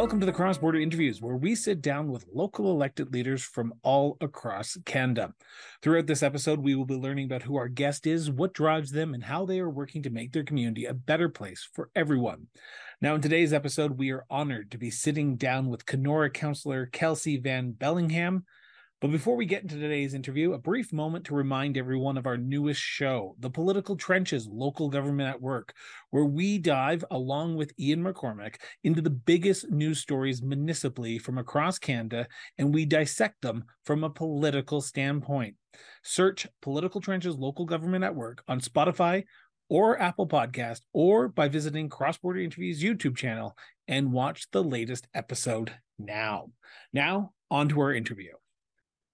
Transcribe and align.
Welcome 0.00 0.20
to 0.20 0.24
the 0.24 0.32
Cross 0.32 0.56
Border 0.56 0.78
Interviews, 0.78 1.20
where 1.20 1.36
we 1.36 1.54
sit 1.54 1.82
down 1.82 2.10
with 2.10 2.24
local 2.32 2.70
elected 2.70 3.12
leaders 3.12 3.42
from 3.42 3.74
all 3.82 4.16
across 4.22 4.78
Canada. 4.86 5.34
Throughout 5.82 6.06
this 6.06 6.22
episode, 6.22 6.58
we 6.58 6.74
will 6.74 6.86
be 6.86 6.94
learning 6.94 7.26
about 7.26 7.42
who 7.42 7.56
our 7.56 7.68
guest 7.68 8.06
is, 8.06 8.30
what 8.30 8.54
drives 8.54 8.92
them, 8.92 9.12
and 9.12 9.22
how 9.22 9.44
they 9.44 9.60
are 9.60 9.68
working 9.68 10.02
to 10.04 10.08
make 10.08 10.32
their 10.32 10.42
community 10.42 10.86
a 10.86 10.94
better 10.94 11.28
place 11.28 11.68
for 11.74 11.90
everyone. 11.94 12.46
Now, 13.02 13.14
in 13.14 13.20
today's 13.20 13.52
episode, 13.52 13.98
we 13.98 14.10
are 14.10 14.24
honored 14.30 14.70
to 14.70 14.78
be 14.78 14.90
sitting 14.90 15.36
down 15.36 15.68
with 15.68 15.84
Kenora 15.84 16.30
Councillor 16.30 16.86
Kelsie 16.86 17.42
Van 17.42 17.74
Belleghem. 17.74 18.44
But 19.00 19.12
before 19.12 19.34
we 19.34 19.46
get 19.46 19.62
into 19.62 19.78
today's 19.78 20.12
interview, 20.12 20.52
a 20.52 20.58
brief 20.58 20.92
moment 20.92 21.24
to 21.24 21.34
remind 21.34 21.78
everyone 21.78 22.18
of 22.18 22.26
our 22.26 22.36
newest 22.36 22.82
show, 22.82 23.34
The 23.38 23.48
Political 23.48 23.96
Trenches 23.96 24.46
Local 24.46 24.90
Government 24.90 25.30
at 25.30 25.40
Work, 25.40 25.72
where 26.10 26.26
we 26.26 26.58
dive, 26.58 27.02
along 27.10 27.56
with 27.56 27.72
Ian 27.80 28.04
McCormick, 28.04 28.56
into 28.84 29.00
the 29.00 29.08
biggest 29.08 29.70
news 29.70 30.00
stories 30.00 30.42
municipally 30.42 31.18
from 31.18 31.38
across 31.38 31.78
Canada 31.78 32.28
and 32.58 32.74
we 32.74 32.84
dissect 32.84 33.40
them 33.40 33.64
from 33.86 34.04
a 34.04 34.10
political 34.10 34.82
standpoint. 34.82 35.54
Search 36.02 36.46
Political 36.60 37.00
Trenches 37.00 37.36
Local 37.36 37.64
Government 37.64 38.04
at 38.04 38.14
Work 38.14 38.44
on 38.48 38.60
Spotify 38.60 39.24
or 39.70 39.98
Apple 39.98 40.28
Podcast 40.28 40.82
or 40.92 41.28
by 41.28 41.48
visiting 41.48 41.88
Cross 41.88 42.18
Border 42.18 42.40
Interviews 42.40 42.82
YouTube 42.82 43.16
channel 43.16 43.56
and 43.88 44.12
watch 44.12 44.50
the 44.50 44.62
latest 44.62 45.08
episode 45.14 45.72
now. 45.98 46.50
Now, 46.92 47.32
on 47.50 47.70
to 47.70 47.80
our 47.80 47.94
interview. 47.94 48.32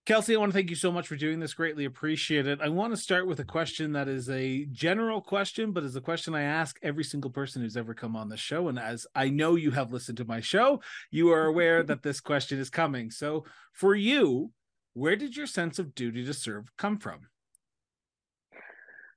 Kelsie, 0.07 0.35
I 0.35 0.37
want 0.37 0.53
to 0.53 0.57
thank 0.57 0.71
you 0.71 0.77
so 0.77 0.93
much 0.93 1.09
for 1.09 1.17
doing 1.17 1.41
this. 1.41 1.53
Greatly 1.53 1.85
appreciate 1.85 2.47
it. 2.47 2.61
I 2.63 2.69
want 2.69 2.93
to 2.93 2.97
start 2.97 3.27
with 3.27 3.41
a 3.41 3.45
question 3.45 3.91
that 3.95 4.07
is 4.07 4.31
a 4.31 4.65
general 4.67 5.21
question, 5.21 5.73
but 5.73 5.83
is 5.83 5.97
a 5.97 6.01
question 6.01 6.33
I 6.33 6.43
ask 6.43 6.79
every 6.81 7.03
single 7.03 7.33
person 7.33 7.61
who's 7.61 7.77
ever 7.77 7.93
come 7.93 8.15
on 8.15 8.29
the 8.29 8.37
show. 8.37 8.69
And 8.69 8.79
as 8.79 9.09
I 9.17 9.31
know 9.31 9.57
you 9.57 9.73
have 9.73 9.93
listened 9.93 10.19
to 10.19 10.25
my 10.25 10.41
show, 10.41 10.81
you 11.11 11.33
are 11.33 11.47
aware 11.47 11.83
that 11.83 12.05
this 12.05 12.21
question 12.21 12.61
is 12.61 12.71
coming. 12.71 13.11
So, 13.11 13.47
for 13.73 13.97
you, 13.97 14.53
where 14.95 15.17
did 15.17 15.37
your 15.37 15.49
sense 15.49 15.81
of 15.81 15.93
duty 15.93 16.25
to 16.25 16.35
serve 16.35 16.71
come 16.79 16.99
from? 16.99 17.23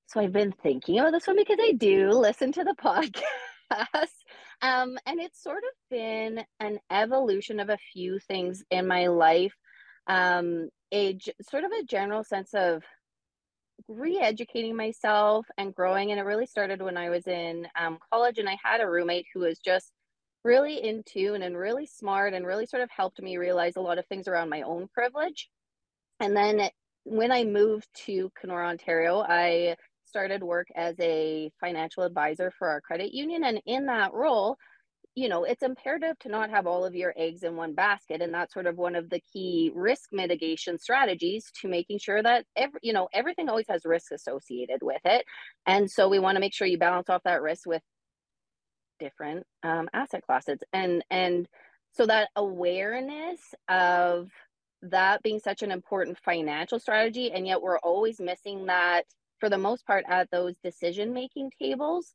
So, 0.07 0.21
I've 0.21 0.33
been 0.33 0.53
thinking 0.63 0.97
about 0.97 1.11
this 1.11 1.27
one 1.27 1.35
because 1.35 1.59
I 1.61 1.73
do 1.73 2.09
listen 2.09 2.51
to 2.53 2.63
the 2.63 2.75
podcast. 2.83 4.07
Um, 4.63 4.97
and 5.05 5.19
it's 5.19 5.43
sort 5.43 5.59
of 5.59 5.89
been 5.91 6.43
an 6.59 6.79
evolution 6.89 7.59
of 7.59 7.69
a 7.69 7.77
few 7.77 8.17
things 8.17 8.63
in 8.71 8.87
my 8.87 9.05
life 9.05 9.53
um, 10.09 10.69
a 10.93 11.17
sort 11.41 11.63
of 11.63 11.71
a 11.71 11.83
general 11.83 12.23
sense 12.23 12.53
of 12.53 12.83
re-educating 13.87 14.75
myself 14.75 15.45
and 15.57 15.73
growing 15.73 16.11
and 16.11 16.19
it 16.19 16.23
really 16.23 16.45
started 16.45 16.81
when 16.81 16.97
i 16.97 17.09
was 17.09 17.27
in 17.27 17.65
um, 17.79 17.97
college 18.11 18.37
and 18.37 18.49
i 18.49 18.57
had 18.61 18.81
a 18.81 18.89
roommate 18.89 19.25
who 19.33 19.39
was 19.39 19.57
just 19.59 19.93
really 20.43 20.83
in 20.83 21.03
tune 21.03 21.43
and 21.43 21.57
really 21.57 21.85
smart 21.85 22.33
and 22.33 22.45
really 22.45 22.65
sort 22.65 22.83
of 22.83 22.89
helped 22.91 23.21
me 23.21 23.37
realize 23.37 23.75
a 23.75 23.81
lot 23.81 23.97
of 23.97 24.05
things 24.07 24.27
around 24.27 24.49
my 24.49 24.61
own 24.61 24.87
privilege. 24.93 25.49
And 26.21 26.35
then 26.35 26.69
when 27.03 27.31
i 27.31 27.43
moved 27.43 27.87
to 27.95 28.31
kenora 28.39 28.67
ontario 28.67 29.21
i 29.21 29.75
started 30.05 30.43
work 30.43 30.67
as 30.75 30.95
a 30.99 31.49
financial 31.59 32.03
advisor 32.03 32.51
for 32.57 32.67
our 32.67 32.81
credit 32.81 33.13
union 33.13 33.43
and 33.43 33.61
in 33.65 33.85
that 33.85 34.13
role 34.13 34.57
you 35.19 35.27
know 35.27 35.43
it's 35.43 35.63
imperative 35.63 36.17
to 36.19 36.29
not 36.29 36.49
have 36.49 36.65
all 36.65 36.85
of 36.85 36.95
your 36.95 37.13
eggs 37.17 37.43
in 37.43 37.57
one 37.57 37.73
basket 37.73 38.21
and 38.21 38.33
that's 38.33 38.53
sort 38.53 38.65
of 38.65 38.77
one 38.77 38.95
of 38.95 39.09
the 39.09 39.21
key 39.33 39.69
risk 39.75 40.09
mitigation 40.13 40.77
strategies 40.77 41.51
to 41.61 41.67
making 41.67 41.99
sure 41.99 42.23
that 42.23 42.45
every 42.55 42.79
you 42.81 42.93
know 42.93 43.09
everything 43.13 43.49
always 43.49 43.65
has 43.67 43.81
risk 43.83 44.11
associated 44.13 44.79
with 44.81 45.01
it. 45.03 45.25
And 45.65 45.91
so 45.91 46.07
we 46.07 46.19
want 46.19 46.37
to 46.37 46.39
make 46.39 46.53
sure 46.53 46.67
you 46.67 46.77
balance 46.77 47.09
off 47.09 47.23
that 47.25 47.41
risk 47.41 47.67
with 47.67 47.81
different 48.99 49.45
um, 49.63 49.89
asset 49.93 50.23
classes. 50.25 50.59
And 50.71 51.03
and 51.09 51.47
so 51.91 52.05
that 52.05 52.29
awareness 52.37 53.39
of 53.67 54.29
that 54.81 55.21
being 55.21 55.39
such 55.39 55.63
an 55.63 55.71
important 55.71 56.17
financial 56.23 56.79
strategy 56.79 57.31
and 57.33 57.45
yet 57.45 57.61
we're 57.61 57.79
always 57.79 58.21
missing 58.21 58.67
that 58.67 59.03
for 59.37 59.49
the 59.49 59.57
most 59.57 59.85
part 59.85 60.05
at 60.07 60.31
those 60.31 60.55
decision 60.63 61.13
making 61.13 61.51
tables 61.61 62.13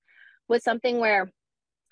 was 0.48 0.64
something 0.64 0.98
where 0.98 1.30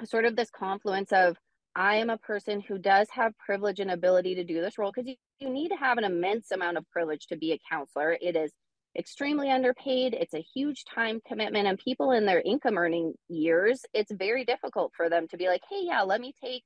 sort 0.04 0.24
of 0.24 0.36
this 0.36 0.50
confluence 0.50 1.12
of 1.12 1.36
I 1.74 1.96
am 1.96 2.10
a 2.10 2.18
person 2.18 2.60
who 2.60 2.78
does 2.78 3.08
have 3.12 3.38
privilege 3.38 3.80
and 3.80 3.90
ability 3.90 4.34
to 4.34 4.44
do 4.44 4.60
this 4.60 4.76
role 4.76 4.92
because 4.94 5.08
you, 5.08 5.16
you 5.38 5.48
need 5.48 5.70
to 5.70 5.76
have 5.76 5.98
an 5.98 6.04
immense 6.04 6.50
amount 6.50 6.76
of 6.76 6.88
privilege 6.90 7.26
to 7.28 7.36
be 7.36 7.52
a 7.52 7.60
counselor. 7.70 8.16
It 8.20 8.36
is 8.36 8.52
extremely 8.96 9.50
underpaid. 9.50 10.12
It's 10.14 10.34
a 10.34 10.44
huge 10.54 10.84
time 10.84 11.20
commitment, 11.26 11.66
and 11.66 11.78
people 11.78 12.12
in 12.12 12.26
their 12.26 12.42
income 12.42 12.76
earning 12.76 13.14
years, 13.28 13.80
it's 13.94 14.12
very 14.12 14.44
difficult 14.44 14.92
for 14.96 15.08
them 15.08 15.28
to 15.28 15.36
be 15.38 15.48
like, 15.48 15.62
hey, 15.70 15.80
yeah, 15.84 16.02
let 16.02 16.20
me 16.20 16.34
take 16.44 16.62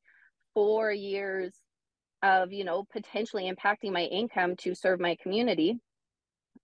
four 0.55 0.91
years 0.91 1.55
of, 2.23 2.53
you 2.53 2.65
know, 2.65 2.85
potentially 2.93 3.51
impacting 3.51 3.93
my 3.93 4.03
income 4.03 4.57
to 4.57 4.75
serve 4.75 4.99
my 4.99 5.17
community. 5.23 5.79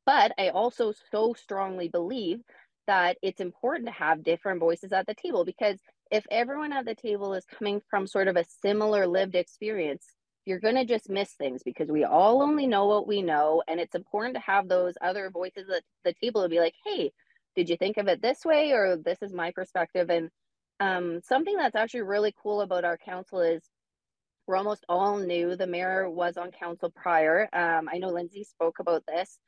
But 0.05 0.33
I 0.37 0.49
also 0.49 0.93
so 1.13 1.35
strongly 1.35 1.89
believe 1.89 2.41
that 2.89 3.17
it's 3.23 3.41
important 3.41 3.87
to 3.87 3.93
have 3.93 4.25
different 4.25 4.59
voices 4.59 4.93
at 4.93 5.07
the 5.07 5.15
table 5.15 5.45
because 5.45 5.79
if 6.13 6.27
everyone 6.31 6.75
at 6.75 6.85
the 6.85 6.95
table 6.95 7.33
is 7.33 7.47
coming 7.47 7.81
from 7.89 8.07
sort 8.07 8.29
of 8.29 8.37
a 8.37 8.45
similar 8.61 9.07
lived 9.07 9.35
experience, 9.35 10.05
you're 10.45 10.61
going 10.61 10.75
to 10.75 10.85
just 10.85 11.09
miss 11.09 11.33
things 11.33 11.63
because 11.65 11.89
we 11.89 12.05
all 12.05 12.43
only 12.43 12.67
know 12.67 12.87
what 12.87 13.09
we 13.09 13.23
know. 13.23 13.63
And 13.67 13.81
it's 13.81 13.95
important 13.95 14.35
to 14.35 14.43
have 14.43 14.69
those 14.69 14.93
other 15.01 15.31
voices 15.31 15.71
at 15.71 15.83
the 16.05 16.13
table 16.23 16.43
to 16.43 16.51
be 16.51 16.61
like, 16.61 16.75
hey, 16.85 17.13
did 17.57 17.71
you 17.71 17.79
think 17.79 17.97
of 17.97 18.09
it 18.09 18.21
this 18.21 18.45
way? 18.45 18.73
Or 18.73 18.97
this 18.97 19.23
is 19.23 19.33
my 19.33 19.53
perspective. 19.53 20.11
And 20.11 20.29
um, 20.81 21.21
something 21.25 21.57
that's 21.57 21.77
actually 21.77 22.03
really 22.03 22.35
cool 22.43 22.61
about 22.61 22.85
our 22.85 22.99
council 22.99 23.41
is 23.41 23.63
we're 24.47 24.57
almost 24.57 24.85
all 24.91 25.17
new. 25.17 25.57
The 25.57 25.67
mayor 25.67 26.11
was 26.11 26.37
on 26.37 26.51
council 26.51 26.93
prior. 26.95 27.49
Um, 27.55 27.89
I 27.91 27.97
know 27.97 28.11
Lindsay 28.11 28.45
spoke 28.45 28.81
about 28.81 29.05
this. 29.09 29.39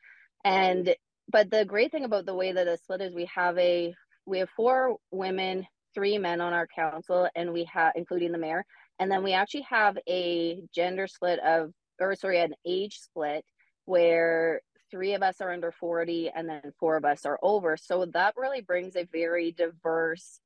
And 0.47 0.95
but 1.31 1.51
the 1.51 1.67
great 1.67 1.91
thing 1.93 2.05
about 2.05 2.25
the 2.25 2.35
way 2.35 2.53
that 2.53 2.67
it's 2.67 2.83
split 2.83 3.03
is 3.03 3.15
we 3.15 3.29
have 3.35 3.59
a 3.59 3.95
we 4.25 4.39
have 4.39 4.49
four 4.57 4.97
women 5.11 5.67
three 5.95 6.19
men 6.19 6.41
on 6.41 6.53
our 6.53 6.67
council 6.67 7.29
and 7.35 7.53
we 7.53 7.65
have 7.65 7.93
including 7.97 8.33
the 8.33 8.39
mayor. 8.39 8.65
And 8.99 9.11
then 9.11 9.23
we 9.23 9.33
actually 9.33 9.67
have 9.69 9.97
a 10.09 10.63
gender 10.75 11.07
split 11.07 11.39
of 11.41 11.73
or 12.01 12.15
sorry 12.15 12.41
an 12.41 12.55
age 12.67 12.99
split 12.99 13.45
where 13.85 14.61
three 14.91 15.15
of 15.15 15.23
us 15.23 15.41
are 15.41 15.53
under 15.53 15.73
40 15.73 16.31
and 16.35 16.49
then 16.49 16.73
four 16.79 16.97
of 16.97 17.05
us 17.05 17.25
are 17.27 17.39
over. 17.43 17.77
So 17.77 18.07
that 18.13 18.35
really 18.37 18.61
brings 18.61 18.97
a 18.97 19.09
very 19.13 19.53
diverse 19.53 20.41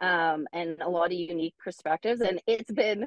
um, 0.00 0.46
and 0.52 0.80
a 0.80 0.88
lot 0.88 1.06
of 1.06 1.12
unique 1.12 1.54
perspectives. 1.62 2.20
And 2.20 2.40
it's 2.46 2.70
been 2.70 3.06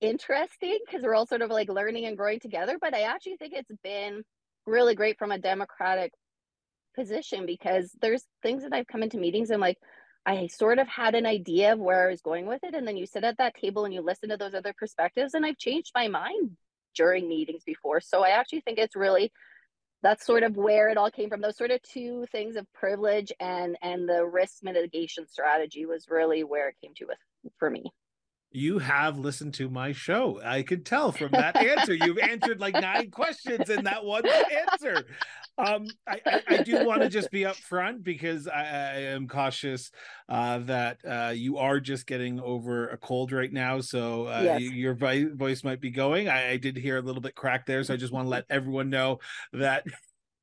interesting 0.00 0.78
because 0.84 1.02
we're 1.02 1.14
all 1.14 1.26
sort 1.26 1.42
of 1.42 1.50
like 1.50 1.68
learning 1.68 2.06
and 2.06 2.16
growing 2.16 2.40
together. 2.40 2.76
But 2.80 2.94
i 2.94 3.02
actually 3.02 3.36
think 3.36 3.54
it's 3.54 3.70
been 3.82 4.22
really 4.66 4.94
great 4.94 5.18
from 5.18 5.30
a 5.30 5.38
democratic 5.38 6.12
position 6.94 7.44
because 7.46 7.90
there's 8.00 8.24
things 8.42 8.62
that 8.62 8.72
i've 8.72 8.86
come 8.86 9.02
into 9.02 9.18
meetings 9.18 9.50
and 9.50 9.60
like 9.60 9.76
I 10.26 10.46
sort 10.46 10.78
of 10.78 10.88
had 10.88 11.14
an 11.14 11.26
idea 11.26 11.72
of 11.72 11.78
where 11.78 12.06
I 12.06 12.10
was 12.10 12.22
going 12.22 12.46
with 12.46 12.64
it. 12.64 12.74
And 12.74 12.86
then 12.86 12.96
you 12.96 13.06
sit 13.06 13.24
at 13.24 13.38
that 13.38 13.54
table 13.54 13.84
and 13.84 13.92
you 13.92 14.00
listen 14.00 14.30
to 14.30 14.36
those 14.36 14.54
other 14.54 14.74
perspectives. 14.76 15.34
And 15.34 15.44
I've 15.44 15.58
changed 15.58 15.92
my 15.94 16.08
mind 16.08 16.56
during 16.94 17.28
meetings 17.28 17.62
before. 17.64 18.00
So 18.00 18.24
I 18.24 18.30
actually 18.30 18.60
think 18.60 18.78
it's 18.78 18.96
really 18.96 19.32
that's 20.02 20.26
sort 20.26 20.42
of 20.42 20.56
where 20.56 20.90
it 20.90 20.98
all 20.98 21.10
came 21.10 21.30
from. 21.30 21.40
Those 21.40 21.56
sort 21.56 21.70
of 21.70 21.80
two 21.82 22.26
things 22.30 22.56
of 22.56 22.70
privilege 22.72 23.32
and 23.40 23.76
and 23.82 24.08
the 24.08 24.24
risk 24.24 24.62
mitigation 24.62 25.26
strategy 25.28 25.86
was 25.86 26.06
really 26.08 26.44
where 26.44 26.68
it 26.68 26.76
came 26.82 26.92
to 26.96 27.06
with 27.06 27.18
for 27.58 27.70
me 27.70 27.84
you 28.54 28.78
have 28.78 29.18
listened 29.18 29.52
to 29.52 29.68
my 29.68 29.90
show. 29.90 30.40
I 30.42 30.62
could 30.62 30.86
tell 30.86 31.10
from 31.10 31.32
that 31.32 31.56
answer. 31.56 31.92
You've 31.92 32.18
answered 32.18 32.60
like 32.60 32.74
nine 32.74 33.10
questions 33.10 33.68
in 33.68 33.84
that 33.84 34.04
one 34.04 34.22
answer. 34.26 35.06
Um, 35.56 35.86
I, 36.06 36.20
I, 36.26 36.42
I 36.48 36.62
do 36.62 36.84
want 36.84 37.02
to 37.02 37.08
just 37.08 37.30
be 37.30 37.42
upfront 37.42 38.02
because 38.02 38.48
I, 38.48 38.62
I 38.62 39.00
am 39.12 39.28
cautious 39.28 39.90
uh, 40.28 40.58
that 40.60 40.98
uh, 41.08 41.32
you 41.34 41.58
are 41.58 41.78
just 41.78 42.06
getting 42.06 42.40
over 42.40 42.88
a 42.88 42.96
cold 42.96 43.30
right 43.30 43.52
now. 43.52 43.80
So 43.80 44.26
uh, 44.26 44.40
yes. 44.42 44.60
your 44.60 44.94
voice 44.94 45.62
might 45.62 45.80
be 45.80 45.90
going. 45.90 46.28
I, 46.28 46.52
I 46.52 46.56
did 46.56 46.76
hear 46.76 46.98
a 46.98 47.02
little 47.02 47.22
bit 47.22 47.34
crack 47.34 47.66
there. 47.66 47.84
So 47.84 47.94
I 47.94 47.96
just 47.96 48.12
want 48.12 48.26
to 48.26 48.30
let 48.30 48.46
everyone 48.50 48.90
know 48.90 49.20
that 49.52 49.84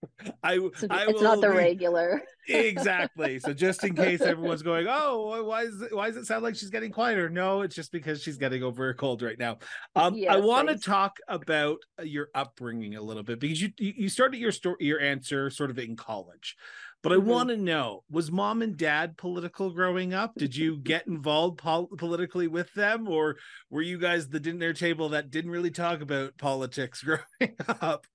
I, 0.44 0.58
it's, 0.58 0.84
I 0.90 1.06
it's 1.08 1.22
not 1.22 1.42
the 1.42 1.50
be, 1.50 1.56
regular. 1.56 2.22
exactly. 2.48 3.40
So 3.40 3.54
just 3.54 3.84
in 3.84 3.96
case 3.96 4.22
everyone's 4.22 4.64
going, 4.64 4.88
oh, 4.90 5.44
why 5.44 5.64
is 5.64 5.82
it, 5.82 5.96
why 5.96 6.08
does 6.08 6.18
it 6.18 6.26
sound 6.26 6.44
like 6.44 6.56
she's 6.56 6.70
getting 6.70 6.92
quieter? 6.92 7.30
No, 7.30 7.62
it's 7.62 7.76
just 7.76 7.92
because 7.92 8.22
she's 8.22 8.38
getting 8.38 8.64
over 8.64 8.90
a 8.90 8.94
cold 8.94 9.22
right 9.22 9.38
now. 9.38 9.60
Um, 9.96 10.16
yes, 10.16 10.34
I 10.34 10.38
want 10.38 10.70
to 10.70 10.78
talk 10.78 11.18
about 11.28 11.80
your 12.04 12.30
upbringing 12.34 12.96
a 12.96 13.02
little 13.02 13.24
bit 13.24 13.40
because 13.40 13.62
you 13.62 13.70
you 13.78 14.10
started 14.10 14.38
your 14.38 14.52
story 14.52 14.78
your 14.80 15.00
answer 15.00 15.50
sort 15.50 15.70
of 15.70 15.80
in 15.80 15.96
college. 15.96 16.56
But 17.04 17.14
I 17.14 17.16
mm-hmm. 17.16 17.30
want 17.30 17.50
to 17.50 17.58
know: 17.58 18.04
Was 18.10 18.32
mom 18.32 18.62
and 18.62 18.78
dad 18.78 19.18
political 19.18 19.72
growing 19.72 20.14
up? 20.14 20.34
Did 20.36 20.56
you 20.56 20.78
get 20.84 21.08
involved 21.08 21.58
pol- 21.58 21.90
politically 21.98 22.48
with 22.48 22.74
them, 22.74 23.08
or 23.08 23.38
were 23.70 23.82
you 23.82 23.98
guys 23.98 24.28
the 24.28 24.40
dinner 24.40 24.74
table 24.74 25.10
that 25.10 25.32
didn't 25.32 25.52
really 25.52 25.72
talk 25.72 26.02
about 26.02 26.38
politics 26.38 27.04
growing 27.04 27.56
up? 27.82 28.06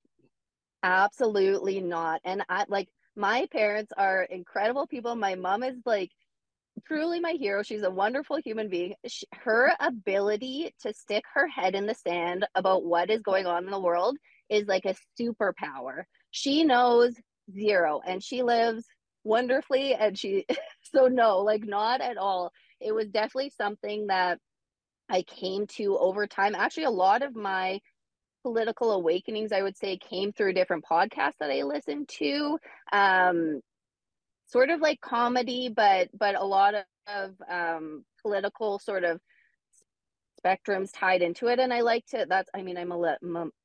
Absolutely 0.87 1.81
not. 1.81 2.21
And 2.25 2.44
I 2.49 2.65
like 2.69 2.88
my 3.17 3.49
parents 3.50 3.93
are 3.97 4.23
incredible 4.23 4.87
people. 4.87 5.17
My 5.17 5.35
mom 5.35 5.65
is 5.65 5.75
like 5.85 6.12
truly 6.87 7.19
my 7.21 7.33
hero. 7.33 7.65
She's 7.65 7.83
a 7.83 7.91
wonderful 7.91 8.38
human 8.38 8.69
being. 8.69 8.94
She, 9.09 9.27
her 9.35 9.73
ability 9.81 10.73
to 10.83 10.94
stick 10.94 11.25
her 11.35 11.49
head 11.49 11.75
in 11.75 11.87
the 11.87 11.94
sand 11.94 12.47
about 12.55 12.85
what 12.85 13.11
is 13.11 13.23
going 13.23 13.47
on 13.47 13.65
in 13.65 13.71
the 13.73 13.81
world 13.81 14.17
is 14.49 14.69
like 14.69 14.85
a 14.85 14.94
superpower. 15.21 16.05
She 16.31 16.62
knows 16.65 17.17
zero 17.53 18.00
and 18.06 18.23
she 18.23 18.44
lives 18.44 18.85
wonderfully 19.25 19.94
and 19.94 20.17
she 20.17 20.47
so 20.94 21.09
no, 21.09 21.41
like 21.41 21.65
not 21.65 22.00
at 22.00 22.17
all. 22.17 22.53
It 22.81 22.94
was 22.94 23.09
definitely 23.09 23.50
something 23.50 24.06
that 24.06 24.38
I 25.09 25.23
came 25.23 25.67
to 25.79 25.99
over 25.99 26.27
time. 26.27 26.55
Actually, 26.55 26.85
a 26.85 26.91
lot 26.91 27.23
of 27.23 27.35
my 27.35 27.81
political 28.46 28.93
awakenings, 28.93 29.50
I 29.50 29.60
would 29.60 29.76
say, 29.76 29.98
came 29.98 30.32
through 30.32 30.52
different 30.52 30.84
podcasts 30.88 31.38
that 31.40 31.50
I 31.50 31.62
listened 31.62 32.08
to. 32.20 32.58
Um, 32.93 33.60
sort 34.46 34.70
of 34.70 34.81
like 34.81 35.00
comedy, 35.00 35.69
but 35.69 36.10
but 36.16 36.37
a 36.37 36.44
lot 36.44 36.75
of, 36.75 36.84
of 37.08 37.34
um, 37.50 38.04
political 38.22 38.78
sort 38.78 39.02
of 39.02 39.20
spectrums 40.40 40.90
tied 40.94 41.22
into 41.22 41.48
it. 41.48 41.58
And 41.58 41.75
I 41.75 41.81
like 41.81 42.06
to. 42.10 42.25
That's. 42.28 42.48
I 42.54 42.62
mean, 42.62 42.78
I'm 42.78 42.93
a 42.93 43.16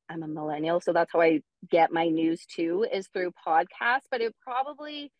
I'm 0.09 0.23
a 0.23 0.27
millennial, 0.27 0.81
so 0.81 0.93
that's 0.93 1.13
how 1.13 1.21
I 1.21 1.41
get 1.69 1.93
my 1.93 2.07
news 2.07 2.43
too 2.47 2.87
is 2.91 3.07
through 3.13 3.33
podcasts. 3.47 4.09
But 4.09 4.21
it 4.21 4.33
probably 4.41 5.11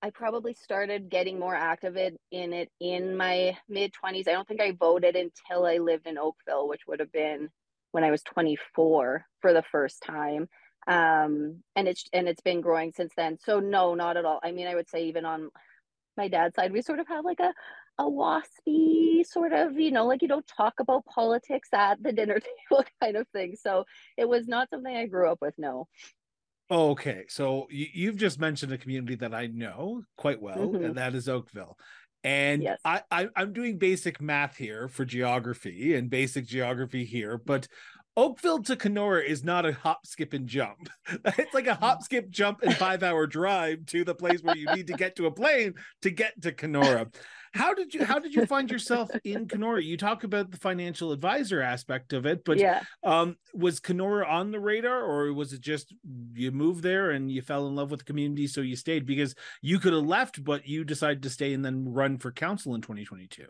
I 0.00 0.08
probably 0.08 0.54
started 0.54 1.10
getting 1.10 1.38
more 1.38 1.54
active 1.54 1.98
in, 1.98 2.16
in 2.30 2.54
it 2.54 2.70
in 2.80 3.14
my 3.14 3.58
mid 3.68 3.92
20s. 3.92 4.26
I 4.26 4.32
don't 4.32 4.48
think 4.48 4.62
I 4.62 4.72
voted 4.72 5.16
until 5.16 5.66
I 5.66 5.76
lived 5.76 6.06
in 6.06 6.16
Oakville, 6.16 6.66
which 6.66 6.86
would 6.88 7.00
have 7.00 7.12
been 7.12 7.50
when 7.92 8.04
I 8.04 8.10
was 8.10 8.22
24 8.22 9.24
for 9.40 9.52
the 9.52 9.62
first 9.70 10.02
time. 10.02 10.48
Um, 10.88 11.62
and 11.76 11.86
it's 11.86 12.04
and 12.12 12.28
it's 12.28 12.40
been 12.40 12.60
growing 12.60 12.92
since 12.92 13.12
then. 13.16 13.38
So 13.38 13.60
no, 13.60 13.94
not 13.94 14.16
at 14.16 14.24
all. 14.24 14.40
I 14.42 14.50
mean, 14.50 14.66
I 14.66 14.74
would 14.74 14.88
say 14.88 15.04
even 15.04 15.24
on 15.24 15.50
my 16.16 16.28
dad's 16.28 16.56
side, 16.56 16.72
we 16.72 16.82
sort 16.82 16.98
of 16.98 17.06
have 17.08 17.24
like 17.24 17.40
a 17.40 17.52
a 17.98 18.04
waspy 18.04 19.24
sort 19.24 19.52
of, 19.52 19.78
you 19.78 19.90
know, 19.90 20.06
like 20.06 20.22
you 20.22 20.28
don't 20.28 20.46
talk 20.46 20.74
about 20.80 21.04
politics 21.04 21.68
at 21.72 22.02
the 22.02 22.12
dinner 22.12 22.40
table 22.70 22.84
kind 23.00 23.16
of 23.16 23.28
thing. 23.28 23.54
So 23.60 23.84
it 24.16 24.28
was 24.28 24.48
not 24.48 24.70
something 24.70 24.94
I 24.94 25.06
grew 25.06 25.30
up 25.30 25.38
with. 25.40 25.54
No. 25.58 25.88
Okay, 26.70 27.24
so 27.28 27.66
you, 27.70 28.06
have 28.06 28.16
just 28.16 28.40
mentioned 28.40 28.72
a 28.72 28.78
community 28.78 29.14
that 29.16 29.34
I 29.34 29.46
know 29.46 30.04
quite 30.16 30.40
well, 30.40 30.56
mm-hmm. 30.56 30.84
and 30.84 30.94
that 30.94 31.14
is 31.14 31.28
Oakville. 31.28 31.76
And 32.24 32.62
yes. 32.62 32.78
I, 32.84 33.02
I 33.10 33.28
I'm 33.34 33.52
doing 33.52 33.78
basic 33.78 34.20
math 34.20 34.56
here 34.56 34.88
for 34.88 35.04
geography 35.04 35.94
and 35.94 36.08
basic 36.08 36.46
geography 36.46 37.04
here, 37.04 37.36
but 37.38 37.66
Oakville 38.16 38.62
to 38.64 38.76
Kenora 38.76 39.22
is 39.22 39.42
not 39.42 39.64
a 39.64 39.72
hop, 39.72 40.06
skip, 40.06 40.34
and 40.34 40.46
jump. 40.46 40.90
It's 41.24 41.54
like 41.54 41.66
a 41.66 41.74
hop, 41.74 42.02
skip, 42.02 42.28
jump, 42.28 42.62
and 42.62 42.76
five 42.76 43.02
hour 43.02 43.26
drive 43.26 43.86
to 43.86 44.04
the 44.04 44.14
place 44.14 44.42
where 44.42 44.56
you 44.56 44.66
need 44.74 44.86
to 44.88 44.92
get 44.92 45.16
to 45.16 45.26
a 45.26 45.30
plane 45.30 45.74
to 46.02 46.10
get 46.10 46.40
to 46.42 46.52
Kenora. 46.52 47.08
How 47.54 47.74
did 47.74 47.92
you 47.92 48.04
how 48.04 48.18
did 48.18 48.34
you 48.34 48.46
find 48.46 48.70
yourself 48.70 49.10
in 49.24 49.46
Kenora? 49.46 49.82
You 49.82 49.96
talk 49.96 50.24
about 50.24 50.50
the 50.50 50.56
financial 50.56 51.12
advisor 51.12 51.60
aspect 51.60 52.12
of 52.12 52.24
it, 52.24 52.44
but 52.44 52.58
yeah. 52.58 52.82
um, 53.04 53.36
was 53.52 53.78
Kenora 53.78 54.26
on 54.26 54.52
the 54.52 54.60
radar, 54.60 55.02
or 55.04 55.32
was 55.34 55.52
it 55.52 55.60
just 55.60 55.94
you 56.34 56.50
moved 56.50 56.82
there 56.82 57.10
and 57.10 57.30
you 57.30 57.42
fell 57.42 57.66
in 57.66 57.74
love 57.74 57.90
with 57.90 58.00
the 58.00 58.06
community, 58.06 58.46
so 58.46 58.62
you 58.62 58.74
stayed? 58.74 59.04
Because 59.04 59.34
you 59.60 59.78
could 59.78 59.92
have 59.92 60.06
left, 60.06 60.42
but 60.42 60.66
you 60.66 60.82
decided 60.82 61.22
to 61.24 61.30
stay 61.30 61.52
and 61.52 61.64
then 61.64 61.92
run 61.92 62.16
for 62.16 62.32
council 62.32 62.74
in 62.74 62.80
2022. 62.80 63.44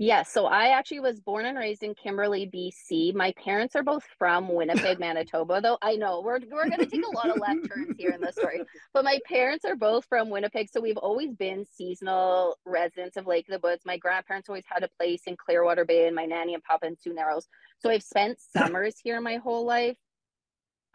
Yes. 0.00 0.32
So 0.32 0.46
I 0.46 0.68
actually 0.68 1.00
was 1.00 1.18
born 1.18 1.44
and 1.44 1.58
raised 1.58 1.82
in 1.82 1.92
Kimberley, 1.92 2.48
BC. 2.54 3.12
My 3.16 3.32
parents 3.32 3.74
are 3.74 3.82
both 3.82 4.04
from 4.16 4.48
Winnipeg, 4.48 5.00
Manitoba, 5.00 5.60
though 5.60 5.76
I 5.82 5.96
know 5.96 6.20
we're, 6.20 6.38
we're 6.48 6.68
going 6.68 6.78
to 6.78 6.86
take 6.86 7.04
a 7.04 7.16
lot 7.16 7.28
of 7.28 7.38
left 7.38 7.68
turns 7.68 7.96
here 7.98 8.10
in 8.10 8.20
this 8.20 8.36
story. 8.36 8.62
But 8.94 9.04
my 9.04 9.18
parents 9.26 9.64
are 9.64 9.74
both 9.74 10.04
from 10.08 10.30
Winnipeg. 10.30 10.68
So 10.72 10.80
we've 10.80 10.96
always 10.96 11.34
been 11.34 11.64
seasonal 11.74 12.56
residents 12.64 13.16
of 13.16 13.26
Lake 13.26 13.48
of 13.48 13.60
the 13.60 13.66
Woods. 13.66 13.82
My 13.84 13.96
grandparents 13.96 14.48
always 14.48 14.62
had 14.68 14.84
a 14.84 14.88
place 15.00 15.22
in 15.26 15.36
Clearwater 15.36 15.84
Bay 15.84 16.06
and 16.06 16.14
my 16.14 16.26
nanny 16.26 16.54
and 16.54 16.62
papa 16.62 16.86
in 16.86 16.96
Sioux 16.96 17.12
Narrows. 17.12 17.48
So 17.80 17.90
I've 17.90 18.04
spent 18.04 18.38
summers 18.56 18.94
here 19.02 19.20
my 19.20 19.38
whole 19.38 19.66
life. 19.66 19.96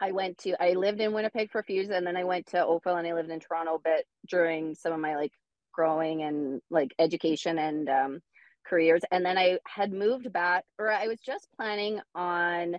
I 0.00 0.12
went 0.12 0.38
to, 0.38 0.54
I 0.62 0.72
lived 0.72 1.02
in 1.02 1.12
Winnipeg 1.12 1.50
for 1.50 1.58
a 1.58 1.64
few 1.64 1.76
years 1.76 1.90
and 1.90 2.06
then 2.06 2.16
I 2.16 2.24
went 2.24 2.46
to 2.48 2.64
Oakville 2.64 2.96
and 2.96 3.06
I 3.06 3.12
lived 3.12 3.30
in 3.30 3.38
Toronto 3.38 3.74
a 3.74 3.80
bit 3.80 4.06
during 4.30 4.74
some 4.74 4.94
of 4.94 4.98
my 4.98 5.16
like 5.16 5.32
growing 5.74 6.22
and 6.22 6.62
like 6.70 6.94
education 6.98 7.58
and, 7.58 7.88
um, 7.90 8.20
careers. 8.64 9.02
And 9.10 9.24
then 9.24 9.38
I 9.38 9.58
had 9.66 9.92
moved 9.92 10.32
back, 10.32 10.64
or 10.78 10.90
I 10.90 11.06
was 11.06 11.20
just 11.20 11.48
planning 11.56 12.00
on 12.14 12.76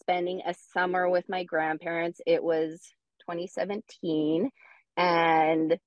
spending 0.00 0.42
a 0.46 0.54
summer 0.72 1.08
with 1.08 1.28
my 1.28 1.44
grandparents. 1.44 2.20
It 2.26 2.42
was 2.42 2.80
2017. 3.20 4.50
And 4.96 5.78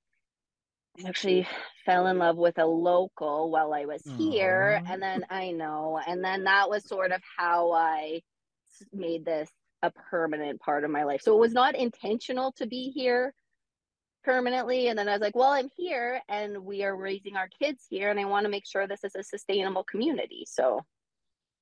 I 0.98 1.07
actually 1.07 1.48
fell 1.86 2.07
in 2.07 2.18
love 2.18 2.38
with 2.38 2.57
a 2.57 2.65
local 2.65 3.50
while 3.50 3.74
I 3.74 3.86
was 3.86 4.01
here. 4.18 4.81
And 4.86 5.01
then 5.01 5.25
I 5.30 5.51
know, 5.51 6.00
and 6.06 6.24
then 6.24 6.44
that 6.44 6.69
was 6.69 6.86
sort 6.86 7.12
of 7.12 7.21
how 7.38 7.71
I 7.71 8.21
made 8.94 9.25
this 9.25 9.50
a 9.81 9.92
permanent 9.92 10.59
part 10.59 10.83
of 10.83 10.92
my 10.92 11.03
life. 11.03 11.21
So 11.24 11.33
it 11.33 11.39
was 11.39 11.53
not 11.53 11.75
intentional 11.75 12.51
to 12.53 12.68
be 12.68 12.92
here 12.94 13.33
permanently. 14.23 14.88
And 14.88 14.97
then 14.97 15.07
I 15.07 15.13
was 15.13 15.21
like, 15.21 15.35
well, 15.35 15.51
I'm 15.51 15.69
here 15.77 16.21
and 16.29 16.65
we 16.65 16.83
are 16.83 16.95
raising 16.95 17.35
our 17.35 17.50
kids 17.62 17.85
here 17.89 18.09
and 18.09 18.19
I 18.19 18.25
want 18.25 18.45
to 18.45 18.50
make 18.50 18.65
sure 18.65 18.88
this 18.88 19.03
is 19.03 19.15
a 19.15 19.23
sustainable 19.23 19.83
community. 19.83 20.45
So, 20.47 20.81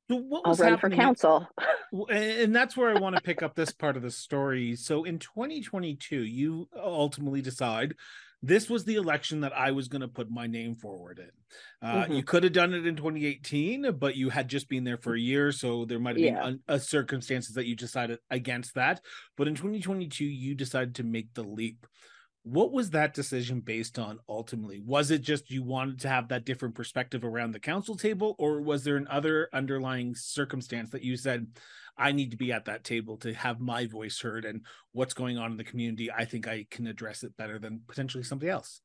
so 0.10 0.18
what 0.18 0.48
was 0.48 0.60
I'll 0.62 0.72
run 0.72 0.80
for 0.80 0.90
council. 0.90 1.48
and 2.10 2.56
that's 2.56 2.76
where 2.76 2.96
I 2.96 3.00
want 3.00 3.16
to 3.16 3.22
pick 3.22 3.44
up 3.44 3.56
this 3.56 3.72
part 3.72 3.98
of 3.98 4.04
the 4.04 4.12
story. 4.12 4.76
So 4.76 5.04
in 5.04 5.20
2022, 5.20 6.24
you 6.24 6.68
ultimately 6.76 7.42
decide 7.42 7.96
this 8.42 8.70
was 8.70 8.86
the 8.86 8.96
election 8.96 9.42
that 9.42 9.56
I 9.56 9.72
was 9.72 9.88
going 9.88 10.02
to 10.02 10.08
put 10.08 10.32
my 10.32 10.48
name 10.48 10.76
forward 10.76 11.20
in. 11.20 11.88
Uh, 11.88 12.04
mm-hmm. 12.04 12.14
You 12.14 12.24
could 12.24 12.44
have 12.44 12.54
done 12.54 12.74
it 12.74 12.86
in 12.86 12.96
2018, 12.96 13.92
but 14.00 14.16
you 14.16 14.30
had 14.30 14.48
just 14.48 14.70
been 14.70 14.86
there 14.86 14.98
for 14.98 15.14
a 15.14 15.20
year, 15.20 15.52
so 15.52 15.84
there 15.86 16.00
might 16.00 16.16
have 16.16 16.26
yeah. 16.26 16.52
been 16.68 16.80
circumstances 16.80 17.56
that 17.56 17.66
you 17.66 17.76
decided 17.76 18.20
against 18.30 18.76
that. 18.76 19.02
But 19.36 19.50
in 19.50 19.56
2022, 19.56 20.24
you 20.24 20.56
decided 20.56 20.96
to 20.96 21.04
make 21.04 21.34
the 21.34 21.44
leap 21.44 21.86
what 22.50 22.72
was 22.72 22.90
that 22.90 23.14
decision 23.14 23.60
based 23.60 24.00
on 24.00 24.20
ultimately 24.28 24.82
was 24.84 25.12
it 25.12 25.22
just 25.22 25.52
you 25.52 25.62
wanted 25.62 26.00
to 26.00 26.10
have 26.10 26.28
that 26.28 26.46
different 26.46 26.74
perspective 26.74 27.24
around 27.24 27.52
the 27.52 27.60
council 27.60 27.96
table 27.96 28.36
or 28.40 28.60
was 28.60 28.84
there 28.84 28.98
an 28.98 29.08
other 29.10 29.50
underlying 29.54 30.16
circumstance 30.16 30.90
that 30.90 31.04
you 31.04 31.16
said 31.16 31.46
i 31.98 32.12
need 32.12 32.32
to 32.32 32.38
be 32.38 32.52
at 32.52 32.66
that 32.66 32.84
table 32.84 33.18
to 33.18 33.34
have 33.34 33.60
my 33.60 33.86
voice 33.86 34.20
heard 34.20 34.46
and 34.46 34.66
what's 34.94 35.14
going 35.14 35.38
on 35.38 35.52
in 35.52 35.58
the 35.58 35.64
community 35.64 36.12
i 36.12 36.26
think 36.26 36.48
i 36.48 36.66
can 36.72 36.88
address 36.88 37.24
it 37.24 37.38
better 37.38 37.60
than 37.60 37.82
potentially 37.88 38.24
somebody 38.24 38.50
else 38.50 38.82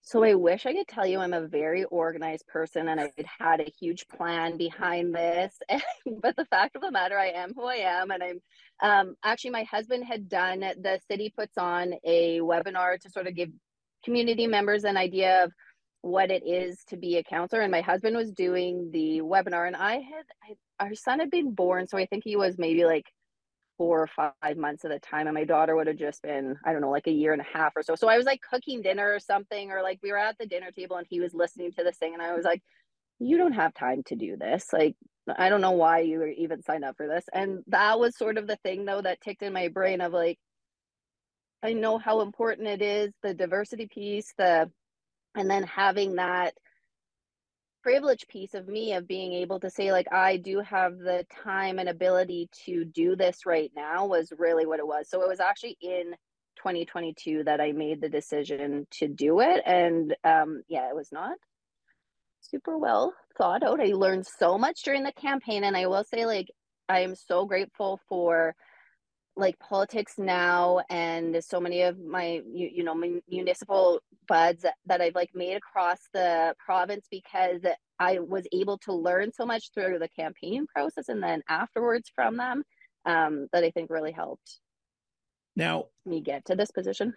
so 0.00 0.24
I 0.24 0.32
wish 0.32 0.64
I 0.64 0.72
could 0.72 0.88
tell 0.88 1.06
you 1.06 1.18
I'm 1.18 1.34
a 1.34 1.46
very 1.46 1.84
organized 1.84 2.46
person 2.46 2.88
and 2.88 2.98
I 2.98 3.12
had 3.38 3.60
a 3.60 3.70
huge 3.78 4.08
plan 4.08 4.56
behind 4.56 5.14
this. 5.14 5.54
but 6.22 6.34
the 6.34 6.46
fact 6.46 6.76
of 6.76 6.80
the 6.80 6.90
matter, 6.90 7.18
I 7.18 7.26
am 7.26 7.52
who 7.54 7.66
I 7.66 7.74
am. 7.74 8.10
And 8.10 8.22
I'm 8.22 8.40
um, 8.82 9.16
actually, 9.24 9.50
my 9.50 9.64
husband 9.64 10.04
had 10.04 10.28
done, 10.28 10.60
the 10.60 11.00
city 11.10 11.32
puts 11.36 11.58
on 11.58 11.94
a 12.04 12.40
webinar 12.40 12.98
to 13.00 13.10
sort 13.10 13.26
of 13.26 13.34
give 13.34 13.50
community 14.04 14.46
members 14.46 14.84
an 14.84 14.96
idea 14.96 15.44
of 15.44 15.52
what 16.02 16.30
it 16.30 16.46
is 16.46 16.84
to 16.88 16.96
be 16.96 17.16
a 17.16 17.24
counselor. 17.24 17.62
And 17.62 17.72
my 17.72 17.80
husband 17.80 18.16
was 18.16 18.30
doing 18.30 18.90
the 18.92 19.20
webinar 19.20 19.66
and 19.66 19.74
I 19.74 19.94
had, 19.94 20.24
I, 20.44 20.84
our 20.84 20.94
son 20.94 21.18
had 21.18 21.30
been 21.30 21.52
born. 21.52 21.88
So 21.88 21.98
I 21.98 22.06
think 22.06 22.22
he 22.24 22.36
was 22.36 22.56
maybe 22.56 22.84
like 22.84 23.06
four 23.78 24.02
or 24.02 24.32
five 24.42 24.56
months 24.56 24.84
at 24.84 24.90
a 24.90 24.98
time 24.98 25.28
and 25.28 25.34
my 25.34 25.44
daughter 25.44 25.76
would 25.76 25.86
have 25.86 25.96
just 25.96 26.20
been 26.20 26.56
i 26.64 26.72
don't 26.72 26.82
know 26.82 26.90
like 26.90 27.06
a 27.06 27.12
year 27.12 27.32
and 27.32 27.40
a 27.40 27.56
half 27.56 27.72
or 27.76 27.82
so 27.82 27.94
so 27.94 28.08
i 28.08 28.16
was 28.16 28.26
like 28.26 28.40
cooking 28.42 28.82
dinner 28.82 29.14
or 29.14 29.20
something 29.20 29.70
or 29.70 29.82
like 29.82 30.00
we 30.02 30.10
were 30.10 30.18
at 30.18 30.36
the 30.38 30.46
dinner 30.46 30.72
table 30.72 30.96
and 30.96 31.06
he 31.08 31.20
was 31.20 31.32
listening 31.32 31.70
to 31.70 31.84
this 31.84 31.96
thing 31.96 32.12
and 32.12 32.20
i 32.20 32.34
was 32.34 32.44
like 32.44 32.60
you 33.20 33.38
don't 33.38 33.52
have 33.52 33.72
time 33.72 34.02
to 34.02 34.16
do 34.16 34.36
this 34.36 34.66
like 34.72 34.96
i 35.36 35.48
don't 35.48 35.60
know 35.60 35.72
why 35.72 36.00
you 36.00 36.22
even 36.24 36.62
signed 36.62 36.84
up 36.84 36.96
for 36.96 37.06
this. 37.06 37.24
And 37.32 37.62
that 37.68 37.98
was 37.98 38.16
sort 38.16 38.38
of 38.38 38.46
the 38.46 38.56
thing 38.56 38.84
though 38.84 39.02
that 39.02 39.20
ticked 39.20 39.42
in 39.42 39.52
my 39.52 39.68
brain 39.68 40.00
of 40.00 40.12
like 40.12 40.38
i 41.62 41.72
know 41.72 41.98
how 41.98 42.20
important 42.20 42.68
it 42.68 42.82
is 42.82 43.12
the 43.22 43.34
diversity 43.34 43.86
piece 43.86 44.32
the 44.38 44.70
and 45.34 45.50
then 45.50 45.64
having 45.64 46.16
that 46.16 46.54
privilege 47.82 48.26
piece 48.28 48.54
of 48.54 48.66
me 48.68 48.92
of 48.94 49.06
being 49.06 49.32
able 49.32 49.60
to 49.60 49.70
say 49.70 49.92
like 49.92 50.12
i 50.12 50.36
do 50.36 50.60
have 50.60 50.98
the 50.98 51.24
time 51.44 51.78
and 51.78 51.88
ability 51.88 52.48
to 52.66 52.84
do 52.84 53.16
this 53.16 53.46
right 53.46 53.70
now 53.74 54.06
was 54.06 54.32
really 54.38 54.66
what 54.66 54.80
it 54.80 54.86
was. 54.86 55.08
So 55.08 55.22
it 55.22 55.28
was 55.28 55.40
actually 55.40 55.76
in 55.80 56.14
2022 56.56 57.44
that 57.44 57.60
i 57.60 57.72
made 57.72 58.00
the 58.00 58.08
decision 58.08 58.86
to 58.90 59.08
do 59.08 59.40
it. 59.40 59.62
And 59.64 60.14
um 60.24 60.62
yeah 60.68 60.88
it 60.88 60.96
was 60.96 61.10
not 61.12 61.36
super 62.40 62.78
well 62.78 63.12
thought 63.36 63.62
out 63.62 63.80
i 63.80 63.86
learned 63.86 64.26
so 64.26 64.58
much 64.58 64.82
during 64.82 65.02
the 65.02 65.12
campaign 65.12 65.64
and 65.64 65.76
i 65.76 65.86
will 65.86 66.04
say 66.04 66.26
like 66.26 66.48
i 66.88 67.00
am 67.00 67.14
so 67.14 67.44
grateful 67.44 68.00
for 68.08 68.54
like 69.38 69.58
politics 69.60 70.14
now 70.18 70.80
and 70.90 71.42
so 71.42 71.60
many 71.60 71.82
of 71.82 71.98
my 71.98 72.42
you, 72.52 72.70
you 72.74 72.84
know 72.84 72.94
municipal 73.28 74.00
buds 74.26 74.66
that 74.86 75.00
I've 75.00 75.14
like 75.14 75.30
made 75.34 75.56
across 75.56 75.98
the 76.12 76.54
province 76.58 77.06
because 77.10 77.62
I 77.98 78.18
was 78.18 78.46
able 78.52 78.78
to 78.78 78.92
learn 78.92 79.32
so 79.32 79.46
much 79.46 79.70
through 79.72 80.00
the 80.00 80.08
campaign 80.08 80.66
process 80.66 81.08
and 81.08 81.22
then 81.22 81.42
afterwards 81.48 82.10
from 82.14 82.36
them 82.36 82.62
um, 83.06 83.46
that 83.52 83.64
I 83.64 83.70
think 83.70 83.90
really 83.90 84.12
helped 84.12 84.58
now 85.56 85.86
me 86.04 86.20
get 86.20 86.44
to 86.46 86.56
this 86.56 86.70
position. 86.70 87.14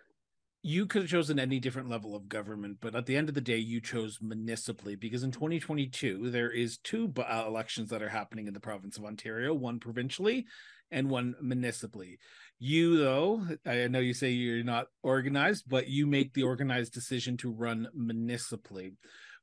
You 0.63 0.85
could 0.85 1.03
have 1.03 1.11
chosen 1.11 1.39
any 1.39 1.59
different 1.59 1.89
level 1.89 2.15
of 2.15 2.29
government, 2.29 2.77
but 2.81 2.95
at 2.95 3.07
the 3.07 3.17
end 3.17 3.29
of 3.29 3.35
the 3.35 3.41
day, 3.41 3.57
you 3.57 3.81
chose 3.81 4.19
municipally 4.21 4.95
because 4.95 5.23
in 5.23 5.31
2022 5.31 6.29
there 6.29 6.51
is 6.51 6.77
two 6.77 7.11
uh, 7.17 7.43
elections 7.47 7.89
that 7.89 8.03
are 8.03 8.09
happening 8.09 8.47
in 8.47 8.53
the 8.53 8.59
province 8.59 8.97
of 8.97 9.05
Ontario, 9.05 9.53
one 9.53 9.79
provincially 9.79 10.45
and 10.91 11.09
one 11.09 11.33
municipally. 11.41 12.19
You, 12.59 12.97
though, 12.97 13.47
I 13.65 13.87
know 13.87 13.99
you 13.99 14.13
say 14.13 14.29
you're 14.29 14.63
not 14.63 14.87
organized, 15.01 15.65
but 15.67 15.87
you 15.87 16.05
make 16.05 16.33
the 16.33 16.43
organized 16.43 16.93
decision 16.93 17.37
to 17.37 17.51
run 17.51 17.87
municipally. 17.95 18.93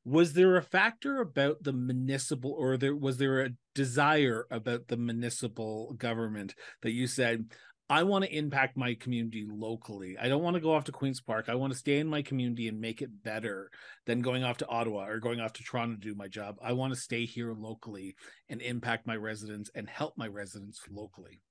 Was 0.05 0.31
there 0.33 0.55
a 0.55 0.63
factor 0.63 1.19
about 1.19 1.63
the 1.63 1.73
municipal, 1.73 2.51
or 2.57 2.77
there 2.77 2.95
was 2.95 3.17
there 3.17 3.41
a 3.41 3.49
desire 3.75 4.45
about 4.49 4.87
the 4.87 4.95
municipal 4.95 5.93
government 5.93 6.55
that 6.81 6.91
you 6.91 7.05
said, 7.05 7.45
I 7.89 8.03
want 8.03 8.23
to 8.23 8.35
impact 8.35 8.77
my 8.77 8.93
community 8.93 9.47
locally. 9.49 10.15
I 10.19 10.27
don't 10.27 10.43
want 10.43 10.53
to 10.53 10.59
go 10.59 10.73
off 10.73 10.83
to 10.85 10.91
Queen's 10.91 11.21
Park. 11.21 11.49
I 11.49 11.55
want 11.55 11.73
to 11.73 11.79
stay 11.79 11.97
in 11.97 12.07
my 12.07 12.21
community 12.21 12.67
and 12.67 12.79
make 12.79 13.01
it 13.01 13.23
better 13.23 13.71
than 14.05 14.21
going 14.21 14.43
off 14.43 14.57
to 14.57 14.67
Ottawa 14.67 15.07
or 15.07 15.19
going 15.19 15.39
off 15.39 15.53
to 15.53 15.63
Toronto 15.63 15.95
to 15.95 15.99
do 15.99 16.13
my 16.13 16.27
job. 16.27 16.57
I 16.61 16.73
want 16.73 16.93
to 16.93 16.99
stay 16.99 17.25
here 17.25 17.51
locally 17.51 18.15
and 18.47 18.61
impact 18.61 19.07
my 19.07 19.15
residents 19.15 19.71
and 19.73 19.89
help 19.89 20.13
my 20.17 20.27
residents 20.27 20.81
locally. 20.91 21.41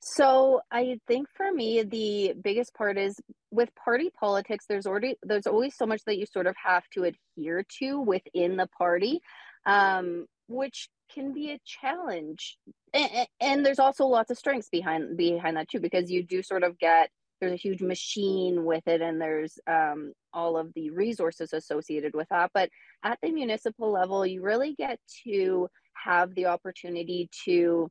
So 0.00 0.60
I 0.70 1.00
think 1.08 1.26
for 1.36 1.50
me 1.52 1.82
the 1.82 2.34
biggest 2.40 2.72
part 2.74 2.96
is 2.96 3.16
with 3.50 3.74
party 3.74 4.10
politics 4.18 4.64
there's 4.68 4.86
already 4.86 5.16
there's 5.24 5.48
always 5.48 5.74
so 5.76 5.86
much 5.86 6.02
that 6.06 6.18
you 6.18 6.26
sort 6.26 6.46
of 6.46 6.54
have 6.62 6.84
to 6.94 7.04
adhere 7.04 7.64
to 7.80 8.00
within 8.00 8.56
the 8.56 8.68
party 8.78 9.20
um, 9.66 10.26
which 10.48 10.88
can 11.12 11.32
be 11.32 11.52
a 11.52 11.60
challenge. 11.64 12.58
And, 12.92 13.26
and 13.40 13.66
there's 13.66 13.78
also 13.78 14.06
lots 14.06 14.30
of 14.30 14.38
strengths 14.38 14.68
behind 14.68 15.16
behind 15.16 15.56
that 15.56 15.68
too 15.68 15.80
because 15.80 16.10
you 16.10 16.22
do 16.22 16.42
sort 16.42 16.62
of 16.62 16.78
get 16.78 17.10
there's 17.40 17.52
a 17.52 17.56
huge 17.56 17.82
machine 17.82 18.64
with 18.64 18.86
it 18.88 19.00
and 19.00 19.20
there's 19.20 19.58
um, 19.68 20.12
all 20.32 20.56
of 20.56 20.72
the 20.74 20.90
resources 20.90 21.52
associated 21.52 22.12
with 22.14 22.26
that. 22.30 22.50
But 22.52 22.68
at 23.04 23.18
the 23.22 23.30
municipal 23.30 23.92
level 23.92 24.26
you 24.26 24.42
really 24.42 24.74
get 24.74 24.98
to 25.24 25.68
have 25.94 26.34
the 26.34 26.46
opportunity 26.46 27.28
to 27.44 27.88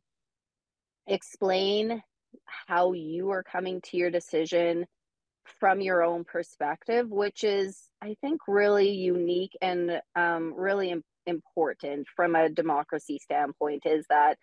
explain 1.07 2.01
how 2.45 2.93
you 2.93 3.29
are 3.31 3.43
coming 3.43 3.81
to 3.81 3.97
your 3.97 4.11
decision 4.11 4.85
from 5.59 5.79
your 5.79 6.03
own 6.03 6.25
perspective 6.25 7.09
which 7.09 7.45
is 7.45 7.83
i 8.01 8.15
think 8.19 8.41
really 8.49 8.89
unique 8.89 9.55
and 9.61 10.01
um, 10.17 10.53
really 10.53 10.89
important 10.89 11.05
from 12.15 12.35
a 12.35 12.49
democracy 12.49 13.19
standpoint 13.21 13.83
is 13.85 14.05
that 14.09 14.37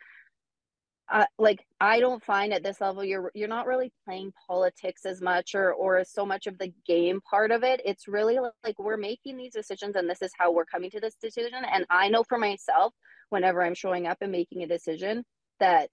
uh, 1.13 1.27
like 1.39 1.65
I 1.81 2.01
don't 2.01 2.25
find 2.25 2.53
at 2.55 2.63
this 2.63 2.81
level 2.81 3.05
you're 3.05 3.31
you're 3.35 3.47
not 3.47 3.67
really 3.67 3.93
playing 4.07 4.33
politics 4.49 5.05
as 5.05 5.21
much 5.21 5.55
or 5.55 5.73
or 5.75 6.03
so 6.05 6.25
much 6.25 6.47
of 6.47 6.59
the 6.59 6.73
game 6.87 7.21
part 7.29 7.51
of 7.51 7.63
it. 7.63 7.83
It's 7.85 8.09
really 8.09 8.39
like 8.65 8.79
we're 8.79 8.97
making 8.97 9.37
these 9.37 9.53
decisions 9.53 9.97
and 9.97 10.09
this 10.09 10.23
is 10.23 10.33
how 10.39 10.51
we're 10.53 10.65
coming 10.65 10.91
to 10.91 11.01
this 11.01 11.17
decision. 11.21 11.63
And 11.71 11.85
I 11.91 12.09
know 12.09 12.25
for 12.25 12.39
myself, 12.39 12.95
whenever 13.29 13.63
I'm 13.63 13.75
showing 13.75 14.07
up 14.07 14.19
and 14.23 14.33
making 14.33 14.63
a 14.63 14.67
decision, 14.67 15.25
that 15.61 15.91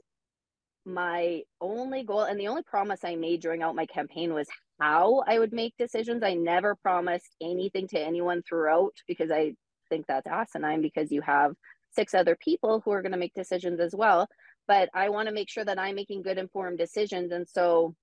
my 0.86 1.42
only 1.60 2.04
goal 2.04 2.22
and 2.22 2.40
the 2.40 2.48
only 2.48 2.64
promise 2.64 3.02
I 3.04 3.16
made 3.16 3.42
during 3.42 3.62
out 3.62 3.76
my 3.76 3.86
campaign 3.86 4.34
was 4.34 4.48
how 4.80 5.24
I 5.28 5.40
would 5.40 5.54
make 5.54 5.74
decisions. 5.78 6.24
I 6.24 6.34
never 6.34 6.76
promised 6.76 7.36
anything 7.42 7.88
to 7.90 8.00
anyone 8.00 8.42
throughout 8.48 8.94
because 9.08 9.30
I 9.30 9.56
think 9.92 10.08
that's 10.08 10.28
asinine 10.28 10.82
because 10.82 11.12
you 11.12 11.22
have 11.22 11.54
six 11.94 12.14
other 12.14 12.36
people 12.36 12.82
who 12.84 12.92
are 12.92 13.02
going 13.02 13.12
to 13.12 13.18
make 13.18 13.34
decisions 13.34 13.80
as 13.80 13.94
well. 13.94 14.28
But 14.68 14.90
I 14.94 15.10
want 15.10 15.28
to 15.28 15.34
make 15.34 15.50
sure 15.50 15.66
that 15.66 15.78
I'm 15.78 15.96
making 15.96 16.22
good 16.22 16.38
informed 16.38 16.78
decisions. 16.78 17.32
And 17.32 17.48
so 17.48 17.94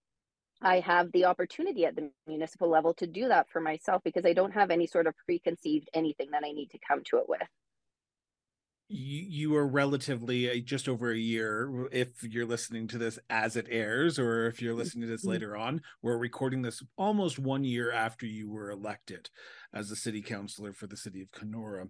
I 0.60 0.80
have 0.80 1.10
the 1.12 1.24
opportunity 1.24 1.86
at 1.86 1.96
the 1.96 2.10
municipal 2.26 2.68
level 2.68 2.92
to 2.94 3.06
do 3.06 3.28
that 3.28 3.48
for 3.50 3.60
myself 3.60 4.02
because 4.04 4.26
I 4.26 4.34
don't 4.34 4.52
have 4.52 4.70
any 4.70 4.86
sort 4.86 5.06
of 5.06 5.14
preconceived 5.24 5.88
anything 5.94 6.30
that 6.32 6.44
I 6.44 6.52
need 6.52 6.70
to 6.70 6.78
come 6.86 7.02
to 7.06 7.18
it 7.18 7.28
with. 7.28 7.48
You, 8.90 9.26
you 9.28 9.56
are 9.56 9.66
relatively 9.66 10.50
uh, 10.50 10.62
just 10.64 10.88
over 10.88 11.10
a 11.10 11.18
year 11.18 11.88
if 11.92 12.22
you're 12.22 12.46
listening 12.46 12.88
to 12.88 12.98
this 12.98 13.18
as 13.28 13.54
it 13.54 13.66
airs 13.68 14.18
or 14.18 14.46
if 14.46 14.62
you're 14.62 14.74
listening 14.74 15.02
to 15.02 15.08
this 15.08 15.20
mm-hmm. 15.20 15.32
later 15.32 15.56
on 15.58 15.82
we're 16.00 16.16
recording 16.16 16.62
this 16.62 16.82
almost 16.96 17.38
one 17.38 17.64
year 17.64 17.92
after 17.92 18.24
you 18.24 18.50
were 18.50 18.70
elected 18.70 19.28
as 19.74 19.90
a 19.90 19.96
city 19.96 20.22
councilor 20.22 20.72
for 20.72 20.86
the 20.86 20.96
city 20.96 21.20
of 21.20 21.30
kenora 21.32 21.88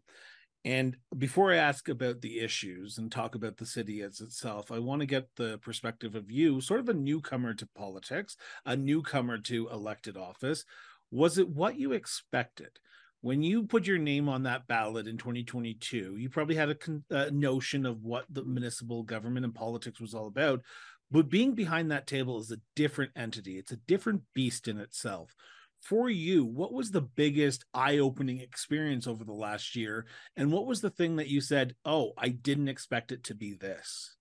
and 0.64 0.96
before 1.16 1.52
I 1.52 1.56
ask 1.56 1.88
about 1.88 2.20
the 2.20 2.40
issues 2.40 2.98
and 2.98 3.10
talk 3.10 3.34
about 3.34 3.56
the 3.56 3.66
city 3.66 4.02
as 4.02 4.20
itself, 4.20 4.72
I 4.72 4.78
want 4.80 5.00
to 5.00 5.06
get 5.06 5.36
the 5.36 5.58
perspective 5.58 6.14
of 6.14 6.30
you, 6.30 6.60
sort 6.60 6.80
of 6.80 6.88
a 6.88 6.94
newcomer 6.94 7.54
to 7.54 7.66
politics, 7.66 8.36
a 8.66 8.76
newcomer 8.76 9.38
to 9.38 9.68
elected 9.68 10.16
office. 10.16 10.64
Was 11.10 11.38
it 11.38 11.48
what 11.48 11.78
you 11.78 11.92
expected? 11.92 12.80
When 13.20 13.42
you 13.42 13.64
put 13.64 13.86
your 13.86 13.98
name 13.98 14.28
on 14.28 14.44
that 14.44 14.66
ballot 14.66 15.08
in 15.08 15.16
2022, 15.16 16.16
you 16.16 16.28
probably 16.30 16.54
had 16.54 16.70
a, 16.70 16.74
con- 16.74 17.04
a 17.10 17.30
notion 17.30 17.84
of 17.84 18.04
what 18.04 18.24
the 18.30 18.42
mm-hmm. 18.42 18.54
municipal 18.54 19.02
government 19.02 19.44
and 19.44 19.54
politics 19.54 20.00
was 20.00 20.14
all 20.14 20.26
about. 20.26 20.62
But 21.10 21.30
being 21.30 21.54
behind 21.54 21.90
that 21.90 22.06
table 22.06 22.38
is 22.38 22.52
a 22.52 22.60
different 22.76 23.12
entity, 23.16 23.58
it's 23.58 23.72
a 23.72 23.76
different 23.76 24.22
beast 24.34 24.68
in 24.68 24.78
itself 24.78 25.34
for 25.82 26.10
you, 26.10 26.44
what 26.44 26.72
was 26.72 26.90
the 26.90 27.00
biggest 27.00 27.64
eye 27.72 27.98
opening 27.98 28.40
experience 28.40 29.06
over 29.06 29.24
the 29.24 29.32
last 29.32 29.76
year? 29.76 30.06
And 30.36 30.52
what 30.52 30.66
was 30.66 30.80
the 30.80 30.90
thing 30.90 31.16
that 31.16 31.28
you 31.28 31.40
said, 31.40 31.74
oh, 31.84 32.12
I 32.18 32.28
didn't 32.28 32.68
expect 32.68 33.12
it 33.12 33.24
to 33.24 33.34
be 33.34 33.54
this? 33.54 34.14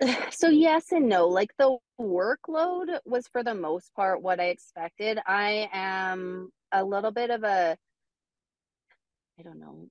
So, 0.30 0.48
yes 0.48 0.90
and 0.90 1.08
no. 1.08 1.28
Like 1.28 1.50
the 1.58 1.76
workload 2.00 2.98
was 3.04 3.28
for 3.28 3.44
the 3.44 3.54
most 3.54 3.94
part 3.94 4.20
what 4.20 4.40
I 4.40 4.46
expected. 4.46 5.20
I 5.24 5.68
am 5.72 6.50
a 6.72 6.84
little 6.84 7.10
bit 7.10 7.30
of 7.30 7.44
a, 7.44 7.76
I 9.38 9.42
don't 9.42 9.60
know, 9.60 9.88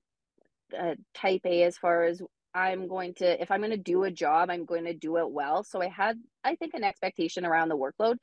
a 0.73 0.95
type 1.13 1.41
A 1.45 1.63
as 1.63 1.77
far 1.77 2.03
as 2.03 2.21
I'm 2.53 2.87
going 2.87 3.13
to, 3.15 3.41
if 3.41 3.51
I'm 3.51 3.61
going 3.61 3.71
to 3.71 3.77
do 3.77 4.03
a 4.03 4.11
job, 4.11 4.49
I'm 4.49 4.65
going 4.65 4.85
to 4.85 4.93
do 4.93 5.17
it 5.17 5.29
well. 5.29 5.63
So 5.63 5.81
I 5.81 5.87
had, 5.87 6.19
I 6.43 6.55
think, 6.55 6.73
an 6.73 6.83
expectation 6.83 7.45
around 7.45 7.69
the 7.69 7.77
workload 7.77 8.17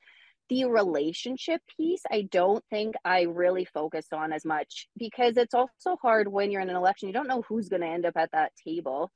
the 0.48 0.64
relationship 0.64 1.60
piece, 1.76 2.02
I 2.10 2.22
don't 2.22 2.64
think 2.70 2.94
I 3.04 3.22
really 3.22 3.66
focused 3.66 4.12
on 4.12 4.32
as 4.32 4.44
much 4.44 4.88
because 4.96 5.36
it's 5.36 5.54
also 5.54 5.96
hard 6.00 6.28
when 6.28 6.50
you're 6.50 6.62
in 6.62 6.70
an 6.70 6.76
election. 6.76 7.08
You 7.08 7.14
don't 7.14 7.28
know 7.28 7.42
who's 7.48 7.68
going 7.68 7.82
to 7.82 7.88
end 7.88 8.06
up 8.06 8.16
at 8.16 8.32
that 8.32 8.52
table. 8.66 9.10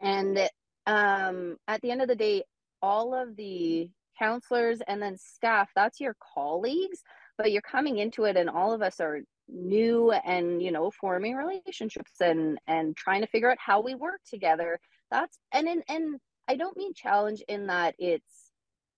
And 0.00 0.38
um, 0.86 1.56
at 1.68 1.80
the 1.80 1.92
end 1.92 2.02
of 2.02 2.08
the 2.08 2.16
day, 2.16 2.42
all 2.80 3.14
of 3.14 3.36
the 3.36 3.88
counselors 4.18 4.80
and 4.86 5.00
then 5.00 5.16
staff, 5.16 5.70
that's 5.76 6.00
your 6.00 6.16
colleagues, 6.34 7.02
but 7.38 7.52
you're 7.52 7.62
coming 7.62 7.98
into 7.98 8.24
it 8.24 8.36
and 8.36 8.50
all 8.50 8.72
of 8.72 8.82
us 8.82 9.00
are 9.00 9.20
new 9.48 10.10
and 10.10 10.62
you 10.62 10.70
know 10.70 10.90
forming 10.90 11.34
relationships 11.34 12.12
and 12.20 12.58
and 12.66 12.96
trying 12.96 13.20
to 13.20 13.26
figure 13.26 13.50
out 13.50 13.58
how 13.58 13.80
we 13.80 13.94
work 13.94 14.20
together. 14.28 14.78
That's 15.10 15.38
and 15.52 15.68
in 15.68 15.82
and 15.88 16.20
i 16.48 16.56
don't 16.56 16.76
mean 16.76 16.94
challenge 16.94 17.42
in 17.48 17.66
that 17.66 17.94
it's 17.98 18.50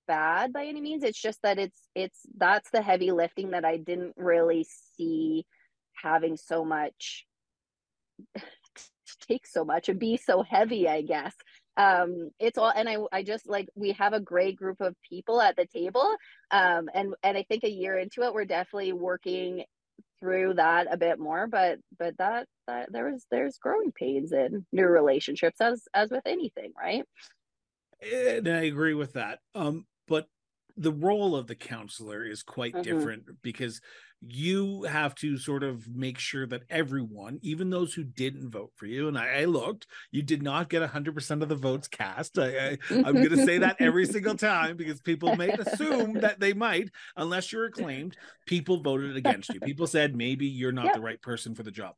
bad 0.07 0.53
by 0.53 0.67
any 0.67 0.81
means. 0.81 1.03
It's 1.03 1.21
just 1.21 1.41
that 1.43 1.59
it's 1.59 1.81
it's 1.95 2.21
that's 2.37 2.71
the 2.71 2.83
heavy 2.83 3.11
lifting 3.11 3.51
that 3.51 3.65
i 3.65 3.77
didn't 3.77 4.15
really 4.17 4.67
see 4.97 5.47
having 5.95 6.37
so 6.37 6.65
much 6.65 7.27
take 9.29 9.47
so 9.47 9.65
much 9.65 9.89
and 9.89 9.99
be 9.99 10.17
so 10.17 10.43
heavy 10.43 10.89
i 10.89 11.01
guess 11.01 11.35
um 11.77 12.31
it's 12.39 12.59
all 12.59 12.73
and 12.75 12.89
i 12.89 12.97
i 13.13 13.23
just 13.23 13.49
like 13.49 13.69
we 13.75 13.93
have 13.93 14.13
a 14.13 14.21
great 14.21 14.57
group 14.57 14.81
of 14.81 14.95
people 15.09 15.41
at 15.41 15.57
the 15.57 15.67
table 15.67 16.15
um 16.51 16.89
and 16.95 17.15
and 17.23 17.37
i 17.37 17.45
think 17.49 17.65
a 17.65 17.71
year 17.71 17.99
into 17.99 18.23
it 18.23 18.33
we're 18.33 18.45
definitely 18.45 18.93
working 18.93 19.65
through 20.21 20.55
that 20.55 20.87
a 20.91 20.97
bit 20.97 21.19
more 21.19 21.47
but 21.47 21.79
but 21.99 22.17
that 22.19 22.47
that 22.67 22.93
there's 22.93 23.25
there's 23.31 23.59
growing 23.59 23.93
pains 23.93 24.33
in 24.33 24.65
new 24.73 24.87
relationships 24.87 25.61
as 25.61 25.83
as 25.95 26.11
with 26.11 26.23
anything 26.27 26.73
right 26.81 27.05
and 28.13 28.49
I 28.49 28.63
agree 28.63 28.95
with 28.95 29.15
that. 29.15 29.41
Um, 29.55 29.87
but 30.07 30.27
the 30.77 30.93
role 30.93 31.37
of 31.37 31.47
the 31.47 31.55
counselor 31.55 32.25
is 32.25 32.43
quite 32.43 32.75
mm-hmm. 32.75 32.83
different 32.83 33.43
because 33.43 33.81
you 34.29 34.83
have 34.85 35.15
to 35.17 35.37
sort 35.39 35.63
of 35.63 35.89
make 35.89 36.19
sure 36.19 36.47
that 36.47 36.63
everyone, 36.71 37.39
even 37.43 37.71
those 37.71 37.95
who 37.95 38.05
didn't 38.05 38.51
vote 38.51 38.73
for 38.75 38.87
you, 38.87 39.09
and 39.09 39.19
I, 39.19 39.41
I 39.41 39.45
looked, 39.45 39.87
you 40.11 40.23
did 40.23 40.43
not 40.43 40.69
get 40.69 40.89
100% 40.89 41.43
of 41.43 41.49
the 41.49 41.55
votes 41.55 41.89
cast. 41.89 42.39
I, 42.39 42.79
I'm 42.91 43.15
going 43.15 43.31
to 43.31 43.45
say 43.45 43.59
that 43.59 43.77
every 43.81 44.07
single 44.07 44.35
time 44.37 44.77
because 44.77 45.01
people 45.01 45.37
may 45.37 45.51
assume 45.51 46.15
that 46.21 46.41
they 46.41 46.53
might, 46.53 46.91
unless 47.17 47.53
you're 47.53 47.67
acclaimed, 47.67 48.17
people 48.47 48.81
voted 48.81 49.17
against 49.17 49.53
you. 49.53 49.61
People 49.61 49.87
said 49.87 50.17
maybe 50.17 50.47
you're 50.47 50.73
not 50.73 50.87
yep. 50.87 50.95
the 50.95 51.01
right 51.01 51.21
person 51.21 51.55
for 51.55 51.63
the 51.63 51.71
job. 51.71 51.95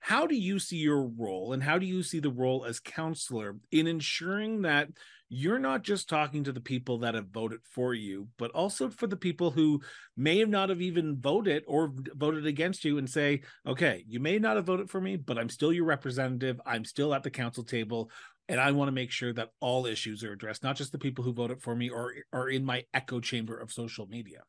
How 0.00 0.26
do 0.26 0.34
you 0.34 0.58
see 0.58 0.78
your 0.78 1.06
role 1.06 1.52
and 1.52 1.62
how 1.62 1.78
do 1.78 1.86
you 1.86 2.02
see 2.02 2.18
the 2.18 2.30
role 2.30 2.64
as 2.64 2.80
counselor 2.80 3.56
in 3.70 3.86
ensuring 3.86 4.62
that 4.62 4.88
you're 5.34 5.58
not 5.58 5.82
just 5.82 6.10
talking 6.10 6.44
to 6.44 6.52
the 6.52 6.60
people 6.60 6.98
that 6.98 7.14
have 7.14 7.28
voted 7.28 7.60
for 7.64 7.94
you, 7.94 8.28
but 8.36 8.50
also 8.50 8.90
for 8.90 9.06
the 9.06 9.16
people 9.16 9.50
who 9.50 9.80
may 10.14 10.44
not 10.44 10.68
have 10.68 10.82
even 10.82 11.16
voted 11.18 11.64
or 11.66 11.90
voted 12.14 12.44
against 12.44 12.84
you 12.84 12.98
and 12.98 13.08
say, 13.08 13.40
okay, 13.66 14.04
you 14.06 14.20
may 14.20 14.38
not 14.38 14.56
have 14.56 14.66
voted 14.66 14.90
for 14.90 15.00
me, 15.00 15.16
but 15.16 15.38
I'm 15.38 15.48
still 15.48 15.72
your 15.72 15.86
representative. 15.86 16.60
I'm 16.66 16.84
still 16.84 17.14
at 17.14 17.22
the 17.22 17.30
council 17.30 17.64
table. 17.64 18.10
and 18.46 18.60
I 18.60 18.72
want 18.72 18.88
to 18.88 18.92
make 18.92 19.10
sure 19.10 19.32
that 19.32 19.52
all 19.60 19.86
issues 19.86 20.22
are 20.22 20.32
addressed, 20.32 20.62
not 20.62 20.76
just 20.76 20.92
the 20.92 20.98
people 20.98 21.24
who 21.24 21.32
voted 21.32 21.62
for 21.62 21.74
me 21.74 21.88
or 21.88 22.12
are 22.34 22.50
in 22.50 22.62
my 22.62 22.84
echo 22.92 23.18
chamber 23.18 23.56
of 23.56 23.72
social 23.72 24.06
media. 24.06 24.42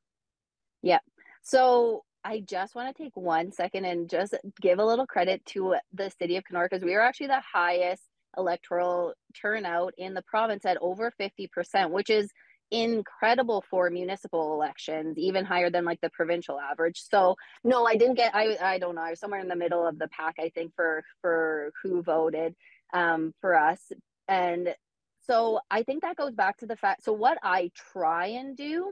Yeah. 0.81 0.99
So 1.43 2.03
I 2.25 2.41
just 2.41 2.75
want 2.75 2.93
to 2.93 3.03
take 3.03 3.15
one 3.15 3.53
second 3.53 3.85
and 3.85 4.09
just 4.09 4.35
give 4.61 4.79
a 4.79 4.85
little 4.85 5.07
credit 5.07 5.45
to 5.47 5.75
the 5.93 6.11
city 6.19 6.35
of 6.35 6.43
Kenora 6.43 6.67
because 6.69 6.83
we 6.83 6.93
are 6.95 7.01
actually 7.01 7.27
the 7.27 7.41
highest 7.53 8.03
electoral 8.37 9.13
turnout 9.39 9.93
in 9.97 10.13
the 10.13 10.21
province 10.23 10.65
at 10.65 10.77
over 10.81 11.11
50%, 11.19 11.91
which 11.91 12.09
is 12.09 12.31
incredible 12.71 13.63
for 13.69 13.89
municipal 13.89 14.53
elections, 14.53 15.17
even 15.17 15.45
higher 15.45 15.69
than 15.69 15.85
like 15.85 16.01
the 16.01 16.09
provincial 16.09 16.59
average. 16.59 17.03
So 17.09 17.35
no, 17.63 17.85
I 17.85 17.95
didn't 17.95 18.15
get 18.15 18.33
I 18.35 18.57
I 18.61 18.79
don't 18.79 18.95
know, 18.95 19.01
I 19.01 19.11
was 19.11 19.19
somewhere 19.19 19.41
in 19.41 19.47
the 19.47 19.55
middle 19.55 19.85
of 19.85 19.99
the 19.99 20.07
pack, 20.09 20.35
I 20.39 20.49
think, 20.49 20.73
for 20.75 21.03
for 21.21 21.71
who 21.83 22.01
voted 22.01 22.55
um 22.93 23.33
for 23.41 23.55
us. 23.55 23.91
And 24.27 24.75
so 25.21 25.59
I 25.69 25.83
think 25.83 26.01
that 26.01 26.15
goes 26.15 26.33
back 26.33 26.57
to 26.57 26.65
the 26.65 26.75
fact 26.75 27.03
so 27.03 27.13
what 27.13 27.37
I 27.43 27.71
try 27.93 28.27
and 28.27 28.57
do 28.57 28.91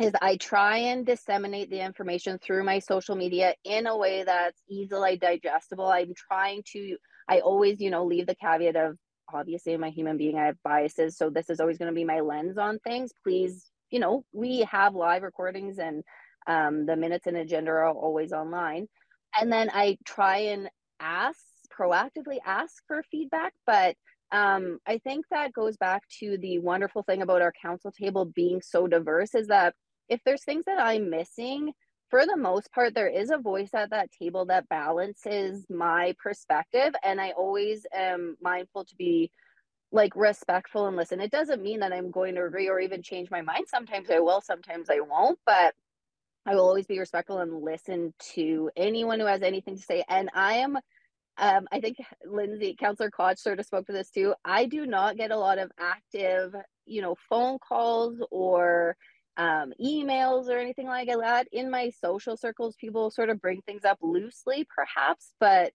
is 0.00 0.12
I 0.20 0.36
try 0.36 0.78
and 0.78 1.04
disseminate 1.04 1.70
the 1.70 1.84
information 1.84 2.38
through 2.38 2.64
my 2.64 2.78
social 2.78 3.14
media 3.14 3.54
in 3.64 3.86
a 3.86 3.96
way 3.96 4.24
that's 4.24 4.60
easily 4.68 5.18
digestible. 5.18 5.86
I'm 5.86 6.14
trying 6.14 6.62
to 6.72 6.96
I 7.30 7.40
always, 7.40 7.80
you 7.80 7.90
know, 7.90 8.04
leave 8.04 8.26
the 8.26 8.34
caveat 8.34 8.76
of 8.76 8.96
obviously 9.32 9.72
I'm 9.72 9.84
a 9.84 9.90
human 9.90 10.16
being, 10.16 10.36
I 10.36 10.46
have 10.46 10.56
biases. 10.64 11.16
So 11.16 11.30
this 11.30 11.48
is 11.48 11.60
always 11.60 11.78
going 11.78 11.90
to 11.90 11.94
be 11.94 12.04
my 12.04 12.20
lens 12.20 12.58
on 12.58 12.80
things. 12.80 13.12
Please, 13.22 13.70
you 13.90 14.00
know, 14.00 14.24
we 14.32 14.66
have 14.70 14.94
live 14.94 15.22
recordings 15.22 15.78
and 15.78 16.02
um, 16.48 16.86
the 16.86 16.96
minutes 16.96 17.28
and 17.28 17.36
agenda 17.36 17.70
are 17.70 17.88
always 17.88 18.32
online. 18.32 18.88
And 19.40 19.52
then 19.52 19.70
I 19.72 19.96
try 20.04 20.38
and 20.38 20.68
ask, 20.98 21.38
proactively 21.78 22.38
ask 22.44 22.74
for 22.88 23.04
feedback. 23.10 23.52
But 23.64 23.94
um, 24.32 24.78
I 24.86 24.98
think 24.98 25.26
that 25.30 25.52
goes 25.52 25.76
back 25.76 26.02
to 26.18 26.36
the 26.38 26.58
wonderful 26.58 27.04
thing 27.04 27.22
about 27.22 27.42
our 27.42 27.52
council 27.62 27.92
table 27.92 28.24
being 28.24 28.60
so 28.62 28.88
diverse 28.88 29.34
is 29.34 29.46
that 29.48 29.74
if 30.08 30.20
there's 30.24 30.44
things 30.44 30.64
that 30.66 30.80
I'm 30.80 31.10
missing, 31.10 31.72
for 32.10 32.26
the 32.26 32.36
most 32.36 32.72
part, 32.72 32.94
there 32.94 33.08
is 33.08 33.30
a 33.30 33.38
voice 33.38 33.70
at 33.72 33.90
that 33.90 34.10
table 34.10 34.46
that 34.46 34.68
balances 34.68 35.64
my 35.70 36.14
perspective. 36.22 36.92
And 37.04 37.20
I 37.20 37.30
always 37.30 37.86
am 37.94 38.36
mindful 38.42 38.84
to 38.84 38.96
be 38.96 39.30
like 39.92 40.14
respectful 40.14 40.86
and 40.86 40.96
listen. 40.96 41.20
It 41.20 41.30
doesn't 41.30 41.62
mean 41.62 41.80
that 41.80 41.92
I'm 41.92 42.10
going 42.10 42.34
to 42.34 42.44
agree 42.44 42.68
or 42.68 42.80
even 42.80 43.02
change 43.02 43.30
my 43.30 43.42
mind. 43.42 43.66
Sometimes 43.68 44.10
I 44.10 44.20
will, 44.20 44.40
sometimes 44.40 44.88
I 44.90 45.00
won't, 45.00 45.38
but 45.46 45.74
I 46.46 46.54
will 46.54 46.66
always 46.66 46.86
be 46.86 46.98
respectful 46.98 47.38
and 47.38 47.62
listen 47.62 48.12
to 48.34 48.70
anyone 48.76 49.20
who 49.20 49.26
has 49.26 49.42
anything 49.42 49.76
to 49.76 49.82
say. 49.82 50.04
And 50.08 50.30
I 50.34 50.54
am, 50.54 50.76
um, 51.38 51.68
I 51.70 51.80
think 51.80 51.96
Lindsay, 52.24 52.76
Councillor 52.78 53.10
Koch 53.10 53.38
sort 53.38 53.60
of 53.60 53.66
spoke 53.66 53.86
to 53.86 53.92
this 53.92 54.10
too. 54.10 54.34
I 54.44 54.66
do 54.66 54.86
not 54.86 55.16
get 55.16 55.30
a 55.30 55.38
lot 55.38 55.58
of 55.58 55.70
active, 55.78 56.54
you 56.86 57.02
know, 57.02 57.16
phone 57.28 57.58
calls 57.58 58.22
or 58.30 58.96
um, 59.40 59.72
emails 59.82 60.48
or 60.48 60.58
anything 60.58 60.86
like 60.86 61.08
that. 61.08 61.48
In 61.50 61.70
my 61.70 61.90
social 61.98 62.36
circles, 62.36 62.76
people 62.78 63.10
sort 63.10 63.30
of 63.30 63.40
bring 63.40 63.62
things 63.62 63.86
up 63.86 63.98
loosely, 64.02 64.66
perhaps, 64.76 65.32
but 65.40 65.72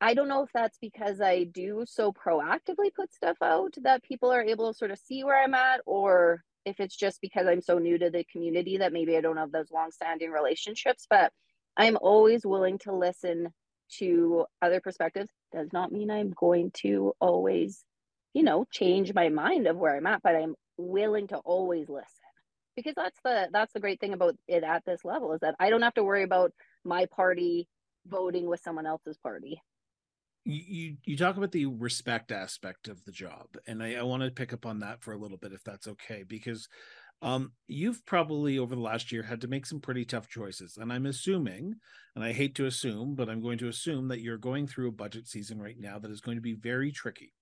I 0.00 0.14
don't 0.14 0.28
know 0.28 0.42
if 0.42 0.50
that's 0.54 0.78
because 0.80 1.20
I 1.20 1.44
do 1.44 1.84
so 1.86 2.12
proactively 2.12 2.92
put 2.96 3.12
stuff 3.12 3.36
out 3.42 3.74
that 3.82 4.02
people 4.02 4.32
are 4.32 4.42
able 4.42 4.72
to 4.72 4.76
sort 4.76 4.90
of 4.92 4.98
see 4.98 5.24
where 5.24 5.40
I'm 5.40 5.52
at, 5.54 5.80
or 5.84 6.42
if 6.64 6.80
it's 6.80 6.96
just 6.96 7.20
because 7.20 7.46
I'm 7.46 7.60
so 7.60 7.78
new 7.78 7.98
to 7.98 8.08
the 8.08 8.24
community 8.32 8.78
that 8.78 8.94
maybe 8.94 9.16
I 9.16 9.20
don't 9.20 9.36
have 9.36 9.52
those 9.52 9.70
long-standing 9.70 10.30
relationships. 10.30 11.06
But 11.08 11.32
I'm 11.76 11.98
always 12.00 12.46
willing 12.46 12.78
to 12.78 12.94
listen 12.94 13.52
to 13.98 14.46
other 14.62 14.80
perspectives. 14.80 15.28
Does 15.52 15.70
not 15.72 15.92
mean 15.92 16.10
I'm 16.10 16.30
going 16.30 16.70
to 16.78 17.12
always, 17.20 17.84
you 18.32 18.42
know, 18.42 18.64
change 18.72 19.12
my 19.12 19.28
mind 19.28 19.66
of 19.66 19.76
where 19.76 19.94
I'm 19.94 20.06
at, 20.06 20.22
but 20.22 20.34
I'm 20.34 20.54
willing 20.78 21.28
to 21.28 21.36
always 21.36 21.90
listen 21.90 22.21
because 22.76 22.94
that's 22.96 23.18
the 23.24 23.48
that's 23.52 23.72
the 23.72 23.80
great 23.80 24.00
thing 24.00 24.12
about 24.12 24.36
it 24.48 24.64
at 24.64 24.84
this 24.84 25.04
level 25.04 25.32
is 25.32 25.40
that 25.40 25.54
I 25.58 25.70
don't 25.70 25.82
have 25.82 25.94
to 25.94 26.04
worry 26.04 26.22
about 26.22 26.52
my 26.84 27.06
party 27.06 27.68
voting 28.06 28.48
with 28.48 28.60
someone 28.60 28.86
else's 28.86 29.18
party. 29.18 29.60
You 30.44 30.96
you 31.04 31.16
talk 31.16 31.36
about 31.36 31.52
the 31.52 31.66
respect 31.66 32.32
aspect 32.32 32.88
of 32.88 33.04
the 33.04 33.12
job, 33.12 33.46
and 33.66 33.82
I, 33.82 33.94
I 33.94 34.02
want 34.02 34.24
to 34.24 34.30
pick 34.30 34.52
up 34.52 34.66
on 34.66 34.80
that 34.80 35.02
for 35.02 35.12
a 35.12 35.18
little 35.18 35.38
bit, 35.38 35.52
if 35.52 35.62
that's 35.62 35.86
okay, 35.86 36.24
because 36.26 36.68
um, 37.20 37.52
you've 37.68 38.04
probably 38.06 38.58
over 38.58 38.74
the 38.74 38.80
last 38.80 39.12
year 39.12 39.22
had 39.22 39.40
to 39.42 39.48
make 39.48 39.66
some 39.66 39.80
pretty 39.80 40.04
tough 40.04 40.28
choices, 40.28 40.78
and 40.78 40.92
I'm 40.92 41.06
assuming, 41.06 41.76
and 42.16 42.24
I 42.24 42.32
hate 42.32 42.56
to 42.56 42.66
assume, 42.66 43.14
but 43.14 43.28
I'm 43.28 43.40
going 43.40 43.58
to 43.58 43.68
assume 43.68 44.08
that 44.08 44.20
you're 44.20 44.36
going 44.36 44.66
through 44.66 44.88
a 44.88 44.92
budget 44.92 45.28
season 45.28 45.62
right 45.62 45.78
now 45.78 46.00
that 46.00 46.10
is 46.10 46.20
going 46.20 46.38
to 46.38 46.42
be 46.42 46.54
very 46.54 46.90
tricky 46.90 47.32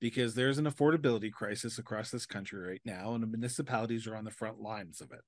because 0.00 0.34
there's 0.34 0.58
an 0.58 0.66
affordability 0.66 1.32
crisis 1.32 1.78
across 1.78 2.10
this 2.10 2.26
country 2.26 2.68
right 2.68 2.80
now, 2.84 3.14
and 3.14 3.22
the 3.22 3.26
municipalities 3.26 4.06
are 4.06 4.16
on 4.16 4.24
the 4.24 4.30
front 4.30 4.60
lines 4.60 5.00
of 5.00 5.12
it. 5.12 5.20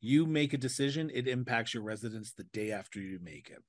You 0.00 0.26
make 0.26 0.52
a 0.52 0.58
decision, 0.58 1.10
it 1.12 1.28
impacts 1.28 1.74
your 1.74 1.82
residents 1.82 2.32
the 2.32 2.44
day 2.44 2.70
after 2.72 3.00
you 3.00 3.18
make 3.22 3.50
it. 3.50 3.62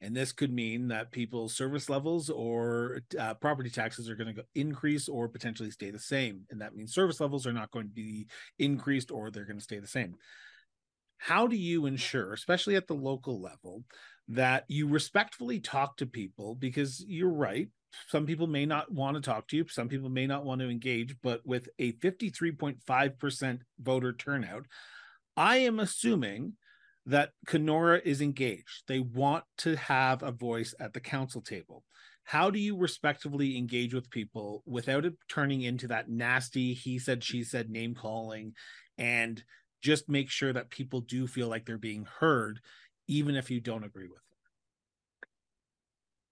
And 0.00 0.14
this 0.14 0.32
could 0.32 0.52
mean 0.52 0.88
that 0.88 1.10
people's 1.10 1.56
service 1.56 1.88
levels 1.88 2.30
or 2.30 3.00
uh, 3.18 3.34
property 3.34 3.70
taxes 3.70 4.08
are 4.08 4.14
going 4.14 4.34
to 4.34 4.44
increase 4.54 5.08
or 5.08 5.28
potentially 5.28 5.70
stay 5.70 5.90
the 5.90 5.98
same. 5.98 6.42
And 6.50 6.60
that 6.60 6.76
means 6.76 6.94
service 6.94 7.20
levels 7.20 7.46
are 7.46 7.52
not 7.52 7.72
going 7.72 7.88
to 7.88 7.94
be 7.94 8.28
increased 8.58 9.10
or 9.10 9.30
they're 9.30 9.44
going 9.44 9.58
to 9.58 9.64
stay 9.64 9.80
the 9.80 9.88
same. 9.88 10.14
How 11.18 11.48
do 11.48 11.56
you 11.56 11.86
ensure, 11.86 12.32
especially 12.32 12.76
at 12.76 12.86
the 12.86 12.94
local 12.94 13.40
level, 13.40 13.82
that 14.28 14.64
you 14.68 14.86
respectfully 14.86 15.58
talk 15.58 15.96
to 15.96 16.06
people? 16.06 16.54
Because 16.54 17.04
you're 17.04 17.32
right, 17.32 17.68
some 18.08 18.26
people 18.26 18.46
may 18.46 18.66
not 18.66 18.90
want 18.92 19.16
to 19.16 19.20
talk 19.20 19.46
to 19.48 19.56
you 19.56 19.66
some 19.68 19.88
people 19.88 20.08
may 20.08 20.26
not 20.26 20.44
want 20.44 20.60
to 20.60 20.68
engage 20.68 21.14
but 21.22 21.40
with 21.44 21.68
a 21.78 21.92
53.5% 21.94 23.60
voter 23.80 24.12
turnout 24.12 24.66
i 25.36 25.56
am 25.56 25.80
assuming 25.80 26.54
that 27.08 27.30
kenora 27.46 28.00
is 28.04 28.20
engaged. 28.20 28.82
They 28.86 29.00
want 29.00 29.44
to 29.58 29.76
have 29.76 30.22
a 30.22 30.30
voice 30.30 30.74
at 30.78 30.92
the 30.92 31.00
council 31.00 31.40
table. 31.40 31.82
How 32.24 32.50
do 32.50 32.58
you 32.58 32.76
respectively 32.76 33.56
engage 33.56 33.94
with 33.94 34.10
people 34.10 34.62
without 34.66 35.06
it 35.06 35.14
turning 35.26 35.62
into 35.62 35.88
that 35.88 36.10
nasty 36.10 36.74
he 36.74 36.98
said 36.98 37.24
she 37.24 37.42
said 37.42 37.70
name 37.70 37.94
calling 37.94 38.52
and 38.98 39.42
just 39.80 40.06
make 40.10 40.28
sure 40.28 40.52
that 40.52 40.68
people 40.68 41.00
do 41.00 41.26
feel 41.26 41.48
like 41.48 41.64
they're 41.64 41.78
being 41.78 42.06
heard 42.20 42.60
even 43.06 43.36
if 43.36 43.50
you 43.50 43.60
don't 43.60 43.84
agree 43.84 44.08
with 44.08 44.18
them? 44.18 45.30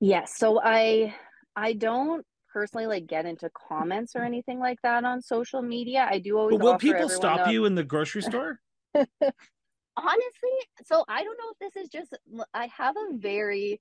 Yes. 0.00 0.36
So 0.36 0.60
i 0.62 1.14
I 1.56 1.72
don't 1.72 2.24
personally 2.52 2.86
like 2.86 3.06
get 3.06 3.26
into 3.26 3.50
comments 3.68 4.14
or 4.14 4.22
anything 4.22 4.60
like 4.60 4.80
that 4.82 5.04
on 5.04 5.22
social 5.22 5.62
media. 5.62 6.06
I 6.08 6.18
do 6.18 6.38
always. 6.38 6.58
But 6.58 6.64
will 6.64 6.78
people 6.78 7.08
stop 7.08 7.48
you 7.48 7.64
in 7.64 7.74
the 7.74 7.84
grocery 7.84 8.22
store? 8.22 8.60
Honestly, 8.94 10.56
so 10.84 11.04
I 11.08 11.24
don't 11.24 11.38
know 11.38 11.52
if 11.58 11.74
this 11.74 11.82
is 11.82 11.88
just 11.88 12.16
I 12.52 12.68
have 12.76 12.96
a 12.96 13.16
very 13.16 13.80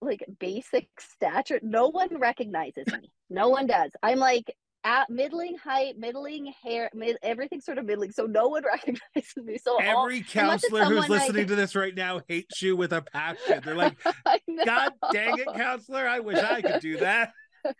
like 0.00 0.24
basic 0.40 0.88
stature. 0.98 1.60
No 1.62 1.88
one 1.88 2.18
recognizes 2.18 2.86
me. 2.86 3.10
No 3.30 3.48
one 3.48 3.66
does. 3.66 3.90
I'm 4.02 4.18
like 4.18 4.54
at 4.86 5.10
middling 5.10 5.58
height, 5.58 5.98
middling 5.98 6.54
hair, 6.62 6.88
mid, 6.94 7.16
everything 7.20 7.60
sort 7.60 7.76
of 7.76 7.84
middling. 7.84 8.12
So 8.12 8.26
no 8.26 8.46
one 8.46 8.62
recognizes 8.72 9.36
me. 9.36 9.58
So 9.58 9.78
every 9.78 10.18
all, 10.18 10.24
councillor 10.30 10.84
who's 10.84 11.08
listening 11.08 11.44
I... 11.44 11.48
to 11.48 11.56
this 11.56 11.74
right 11.74 11.94
now 11.94 12.20
hates 12.28 12.62
you 12.62 12.76
with 12.76 12.92
a 12.92 13.02
passion. 13.02 13.60
They're 13.64 13.74
like, 13.74 13.98
God 14.64 14.92
dang 15.12 15.38
it, 15.38 15.48
counselor! 15.56 16.06
I 16.06 16.20
wish 16.20 16.38
I 16.38 16.62
could 16.62 16.80
do 16.80 16.98
that. 16.98 17.32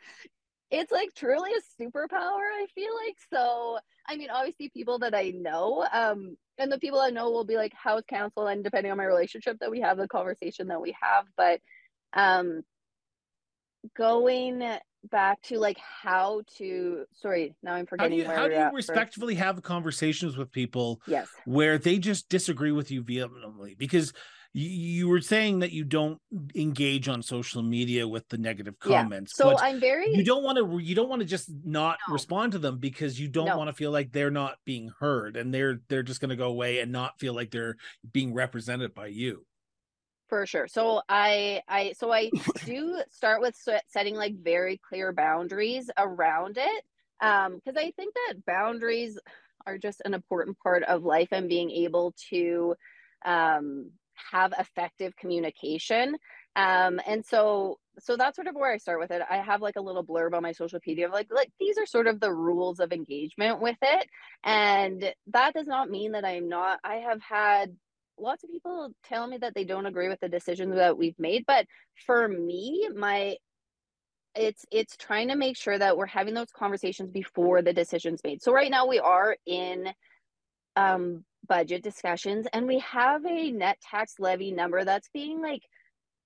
it's 0.72 0.90
like 0.90 1.10
truly 1.14 1.52
a 1.52 1.82
superpower. 1.82 2.10
I 2.12 2.66
feel 2.74 2.92
like 3.06 3.16
so. 3.32 3.78
I 4.08 4.16
mean, 4.16 4.30
obviously, 4.30 4.68
people 4.70 4.98
that 4.98 5.14
I 5.14 5.30
know, 5.30 5.86
um, 5.92 6.36
and 6.58 6.72
the 6.72 6.78
people 6.80 6.98
I 6.98 7.10
know 7.10 7.30
will 7.30 7.44
be 7.44 7.56
like, 7.56 7.72
"How's 7.76 8.02
council?" 8.08 8.48
And 8.48 8.64
depending 8.64 8.90
on 8.90 8.98
my 8.98 9.04
relationship, 9.04 9.58
that 9.60 9.70
we 9.70 9.80
have 9.80 9.96
the 9.96 10.08
conversation 10.08 10.68
that 10.68 10.82
we 10.82 10.96
have, 11.00 11.26
but 11.36 11.60
um 12.14 12.62
going 13.96 14.62
back 15.10 15.40
to 15.42 15.58
like 15.58 15.78
how 15.78 16.42
to 16.56 17.04
sorry 17.12 17.54
now 17.62 17.74
i'm 17.74 17.86
forgetting 17.86 18.20
how 18.20 18.24
do 18.24 18.30
you, 18.30 18.36
how 18.36 18.48
do 18.48 18.54
you 18.54 18.76
respectfully 18.76 19.34
first. 19.34 19.44
have 19.44 19.62
conversations 19.62 20.36
with 20.36 20.50
people 20.50 21.00
yes 21.06 21.28
where 21.44 21.78
they 21.78 21.98
just 21.98 22.28
disagree 22.28 22.72
with 22.72 22.90
you 22.90 23.02
vehemently 23.02 23.74
because 23.78 24.12
you, 24.52 24.68
you 24.68 25.08
were 25.08 25.20
saying 25.20 25.58
that 25.58 25.72
you 25.72 25.84
don't 25.84 26.18
engage 26.54 27.08
on 27.08 27.22
social 27.22 27.62
media 27.62 28.08
with 28.08 28.26
the 28.28 28.38
negative 28.38 28.78
comments 28.78 29.34
yeah. 29.38 29.44
so 29.44 29.58
i'm 29.58 29.78
very 29.78 30.14
you 30.14 30.24
don't 30.24 30.42
want 30.42 30.58
to 30.58 30.78
you 30.78 30.94
don't 30.94 31.08
want 31.08 31.20
to 31.20 31.26
just 31.26 31.50
not 31.64 31.98
no. 32.08 32.12
respond 32.12 32.52
to 32.52 32.58
them 32.58 32.78
because 32.78 33.20
you 33.20 33.28
don't 33.28 33.46
no. 33.46 33.56
want 33.56 33.68
to 33.68 33.74
feel 33.74 33.90
like 33.90 34.12
they're 34.12 34.30
not 34.30 34.56
being 34.64 34.90
heard 34.98 35.36
and 35.36 35.52
they're 35.52 35.80
they're 35.88 36.02
just 36.02 36.20
going 36.20 36.30
to 36.30 36.36
go 36.36 36.48
away 36.48 36.80
and 36.80 36.90
not 36.90 37.18
feel 37.18 37.34
like 37.34 37.50
they're 37.50 37.76
being 38.12 38.32
represented 38.32 38.94
by 38.94 39.06
you 39.06 39.44
for 40.28 40.46
sure 40.46 40.66
so 40.68 41.00
i 41.08 41.60
i 41.68 41.92
so 41.92 42.12
i 42.12 42.30
do 42.64 43.00
start 43.10 43.40
with 43.40 43.56
setting 43.88 44.14
like 44.14 44.34
very 44.42 44.80
clear 44.88 45.12
boundaries 45.12 45.90
around 45.98 46.58
it 46.58 46.84
um 47.20 47.54
because 47.56 47.76
i 47.76 47.90
think 47.92 48.14
that 48.14 48.44
boundaries 48.46 49.18
are 49.66 49.78
just 49.78 50.02
an 50.04 50.14
important 50.14 50.56
part 50.62 50.82
of 50.84 51.04
life 51.04 51.28
and 51.32 51.48
being 51.48 51.70
able 51.70 52.14
to 52.30 52.74
um 53.24 53.90
have 54.32 54.52
effective 54.58 55.14
communication 55.16 56.16
um 56.56 57.00
and 57.06 57.24
so 57.24 57.78
so 57.98 58.16
that's 58.16 58.36
sort 58.36 58.48
of 58.48 58.54
where 58.54 58.72
I 58.72 58.76
start 58.76 59.00
with 59.00 59.10
it. 59.10 59.22
I 59.28 59.38
have 59.38 59.62
like 59.62 59.76
a 59.76 59.80
little 59.80 60.04
blurb 60.04 60.34
on 60.34 60.42
my 60.42 60.52
social 60.52 60.78
media 60.86 61.06
of 61.06 61.12
like 61.12 61.28
like 61.30 61.50
these 61.58 61.78
are 61.78 61.86
sort 61.86 62.06
of 62.06 62.20
the 62.20 62.32
rules 62.32 62.80
of 62.80 62.92
engagement 62.92 63.60
with 63.60 63.76
it. 63.82 64.08
And 64.44 65.12
that 65.28 65.54
does 65.54 65.66
not 65.66 65.90
mean 65.90 66.12
that 66.12 66.24
I'm 66.24 66.48
not 66.48 66.78
I 66.84 66.96
have 66.96 67.20
had 67.22 67.74
lots 68.18 68.44
of 68.44 68.50
people 68.50 68.90
tell 69.04 69.26
me 69.26 69.38
that 69.38 69.54
they 69.54 69.64
don't 69.64 69.86
agree 69.86 70.08
with 70.08 70.20
the 70.20 70.28
decisions 70.28 70.74
that 70.74 70.96
we've 70.96 71.18
made, 71.18 71.44
but 71.46 71.66
for 72.06 72.28
me, 72.28 72.88
my 72.94 73.36
it's 74.34 74.64
it's 74.70 74.96
trying 74.96 75.28
to 75.28 75.36
make 75.36 75.56
sure 75.56 75.78
that 75.78 75.96
we're 75.96 76.06
having 76.06 76.34
those 76.34 76.50
conversations 76.54 77.10
before 77.10 77.62
the 77.62 77.72
decisions 77.72 78.20
made. 78.22 78.42
So 78.42 78.52
right 78.52 78.70
now 78.70 78.86
we 78.86 78.98
are 78.98 79.36
in 79.46 79.88
um 80.76 81.24
budget 81.48 81.82
discussions 81.82 82.46
and 82.52 82.66
we 82.66 82.80
have 82.80 83.24
a 83.24 83.50
net 83.50 83.78
tax 83.80 84.14
levy 84.18 84.52
number 84.52 84.84
that's 84.84 85.08
being 85.14 85.40
like 85.40 85.62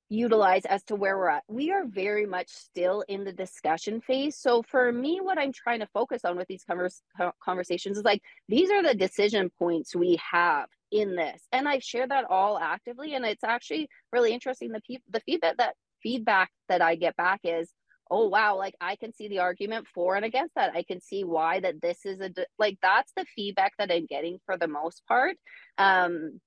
utilized 0.09 0.67
as 0.67 0.83
to 0.85 0.97
where 0.97 1.17
we're 1.17 1.29
at. 1.29 1.45
We 1.47 1.71
are 1.71 1.85
very 1.87 2.27
much 2.27 2.49
still 2.49 3.05
in 3.07 3.23
the 3.23 3.33
discussion 3.33 4.01
phase. 4.01 4.37
So 4.37 4.63
for 4.63 4.91
me, 4.93 5.21
what 5.23 5.39
I'm 5.39 5.53
trying 5.53 5.81
to 5.81 5.87
focus 5.95 6.25
on 6.25 6.37
with 6.37 6.49
these 6.49 6.65
converse, 6.65 7.01
conversations 7.43 7.97
is 7.97 8.05
like 8.05 8.21
these 8.49 8.71
are 8.71 8.83
the 8.83 8.95
decision 8.95 9.51
points 9.57 9.95
we 9.95 10.19
have 10.33 10.67
in 10.91 11.17
this, 11.17 11.43
and 11.53 11.69
I 11.69 11.79
share 11.79 12.07
that 12.07 12.25
all 12.31 12.59
actively. 12.59 13.15
And 13.15 13.25
it's 13.25 13.45
actually 13.45 13.89
really 14.13 14.33
interesting. 14.33 14.73
The 14.73 14.81
pe- 14.89 15.03
the 15.11 15.21
feedback 15.21 15.57
that 15.59 15.75
feedback 16.03 16.51
that 16.69 16.83
I 16.83 16.97
get 16.97 17.17
back 17.17 17.41
is, 17.45 17.71
oh 18.11 18.29
wow, 18.29 18.57
like 18.57 18.75
I 18.81 18.97
can 18.97 19.13
see 19.13 19.29
the 19.29 19.41
argument 19.41 19.87
for 19.95 20.17
and 20.17 20.25
against 20.25 20.55
that. 20.57 20.75
I 20.75 20.83
can 20.83 21.01
see 21.01 21.25
why 21.25 21.61
that 21.61 21.81
this 21.81 22.05
is 22.05 22.21
a 22.21 22.31
like 22.59 22.79
that's 22.83 23.13
the 23.17 23.27
feedback 23.37 23.73
that 23.79 23.93
I'm 23.93 24.07
getting 24.07 24.39
for 24.47 24.57
the 24.57 24.69
most 24.69 25.03
part. 25.07 25.37
Um, 25.79 26.41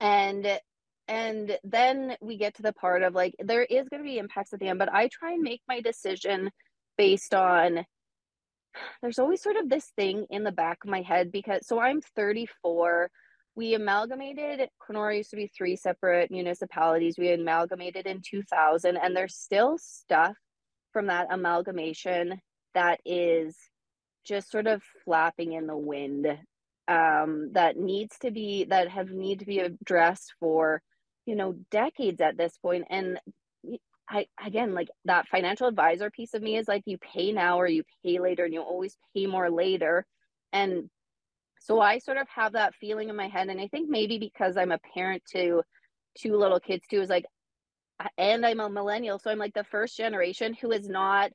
and 0.00 0.60
and 1.08 1.58
then 1.64 2.16
we 2.20 2.36
get 2.36 2.54
to 2.56 2.62
the 2.62 2.72
part 2.72 3.02
of 3.02 3.14
like 3.14 3.34
there 3.38 3.62
is 3.62 3.88
going 3.88 4.02
to 4.02 4.08
be 4.08 4.18
impacts 4.18 4.52
at 4.52 4.60
the 4.60 4.68
end 4.68 4.78
but 4.78 4.92
i 4.92 5.08
try 5.08 5.32
and 5.32 5.42
make 5.42 5.62
my 5.66 5.80
decision 5.80 6.50
based 6.96 7.34
on 7.34 7.84
there's 9.02 9.18
always 9.18 9.42
sort 9.42 9.56
of 9.56 9.68
this 9.68 9.90
thing 9.96 10.26
in 10.30 10.44
the 10.44 10.52
back 10.52 10.78
of 10.84 10.90
my 10.90 11.02
head 11.02 11.32
because 11.32 11.66
so 11.66 11.80
i'm 11.80 12.00
34 12.14 13.10
we 13.58 13.74
amalgamated 13.74 14.68
Kenora 14.86 15.16
used 15.16 15.30
to 15.30 15.36
be 15.36 15.48
three 15.48 15.74
separate 15.74 16.30
municipalities. 16.30 17.18
We 17.18 17.32
amalgamated 17.32 18.06
in 18.06 18.22
2000 18.22 18.96
and 18.96 19.16
there's 19.16 19.34
still 19.34 19.78
stuff 19.78 20.36
from 20.92 21.08
that 21.08 21.26
amalgamation 21.28 22.40
that 22.74 23.00
is 23.04 23.56
just 24.24 24.52
sort 24.52 24.68
of 24.68 24.80
flapping 25.04 25.54
in 25.54 25.66
the 25.66 25.76
wind 25.76 26.28
um, 26.86 27.50
that 27.54 27.76
needs 27.76 28.16
to 28.20 28.30
be 28.30 28.62
that 28.70 28.90
have 28.90 29.10
need 29.10 29.40
to 29.40 29.44
be 29.44 29.58
addressed 29.58 30.34
for 30.38 30.80
you 31.26 31.34
know 31.34 31.56
decades 31.72 32.20
at 32.20 32.38
this 32.38 32.56
point. 32.58 32.84
And 32.90 33.18
I 34.08 34.26
again 34.40 34.72
like 34.72 34.88
that 35.06 35.26
financial 35.26 35.66
advisor 35.66 36.12
piece 36.12 36.34
of 36.34 36.42
me 36.42 36.58
is 36.58 36.68
like 36.68 36.84
you 36.86 36.96
pay 36.98 37.32
now 37.32 37.58
or 37.58 37.66
you 37.66 37.82
pay 38.04 38.20
later 38.20 38.44
and 38.44 38.54
you 38.54 38.60
always 38.60 38.96
pay 39.16 39.26
more 39.26 39.50
later. 39.50 40.06
And 40.52 40.88
so 41.68 41.82
I 41.82 41.98
sort 41.98 42.16
of 42.16 42.26
have 42.30 42.52
that 42.54 42.74
feeling 42.74 43.10
in 43.10 43.16
my 43.16 43.28
head 43.28 43.48
and 43.48 43.60
I 43.60 43.68
think 43.68 43.90
maybe 43.90 44.18
because 44.18 44.56
I'm 44.56 44.72
a 44.72 44.80
parent 44.94 45.22
to 45.34 45.62
two 46.16 46.36
little 46.36 46.58
kids 46.58 46.86
too 46.90 47.02
is 47.02 47.10
like 47.10 47.26
and 48.16 48.46
I'm 48.46 48.60
a 48.60 48.70
millennial 48.70 49.18
so 49.18 49.30
I'm 49.30 49.38
like 49.38 49.52
the 49.52 49.64
first 49.64 49.94
generation 49.94 50.54
who 50.54 50.72
is 50.72 50.88
not 50.88 51.30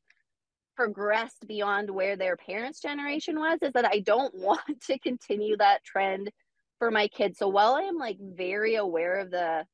progressed 0.76 1.46
beyond 1.48 1.88
where 1.88 2.16
their 2.16 2.36
parents 2.36 2.82
generation 2.82 3.40
was 3.40 3.60
is 3.62 3.74
that 3.74 3.86
I 3.86 4.00
don't 4.00 4.34
want 4.38 4.82
to 4.88 4.98
continue 4.98 5.56
that 5.58 5.84
trend 5.84 6.32
for 6.80 6.90
my 6.90 7.08
kids. 7.08 7.38
So 7.38 7.48
while 7.48 7.76
I 7.76 7.84
am 7.84 7.98
like 7.98 8.18
very 8.20 8.76
aware 8.76 9.20
of 9.20 9.32
the 9.32 9.66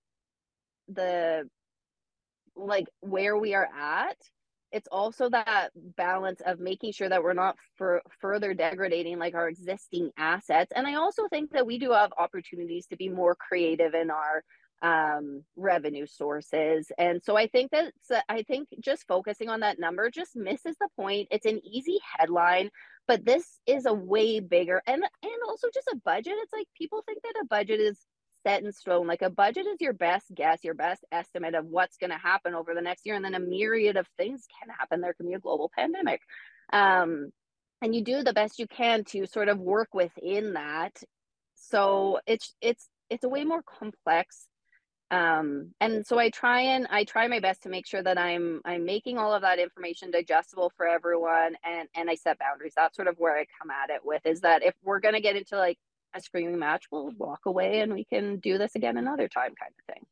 the 0.89 1.47
like 2.55 2.87
where 2.99 3.37
we 3.37 3.53
are 3.53 3.69
at 3.79 4.17
it's 4.71 4.87
also 4.91 5.29
that 5.29 5.69
balance 5.97 6.41
of 6.45 6.59
making 6.59 6.91
sure 6.91 7.09
that 7.09 7.23
we're 7.23 7.33
not 7.33 7.55
for 7.75 8.01
further 8.19 8.53
degrading 8.53 9.19
like 9.19 9.35
our 9.35 9.47
existing 9.49 10.11
assets. 10.17 10.71
And 10.75 10.87
i 10.87 10.95
also 10.95 11.27
think 11.27 11.51
that 11.51 11.65
we 11.65 11.79
do 11.79 11.91
have 11.91 12.11
opportunities 12.17 12.87
to 12.87 12.97
be 12.97 13.09
more 13.09 13.35
creative 13.35 13.93
in 13.93 14.09
our 14.11 14.43
um, 14.81 15.43
revenue 15.57 16.05
sources. 16.05 16.91
And 16.97 17.21
so 17.21 17.35
i 17.35 17.47
think 17.47 17.71
that 17.71 17.93
i 18.29 18.43
think 18.43 18.69
just 18.81 19.07
focusing 19.07 19.49
on 19.49 19.61
that 19.61 19.79
number 19.79 20.09
just 20.09 20.35
misses 20.35 20.75
the 20.79 20.89
point. 20.95 21.27
It's 21.31 21.45
an 21.45 21.61
easy 21.65 21.99
headline 22.17 22.69
but 23.09 23.25
this 23.25 23.59
is 23.65 23.87
a 23.87 23.93
way 23.93 24.39
bigger 24.39 24.83
and 24.85 25.03
and 25.23 25.41
also 25.47 25.67
just 25.73 25.87
a 25.91 25.97
budget. 26.05 26.33
It's 26.37 26.53
like 26.53 26.67
people 26.77 27.01
think 27.07 27.23
that 27.23 27.41
a 27.41 27.47
budget 27.47 27.79
is 27.79 28.05
set 28.45 28.63
in 28.63 28.71
stone. 28.71 29.07
Like 29.07 29.21
a 29.21 29.29
budget 29.29 29.65
is 29.67 29.81
your 29.81 29.93
best 29.93 30.25
guess, 30.33 30.63
your 30.63 30.73
best 30.73 31.03
estimate 31.11 31.55
of 31.55 31.65
what's 31.65 31.97
going 31.97 32.11
to 32.11 32.17
happen 32.17 32.55
over 32.55 32.73
the 32.73 32.81
next 32.81 33.05
year. 33.05 33.15
And 33.15 33.23
then 33.23 33.35
a 33.35 33.39
myriad 33.39 33.97
of 33.97 34.07
things 34.17 34.45
can 34.59 34.73
happen. 34.73 35.01
There 35.01 35.13
can 35.13 35.27
be 35.27 35.33
a 35.33 35.39
global 35.39 35.71
pandemic. 35.75 36.21
Um, 36.71 37.31
and 37.81 37.95
you 37.95 38.03
do 38.03 38.23
the 38.23 38.33
best 38.33 38.59
you 38.59 38.67
can 38.67 39.03
to 39.05 39.25
sort 39.25 39.49
of 39.49 39.59
work 39.59 39.93
within 39.93 40.53
that. 40.53 41.01
So 41.55 42.19
it's 42.25 42.53
it's 42.61 42.89
it's 43.09 43.23
a 43.23 43.29
way 43.29 43.43
more 43.43 43.63
complex 43.63 44.47
um 45.11 45.71
and 45.81 46.05
so 46.05 46.19
i 46.19 46.29
try 46.29 46.61
and 46.61 46.85
i 46.91 47.03
try 47.03 47.27
my 47.27 47.39
best 47.39 47.63
to 47.63 47.69
make 47.69 47.87
sure 47.87 48.03
that 48.03 48.17
i'm 48.17 48.61
i'm 48.63 48.85
making 48.85 49.17
all 49.17 49.33
of 49.33 49.41
that 49.41 49.57
information 49.57 50.11
digestible 50.11 50.71
for 50.77 50.87
everyone 50.87 51.55
and 51.65 51.89
and 51.95 52.09
i 52.11 52.15
set 52.15 52.37
boundaries 52.37 52.73
that's 52.75 52.95
sort 52.95 53.07
of 53.07 53.15
where 53.17 53.35
i 53.35 53.45
come 53.59 53.71
at 53.71 53.89
it 53.89 54.01
with 54.03 54.23
is 54.25 54.41
that 54.41 54.63
if 54.63 54.75
we're 54.83 54.99
going 54.99 55.15
to 55.15 55.21
get 55.21 55.35
into 55.35 55.57
like 55.57 55.79
a 56.15 56.21
screaming 56.21 56.59
match, 56.59 56.85
we'll 56.91 57.11
walk 57.17 57.41
away 57.45 57.81
and 57.81 57.93
we 57.93 58.05
can 58.05 58.37
do 58.39 58.57
this 58.57 58.75
again 58.75 58.97
another 58.97 59.27
time, 59.27 59.53
kind 59.59 59.73
of 59.79 59.95
thing. 59.95 60.05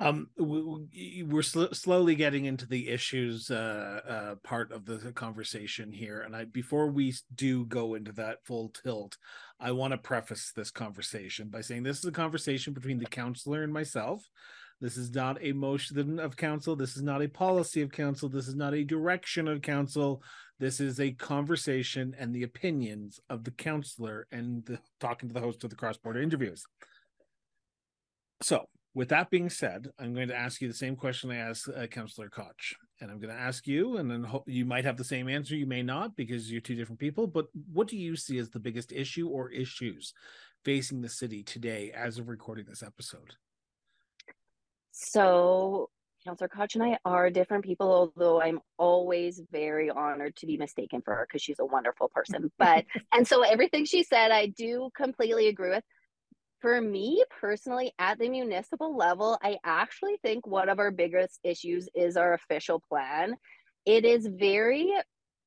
Um, 0.00 0.30
we're 0.38 1.42
sl- 1.42 1.74
slowly 1.74 2.14
getting 2.14 2.46
into 2.46 2.66
the 2.66 2.88
issues 2.88 3.50
uh, 3.50 4.00
uh, 4.08 4.34
part 4.36 4.72
of 4.72 4.86
the 4.86 5.12
conversation 5.12 5.92
here, 5.92 6.22
and 6.22 6.34
I 6.34 6.44
before 6.44 6.90
we 6.90 7.14
do 7.34 7.66
go 7.66 7.94
into 7.94 8.12
that 8.12 8.38
full 8.46 8.70
tilt, 8.70 9.18
I 9.60 9.72
want 9.72 9.92
to 9.92 9.98
preface 9.98 10.52
this 10.56 10.70
conversation 10.70 11.48
by 11.48 11.60
saying 11.60 11.82
this 11.82 11.98
is 11.98 12.06
a 12.06 12.12
conversation 12.12 12.72
between 12.72 12.98
the 12.98 13.04
counselor 13.04 13.62
and 13.62 13.74
myself. 13.74 14.26
This 14.80 14.96
is 14.96 15.14
not 15.14 15.36
a 15.42 15.52
motion 15.52 16.18
of 16.18 16.36
council. 16.36 16.74
This 16.74 16.96
is 16.96 17.02
not 17.02 17.22
a 17.22 17.28
policy 17.28 17.82
of 17.82 17.92
council. 17.92 18.28
This 18.28 18.48
is 18.48 18.54
not 18.54 18.74
a 18.74 18.82
direction 18.82 19.46
of 19.46 19.60
council. 19.60 20.22
This 20.58 20.80
is 20.80 20.98
a 21.00 21.12
conversation 21.12 22.14
and 22.18 22.34
the 22.34 22.44
opinions 22.44 23.20
of 23.28 23.44
the 23.44 23.50
counselor 23.50 24.26
and 24.32 24.64
the, 24.64 24.78
talking 24.98 25.28
to 25.28 25.34
the 25.34 25.40
host 25.40 25.64
of 25.64 25.70
the 25.70 25.76
cross 25.76 25.98
border 25.98 26.22
interviews. 26.22 26.64
So, 28.42 28.66
with 28.94 29.10
that 29.10 29.30
being 29.30 29.50
said, 29.50 29.88
I'm 29.98 30.14
going 30.14 30.28
to 30.28 30.36
ask 30.36 30.60
you 30.60 30.68
the 30.68 30.74
same 30.74 30.96
question 30.96 31.30
I 31.30 31.36
asked 31.36 31.68
uh, 31.68 31.86
Councillor 31.86 32.28
Koch, 32.28 32.74
and 33.00 33.10
I'm 33.10 33.20
going 33.20 33.32
to 33.32 33.40
ask 33.40 33.66
you, 33.66 33.98
and 33.98 34.10
then 34.10 34.24
hope 34.24 34.44
you 34.48 34.64
might 34.64 34.84
have 34.84 34.96
the 34.96 35.04
same 35.04 35.28
answer. 35.28 35.54
You 35.54 35.66
may 35.66 35.82
not 35.82 36.16
because 36.16 36.50
you're 36.50 36.60
two 36.60 36.74
different 36.74 36.98
people. 36.98 37.26
But 37.26 37.46
what 37.72 37.86
do 37.86 37.96
you 37.96 38.16
see 38.16 38.38
as 38.38 38.50
the 38.50 38.58
biggest 38.58 38.90
issue 38.90 39.28
or 39.28 39.50
issues 39.50 40.12
facing 40.64 41.02
the 41.02 41.08
city 41.08 41.44
today, 41.44 41.92
as 41.94 42.18
of 42.18 42.28
recording 42.28 42.64
this 42.68 42.82
episode? 42.82 43.34
So 45.02 45.88
Counselor 46.24 46.48
Koch 46.48 46.74
and 46.74 46.84
I 46.84 46.98
are 47.06 47.30
different 47.30 47.64
people, 47.64 47.90
although 47.90 48.42
I'm 48.42 48.60
always 48.78 49.40
very 49.50 49.88
honored 49.88 50.36
to 50.36 50.46
be 50.46 50.58
mistaken 50.58 51.00
for 51.02 51.14
her 51.14 51.26
because 51.26 51.42
she's 51.42 51.58
a 51.58 51.64
wonderful 51.64 52.08
person. 52.08 52.52
But, 52.58 52.84
and 53.12 53.26
so 53.26 53.42
everything 53.42 53.86
she 53.86 54.02
said, 54.02 54.30
I 54.30 54.46
do 54.46 54.90
completely 54.94 55.48
agree 55.48 55.70
with. 55.70 55.84
For 56.60 56.78
me 56.78 57.24
personally, 57.40 57.92
at 57.98 58.18
the 58.18 58.28
municipal 58.28 58.94
level, 58.94 59.38
I 59.42 59.56
actually 59.64 60.18
think 60.22 60.46
one 60.46 60.68
of 60.68 60.78
our 60.78 60.90
biggest 60.90 61.40
issues 61.42 61.88
is 61.94 62.18
our 62.18 62.34
official 62.34 62.82
plan. 62.86 63.36
It 63.86 64.04
is 64.04 64.26
very 64.26 64.92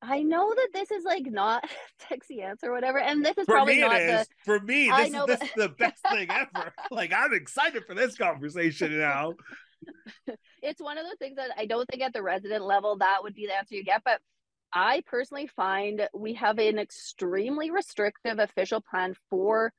I 0.06 0.22
know 0.22 0.52
that 0.54 0.68
this 0.72 0.90
is 0.90 1.04
like 1.04 1.26
not 1.26 1.64
sexy 2.08 2.42
answer 2.42 2.70
or 2.70 2.72
whatever, 2.72 2.98
and 2.98 3.24
this 3.24 3.36
is 3.38 3.46
for 3.46 3.54
probably 3.54 3.80
not 3.80 3.92
the. 3.92 4.26
For 4.44 4.60
me, 4.60 4.90
this, 4.90 5.10
know, 5.10 5.24
is, 5.24 5.26
this 5.26 5.38
but... 5.38 5.46
is 5.46 5.54
the 5.56 5.68
best 5.70 6.02
thing 6.10 6.28
ever. 6.30 6.72
like 6.90 7.12
I'm 7.12 7.32
excited 7.32 7.84
for 7.86 7.94
this 7.94 8.16
conversation 8.16 8.98
now. 8.98 9.34
it's 10.62 10.80
one 10.80 10.98
of 10.98 11.04
those 11.04 11.18
things 11.18 11.36
that 11.36 11.50
I 11.56 11.66
don't 11.66 11.88
think 11.88 12.02
at 12.02 12.12
the 12.12 12.22
resident 12.22 12.64
level 12.64 12.96
that 12.98 13.18
would 13.22 13.34
be 13.34 13.46
the 13.46 13.56
answer 13.56 13.74
you 13.74 13.84
get, 13.84 14.02
but 14.04 14.20
I 14.72 15.02
personally 15.06 15.46
find 15.46 16.08
we 16.14 16.34
have 16.34 16.58
an 16.58 16.78
extremely 16.78 17.70
restrictive 17.70 18.38
official 18.38 18.80
plan 18.80 19.14
for 19.30 19.72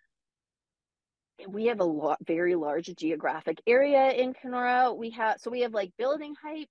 we 1.50 1.66
have 1.66 1.82
a 1.82 1.86
lot 1.86 2.18
very 2.26 2.56
large 2.56 2.90
geographic 2.96 3.62
area 3.68 4.12
in 4.12 4.34
Kenora. 4.34 4.94
We 4.94 5.12
have 5.12 5.40
so 5.40 5.52
we 5.52 5.62
have 5.62 5.74
like 5.74 5.92
building 5.98 6.34
height 6.42 6.70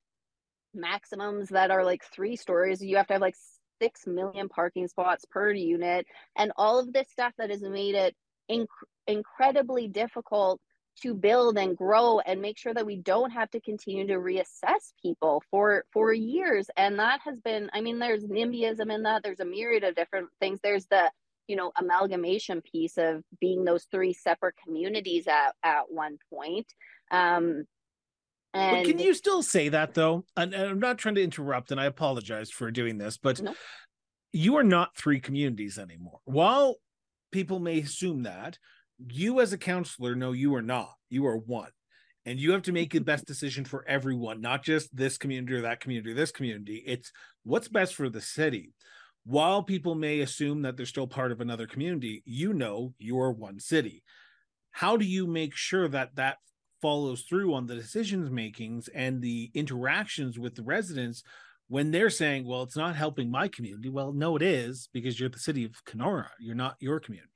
maximums 0.75 1.49
that 1.51 1.71
are 1.71 1.85
like 1.85 2.03
three 2.05 2.37
stories. 2.37 2.83
You 2.83 2.97
have 2.97 3.07
to 3.09 3.15
have 3.15 3.23
like 3.23 3.37
six 3.81 4.07
million 4.07 4.49
parking 4.49 4.89
spots 4.89 5.25
per 5.31 5.53
unit, 5.53 6.07
and 6.37 6.53
all 6.57 6.79
of 6.79 6.93
this 6.93 7.09
stuff 7.11 7.33
that 7.39 7.51
has 7.51 7.63
made 7.63 7.95
it 7.95 8.17
inc- 8.51 8.67
incredibly 9.07 9.89
difficult 9.89 10.61
to 11.03 11.15
build 11.15 11.59
and 11.59 11.77
grow 11.77 12.21
and 12.21 12.41
make 12.41 12.57
sure 12.59 12.73
that 12.73 12.87
we 12.87 12.97
don't 12.97 13.31
have 13.31 13.51
to 13.51 13.61
continue 13.61 14.07
to 14.07 14.15
reassess 14.15 14.93
people 15.03 15.43
for 15.51 15.85
for 15.93 16.13
years 16.13 16.71
and 16.77 16.99
that 16.99 17.21
has 17.25 17.41
been 17.41 17.69
i 17.73 17.81
mean 17.81 17.99
there's 17.99 18.25
nimbyism 18.25 18.95
in 18.95 19.03
that 19.03 19.23
there's 19.23 19.41
a 19.41 19.45
myriad 19.45 19.83
of 19.83 19.97
different 19.97 20.29
things 20.39 20.61
there's 20.63 20.87
the 20.87 21.11
you 21.49 21.57
know 21.57 21.73
amalgamation 21.79 22.63
piece 22.63 22.97
of 22.97 23.23
being 23.41 23.65
those 23.65 23.87
three 23.91 24.13
separate 24.13 24.55
communities 24.65 25.27
at 25.27 25.55
at 25.65 25.91
one 25.91 26.17
point 26.31 26.67
um 27.11 27.65
And 28.55 28.77
but 28.77 28.87
can 28.87 28.99
you 28.99 29.15
still 29.15 29.43
say 29.43 29.69
that 29.71 29.95
though? 29.95 30.25
And, 30.37 30.55
I'm 30.55 30.79
not 30.79 30.99
trying 30.99 31.17
to 31.17 31.23
interrupt, 31.23 31.71
and 31.73 31.81
I 31.81 31.87
apologize 31.87 32.51
for 32.51 32.71
doing 32.71 32.99
this, 32.99 33.17
but 33.19 33.43
No. 33.43 33.55
you 34.33 34.57
are 34.57 34.63
not 34.65 34.97
three 34.97 35.21
communities 35.21 35.79
anymore. 35.79 36.21
While 36.25 36.77
people 37.33 37.59
may 37.59 37.81
assume 37.81 38.23
that, 38.23 38.59
you 39.09 39.41
as 39.41 39.53
a 39.53 39.59
counselor 39.59 40.15
know 40.15 40.33
you 40.33 40.55
are 40.55 40.63
not. 40.63 40.95
You 41.11 41.27
are 41.27 41.37
one. 41.37 41.71
And 42.27 42.39
you 42.39 42.53
have 42.53 42.63
to 42.63 42.73
make 42.73 42.93
the 42.93 43.01
best 43.13 43.27
decision 43.27 43.65
for 43.65 43.85
everyone, 43.89 44.41
not 44.41 44.63
just 44.63 44.95
this 44.97 45.19
community 45.19 45.55
or 45.55 45.63
that 45.63 45.81
community 45.81 46.13
or 46.13 46.15
this 46.15 46.31
community. 46.31 46.83
It's 46.87 47.11
what's 47.43 47.69
best 47.69 47.95
for 47.95 48.09
the 48.09 48.21
city. 48.21 48.73
While 49.27 49.63
people 49.63 49.95
may 49.95 50.21
assume 50.21 50.63
that 50.63 50.77
they're 50.77 50.87
still 50.87 51.07
part 51.07 51.33
of 51.33 51.41
another 51.41 51.67
community, 51.67 52.23
you 52.25 52.53
know 52.53 52.95
you 52.99 53.19
are 53.19 53.33
one 53.33 53.59
city. 53.59 54.03
How 54.71 54.97
do 54.97 55.05
you 55.05 55.27
make 55.27 55.55
sure 55.57 55.89
that 55.89 56.17
that 56.17 56.37
follows 56.81 57.23
through 57.23 57.55
on 57.55 57.67
the 57.67 57.75
decisions 57.75 58.31
makings 58.31 58.89
and 58.89 59.23
the 59.23 59.51
interactions 59.55 60.39
with 60.39 60.55
the 60.55 60.63
residents 60.63 61.23
when 61.69 61.91
they're 61.91 62.11
saying, 62.11 62.47
well, 62.47 62.63
it's 62.63 62.77
not 62.77 62.97
helping 62.97 63.31
my 63.31 63.49
community? 63.49 63.89
Well, 63.89 64.13
no, 64.13 64.37
it 64.37 64.43
is 64.43 64.89
because 64.93 65.19
you're 65.19 65.29
the 65.29 65.39
city 65.39 65.65
of 65.65 65.85
Kenora. 65.85 66.31
You're 66.39 66.55
not 66.55 66.77
your 66.81 67.01
community. 67.01 67.31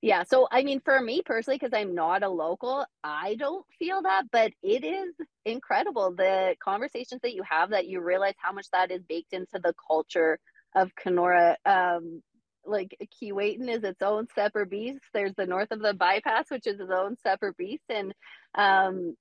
Yeah. 0.00 0.22
So, 0.22 0.46
I 0.50 0.62
mean, 0.62 0.80
for 0.84 1.00
me 1.00 1.22
personally, 1.24 1.58
because 1.58 1.76
I'm 1.76 1.94
not 1.94 2.22
a 2.22 2.28
local, 2.28 2.86
I 3.02 3.34
don't 3.34 3.66
feel 3.78 4.02
that, 4.02 4.24
but 4.30 4.52
it 4.62 4.84
is 4.84 5.14
incredible 5.44 6.14
the 6.14 6.54
conversations 6.62 7.20
that 7.22 7.34
you 7.34 7.42
have 7.48 7.70
that 7.70 7.88
you 7.88 8.00
realize 8.00 8.34
how 8.38 8.52
much 8.52 8.66
that 8.72 8.92
is 8.92 9.02
baked 9.08 9.32
into 9.32 9.58
the 9.60 9.74
culture 9.88 10.38
of 10.76 10.94
Kenora. 10.94 11.56
Um, 11.64 12.22
like 12.68 12.96
Keewatin 13.22 13.68
is 13.68 13.84
its 13.84 14.02
own 14.02 14.28
separate 14.34 14.70
beast. 14.70 15.00
There's 15.14 15.34
the 15.36 15.46
north 15.46 15.70
of 15.72 15.80
the 15.80 15.94
bypass, 15.94 16.50
which 16.50 16.66
is 16.66 16.80
its 16.80 16.90
own 16.92 17.16
separate 17.22 17.56
beast. 17.56 17.84
And 17.88 18.14
um, 18.54 19.16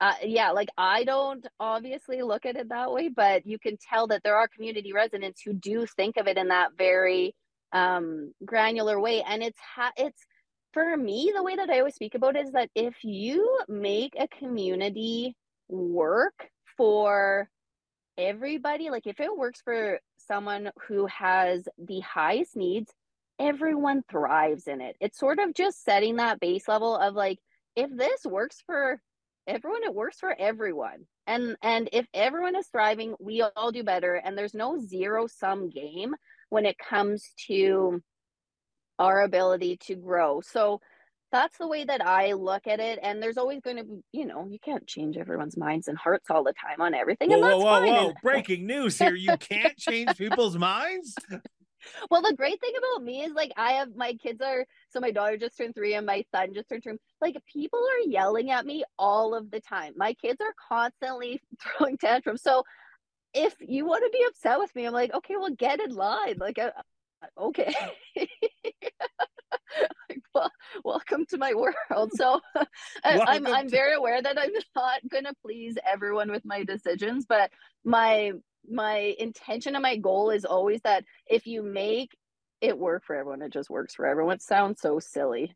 uh, 0.00 0.14
yeah, 0.24 0.50
like 0.50 0.68
I 0.76 1.04
don't 1.04 1.46
obviously 1.60 2.22
look 2.22 2.46
at 2.46 2.56
it 2.56 2.68
that 2.70 2.92
way, 2.92 3.08
but 3.08 3.46
you 3.46 3.58
can 3.58 3.76
tell 3.76 4.08
that 4.08 4.22
there 4.24 4.36
are 4.36 4.48
community 4.48 4.92
residents 4.92 5.42
who 5.42 5.52
do 5.54 5.86
think 5.86 6.16
of 6.16 6.26
it 6.26 6.38
in 6.38 6.48
that 6.48 6.70
very 6.76 7.34
um 7.72 8.32
granular 8.44 9.00
way 9.00 9.22
and 9.22 9.42
it's 9.42 9.58
ha- 9.74 9.92
it's 9.96 10.26
for 10.72 10.96
me 10.96 11.32
the 11.34 11.42
way 11.42 11.56
that 11.56 11.70
i 11.70 11.78
always 11.78 11.94
speak 11.94 12.14
about 12.14 12.36
it 12.36 12.46
is 12.46 12.52
that 12.52 12.68
if 12.74 12.94
you 13.02 13.60
make 13.68 14.12
a 14.18 14.28
community 14.28 15.34
work 15.68 16.48
for 16.76 17.48
everybody 18.18 18.90
like 18.90 19.06
if 19.06 19.20
it 19.20 19.34
works 19.36 19.62
for 19.64 19.98
someone 20.26 20.70
who 20.88 21.06
has 21.06 21.68
the 21.78 22.00
highest 22.00 22.56
needs 22.56 22.92
everyone 23.38 24.02
thrives 24.10 24.68
in 24.68 24.80
it. 24.80 24.96
It's 25.00 25.18
sort 25.18 25.38
of 25.38 25.54
just 25.54 25.84
setting 25.84 26.16
that 26.16 26.40
base 26.40 26.68
level 26.68 26.96
of 26.96 27.14
like 27.14 27.38
if 27.74 27.90
this 27.90 28.24
works 28.24 28.62
for 28.66 29.00
everyone 29.46 29.82
it 29.84 29.94
works 29.94 30.18
for 30.20 30.34
everyone. 30.38 31.06
And 31.26 31.56
and 31.62 31.88
if 31.92 32.06
everyone 32.14 32.56
is 32.56 32.66
thriving 32.68 33.14
we 33.20 33.42
all 33.42 33.72
do 33.72 33.82
better. 33.82 34.14
And 34.14 34.36
there's 34.36 34.54
no 34.54 34.78
zero 34.78 35.26
sum 35.26 35.70
game 35.70 36.14
when 36.50 36.66
it 36.66 36.76
comes 36.78 37.30
to 37.48 38.00
our 38.98 39.22
ability 39.22 39.78
to 39.86 39.96
grow. 39.96 40.40
So 40.40 40.80
that's 41.32 41.58
the 41.58 41.66
way 41.66 41.84
that 41.84 42.04
I 42.04 42.34
look 42.34 42.66
at 42.66 42.78
it. 42.78 42.98
And 43.02 43.22
there's 43.22 43.38
always 43.38 43.60
going 43.60 43.78
to 43.78 43.84
be, 43.84 44.00
you 44.12 44.26
know, 44.26 44.46
you 44.48 44.58
can't 44.58 44.86
change 44.86 45.16
everyone's 45.16 45.56
minds 45.56 45.88
and 45.88 45.96
hearts 45.96 46.30
all 46.30 46.44
the 46.44 46.52
time 46.52 46.80
on 46.80 46.94
everything. 46.94 47.30
Whoa, 47.30 47.36
and 47.36 47.44
that's 47.44 47.56
whoa, 47.56 47.80
whoa, 47.80 48.04
whoa. 48.06 48.12
Breaking 48.22 48.66
news 48.66 48.98
here. 48.98 49.14
You 49.14 49.36
can't 49.38 49.76
change 49.76 50.16
people's 50.16 50.56
minds. 50.58 51.16
well, 52.10 52.22
the 52.22 52.34
great 52.36 52.60
thing 52.60 52.72
about 52.76 53.04
me 53.04 53.22
is 53.22 53.32
like 53.32 53.52
I 53.56 53.72
have 53.72 53.96
my 53.96 54.14
kids 54.14 54.40
are 54.40 54.66
so 54.90 55.00
my 55.00 55.10
daughter 55.10 55.36
just 55.36 55.56
turned 55.56 55.74
three 55.74 55.94
and 55.94 56.06
my 56.06 56.24
son 56.34 56.54
just 56.54 56.68
turned 56.68 56.82
two. 56.84 56.98
Like 57.20 57.36
people 57.50 57.80
are 57.80 58.08
yelling 58.08 58.50
at 58.50 58.66
me 58.66 58.84
all 58.98 59.34
of 59.34 59.50
the 59.50 59.60
time. 59.60 59.94
My 59.96 60.14
kids 60.14 60.40
are 60.40 60.54
constantly 60.68 61.40
throwing 61.78 61.98
tantrums. 61.98 62.42
So 62.42 62.62
if 63.34 63.54
you 63.60 63.86
want 63.86 64.04
to 64.04 64.10
be 64.16 64.24
upset 64.28 64.58
with 64.58 64.74
me, 64.74 64.84
I'm 64.86 64.92
like, 64.92 65.14
okay, 65.14 65.36
well, 65.36 65.50
get 65.50 65.80
in 65.80 65.94
line. 65.94 66.36
Like, 66.38 66.58
uh, 66.58 66.70
okay. 67.38 67.74
like, 70.08 70.22
well, 70.34 70.50
welcome 70.84 71.26
to 71.26 71.38
my 71.38 71.54
world. 71.54 72.10
So 72.14 72.40
I, 72.54 72.60
uh, 73.04 73.24
I'm 73.26 73.44
Welcome 73.44 73.46
I'm 73.46 73.68
very 73.68 73.94
aware 73.94 74.22
that 74.22 74.38
I'm 74.38 74.52
not 74.76 75.00
gonna 75.10 75.32
please 75.44 75.76
everyone 75.90 76.30
with 76.30 76.44
my 76.44 76.64
decisions, 76.64 77.26
but 77.28 77.50
my 77.84 78.32
my 78.70 79.14
intention 79.18 79.74
and 79.74 79.82
my 79.82 79.96
goal 79.96 80.30
is 80.30 80.44
always 80.44 80.80
that 80.82 81.04
if 81.26 81.46
you 81.46 81.62
make 81.62 82.16
it 82.60 82.78
work 82.78 83.04
for 83.04 83.16
everyone, 83.16 83.42
it 83.42 83.52
just 83.52 83.70
works 83.70 83.94
for 83.94 84.06
everyone. 84.06 84.34
It 84.34 84.42
sounds 84.42 84.80
so 84.80 85.00
silly. 85.00 85.54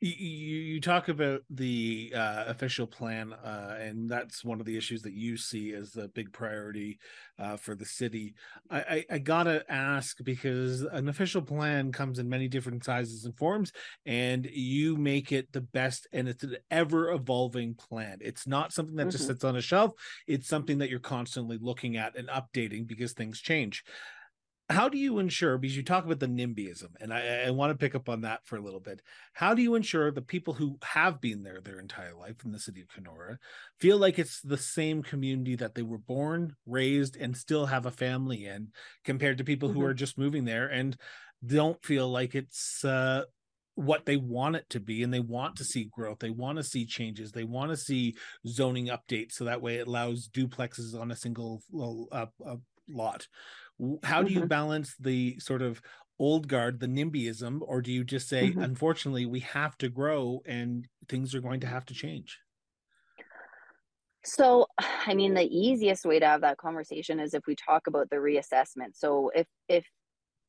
You, 0.00 0.58
you 0.74 0.80
talk 0.80 1.08
about 1.08 1.42
the 1.50 2.12
uh, 2.14 2.44
official 2.46 2.86
plan, 2.86 3.32
uh, 3.32 3.76
and 3.80 4.08
that's 4.08 4.44
one 4.44 4.58
of 4.58 4.66
the 4.66 4.76
issues 4.76 5.02
that 5.02 5.12
you 5.12 5.36
see 5.36 5.72
as 5.72 5.90
the 5.92 6.08
big 6.08 6.32
priority 6.32 6.98
uh, 7.38 7.56
for 7.56 7.74
the 7.74 7.84
city. 7.84 8.34
I, 8.70 8.80
I, 8.80 9.04
I 9.10 9.18
gotta 9.18 9.64
ask 9.70 10.16
because 10.24 10.82
an 10.82 11.08
official 11.08 11.42
plan 11.42 11.92
comes 11.92 12.18
in 12.18 12.28
many 12.28 12.48
different 12.48 12.84
sizes 12.84 13.24
and 13.26 13.36
forms, 13.36 13.72
and 14.06 14.46
you 14.46 14.96
make 14.96 15.32
it 15.32 15.52
the 15.52 15.60
best, 15.60 16.06
and 16.12 16.28
it's 16.28 16.44
an 16.44 16.56
ever 16.70 17.10
evolving 17.12 17.74
plan. 17.74 18.18
It's 18.20 18.46
not 18.46 18.72
something 18.72 18.96
that 18.96 19.08
just 19.08 19.24
Mhm. 19.24 19.26
sits 19.26 19.44
on 19.44 19.56
a 19.56 19.60
shelf. 19.62 19.92
It's 20.26 20.48
something 20.48 20.78
that 20.78 20.88
you're 20.90 21.00
constantly 21.00 21.58
looking 21.60 21.96
at 21.96 22.16
and 22.16 22.28
updating 22.28 22.86
because 22.86 23.12
things 23.12 23.40
change 23.40 23.84
how 24.70 24.88
do 24.88 24.96
you 24.98 25.18
ensure 25.18 25.58
because 25.58 25.76
you 25.76 25.82
talk 25.82 26.04
about 26.04 26.20
the 26.20 26.26
nimbyism 26.28 26.90
and 27.00 27.12
I, 27.12 27.46
I 27.46 27.50
want 27.50 27.72
to 27.72 27.76
pick 27.78 27.94
up 27.94 28.08
on 28.08 28.20
that 28.22 28.46
for 28.46 28.56
a 28.56 28.60
little 28.62 28.80
bit 28.80 29.02
how 29.34 29.52
do 29.54 29.62
you 29.62 29.74
ensure 29.74 30.10
the 30.12 30.22
people 30.22 30.54
who 30.54 30.78
have 30.84 31.20
been 31.20 31.42
there 31.42 31.60
their 31.60 31.80
entire 31.80 32.14
life 32.14 32.44
in 32.44 32.52
the 32.52 32.58
city 32.60 32.80
of 32.82 32.88
kenora 32.88 33.38
feel 33.80 33.98
like 33.98 34.18
it's 34.18 34.40
the 34.42 34.56
same 34.58 35.02
community 35.02 35.56
that 35.56 35.74
they 35.74 35.82
were 35.82 35.98
born 35.98 36.56
raised 36.66 37.16
and 37.16 37.36
still 37.36 37.66
have 37.66 37.84
a 37.86 37.90
family 37.90 38.46
in 38.46 38.68
compared 39.04 39.38
to 39.38 39.44
people 39.44 39.68
who 39.70 39.82
Mhm. 39.82 39.84
are 39.84 39.94
just 39.94 40.18
moving 40.18 40.44
there 40.44 40.68
and 40.68 40.96
don't 41.44 41.84
feel 41.84 42.08
like 42.08 42.34
it's 42.34 42.84
uh 42.84 43.24
what 43.74 44.04
they 44.04 44.16
want 44.16 44.56
it 44.56 44.68
to 44.68 44.78
be 44.78 45.02
and 45.02 45.12
they 45.14 45.20
want 45.20 45.56
to 45.56 45.64
see 45.64 45.84
growth 45.84 46.18
they 46.18 46.30
want 46.30 46.58
to 46.58 46.62
see 46.64 46.84
changes 46.84 47.32
they 47.32 47.44
want 47.44 47.70
to 47.70 47.76
see 47.76 48.14
zoning 48.46 48.86
updates 48.86 49.32
so 49.32 49.44
that 49.44 49.62
way 49.62 49.76
it 49.76 49.86
allows 49.86 50.28
duplexes 50.28 50.98
on 51.00 51.10
a 51.10 51.16
single 51.16 51.62
uh, 52.12 52.26
uh, 52.44 52.56
lot 52.88 53.26
how 54.02 54.22
do 54.22 54.30
you 54.30 54.42
Mhm. 54.42 54.48
balance 54.48 54.94
the 54.98 55.38
sort 55.40 55.62
of 55.62 55.80
old 56.18 56.48
guard 56.48 56.80
the 56.80 56.86
nimbyism 56.86 57.60
or 57.62 57.80
do 57.80 57.90
you 57.92 58.04
just 58.04 58.28
say 58.28 58.52
Mhm. 58.52 58.64
unfortunately 58.64 59.26
we 59.26 59.40
have 59.40 59.76
to 59.78 59.88
grow 59.88 60.42
and 60.46 60.86
things 61.08 61.34
are 61.34 61.40
going 61.40 61.60
to 61.60 61.66
have 61.66 61.86
to 61.86 61.94
change 61.94 62.38
So, 64.22 64.66
I 65.06 65.14
mean, 65.14 65.34
the 65.34 65.46
easiest 65.46 66.04
way 66.04 66.18
to 66.18 66.26
have 66.26 66.42
that 66.42 66.58
conversation 66.58 67.20
is 67.20 67.34
if 67.34 67.46
we 67.46 67.56
talk 67.56 67.86
about 67.86 68.10
the 68.10 68.16
reassessment. 68.16 68.94
So, 68.94 69.30
if 69.34 69.46
if 69.68 69.86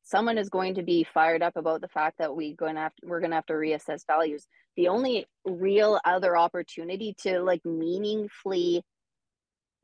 someone 0.02 0.36
is 0.36 0.48
going 0.50 0.74
to 0.74 0.82
be 0.82 1.04
fired 1.04 1.42
up 1.42 1.56
about 1.56 1.80
the 1.80 1.88
fact 1.88 2.18
that 2.18 2.34
we 2.34 2.54
going 2.54 2.74
to 2.74 2.80
have 2.82 2.94
to, 2.96 3.06
we're 3.06 3.20
going 3.20 3.30
to 3.30 3.36
have 3.36 3.46
to 3.46 3.54
reassess 3.54 4.04
values, 4.06 4.46
the 4.76 4.88
only 4.88 5.26
real 5.44 6.00
other 6.04 6.36
opportunity 6.36 7.14
to 7.22 7.40
like 7.40 7.64
meaningfully 7.64 8.82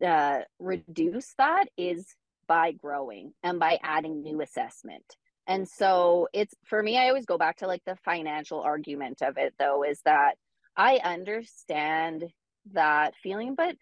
uh, 0.05 0.41
reduce 0.59 1.35
that 1.39 1.67
is 1.77 2.07
by 2.49 2.73
growing 2.73 3.33
and 3.43 3.61
by 3.61 3.79
adding 3.83 4.23
new 4.23 4.41
assessment. 4.41 5.05
And 5.47 5.69
so 5.69 6.29
it's 6.33 6.55
for 6.65 6.83
me, 6.83 6.99
I 6.99 7.09
always 7.09 7.27
go 7.27 7.39
back 7.39 7.59
to 7.59 7.67
like 7.67 7.83
the 7.87 7.97
financial 8.05 8.61
argument 8.61 9.23
of 9.23 9.39
it, 9.39 9.55
though, 9.59 9.85
is 9.85 10.01
that 10.05 10.35
I 10.77 10.97
understand 11.05 12.25
that 12.73 13.15
feeling, 13.23 13.55
but 13.55 13.77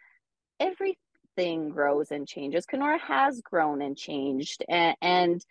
everything 0.60 1.70
grows 1.70 2.10
and 2.10 2.28
changes. 2.28 2.66
Kenora 2.66 2.98
has 2.98 3.40
grown 3.40 3.82
and 3.82 3.96
changed, 3.96 4.64
and, 4.68 4.96
and 5.00 5.44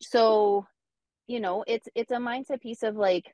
so 0.00 0.66
you 1.30 1.38
know, 1.38 1.62
it's 1.68 1.86
it's 1.94 2.10
a 2.10 2.16
mindset 2.16 2.60
piece 2.60 2.82
of 2.82 2.96
like, 2.96 3.32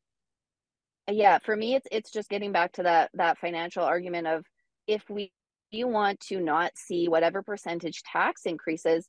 yeah, 1.11 1.39
for 1.39 1.57
me, 1.57 1.75
it's 1.75 1.87
it's 1.91 2.11
just 2.11 2.29
getting 2.29 2.53
back 2.53 2.73
to 2.73 2.83
that 2.83 3.11
that 3.15 3.39
financial 3.39 3.85
argument 3.85 4.27
of 4.27 4.45
if 4.87 5.03
we 5.09 5.33
you 5.71 5.89
want 5.89 6.21
to 6.21 6.41
not 6.41 6.73
see 6.77 7.09
whatever 7.09 7.43
percentage 7.43 8.03
tax 8.03 8.43
increases 8.47 9.09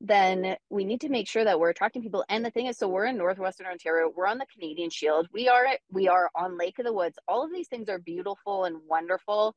then 0.00 0.56
we 0.70 0.84
need 0.84 1.00
to 1.00 1.08
make 1.08 1.28
sure 1.28 1.44
that 1.44 1.58
we're 1.58 1.70
attracting 1.70 2.02
people. 2.02 2.24
And 2.28 2.44
the 2.44 2.50
thing 2.50 2.66
is, 2.66 2.76
so 2.76 2.88
we're 2.88 3.06
in 3.06 3.16
northwestern 3.16 3.66
Ontario. 3.66 4.12
We're 4.14 4.26
on 4.26 4.38
the 4.38 4.46
Canadian 4.52 4.90
Shield. 4.90 5.28
We 5.32 5.48
are 5.48 5.66
we 5.90 6.08
are 6.08 6.30
on 6.34 6.58
Lake 6.58 6.78
of 6.78 6.84
the 6.84 6.92
Woods. 6.92 7.18
All 7.26 7.44
of 7.44 7.52
these 7.52 7.68
things 7.68 7.88
are 7.88 7.98
beautiful 7.98 8.64
and 8.64 8.76
wonderful. 8.86 9.54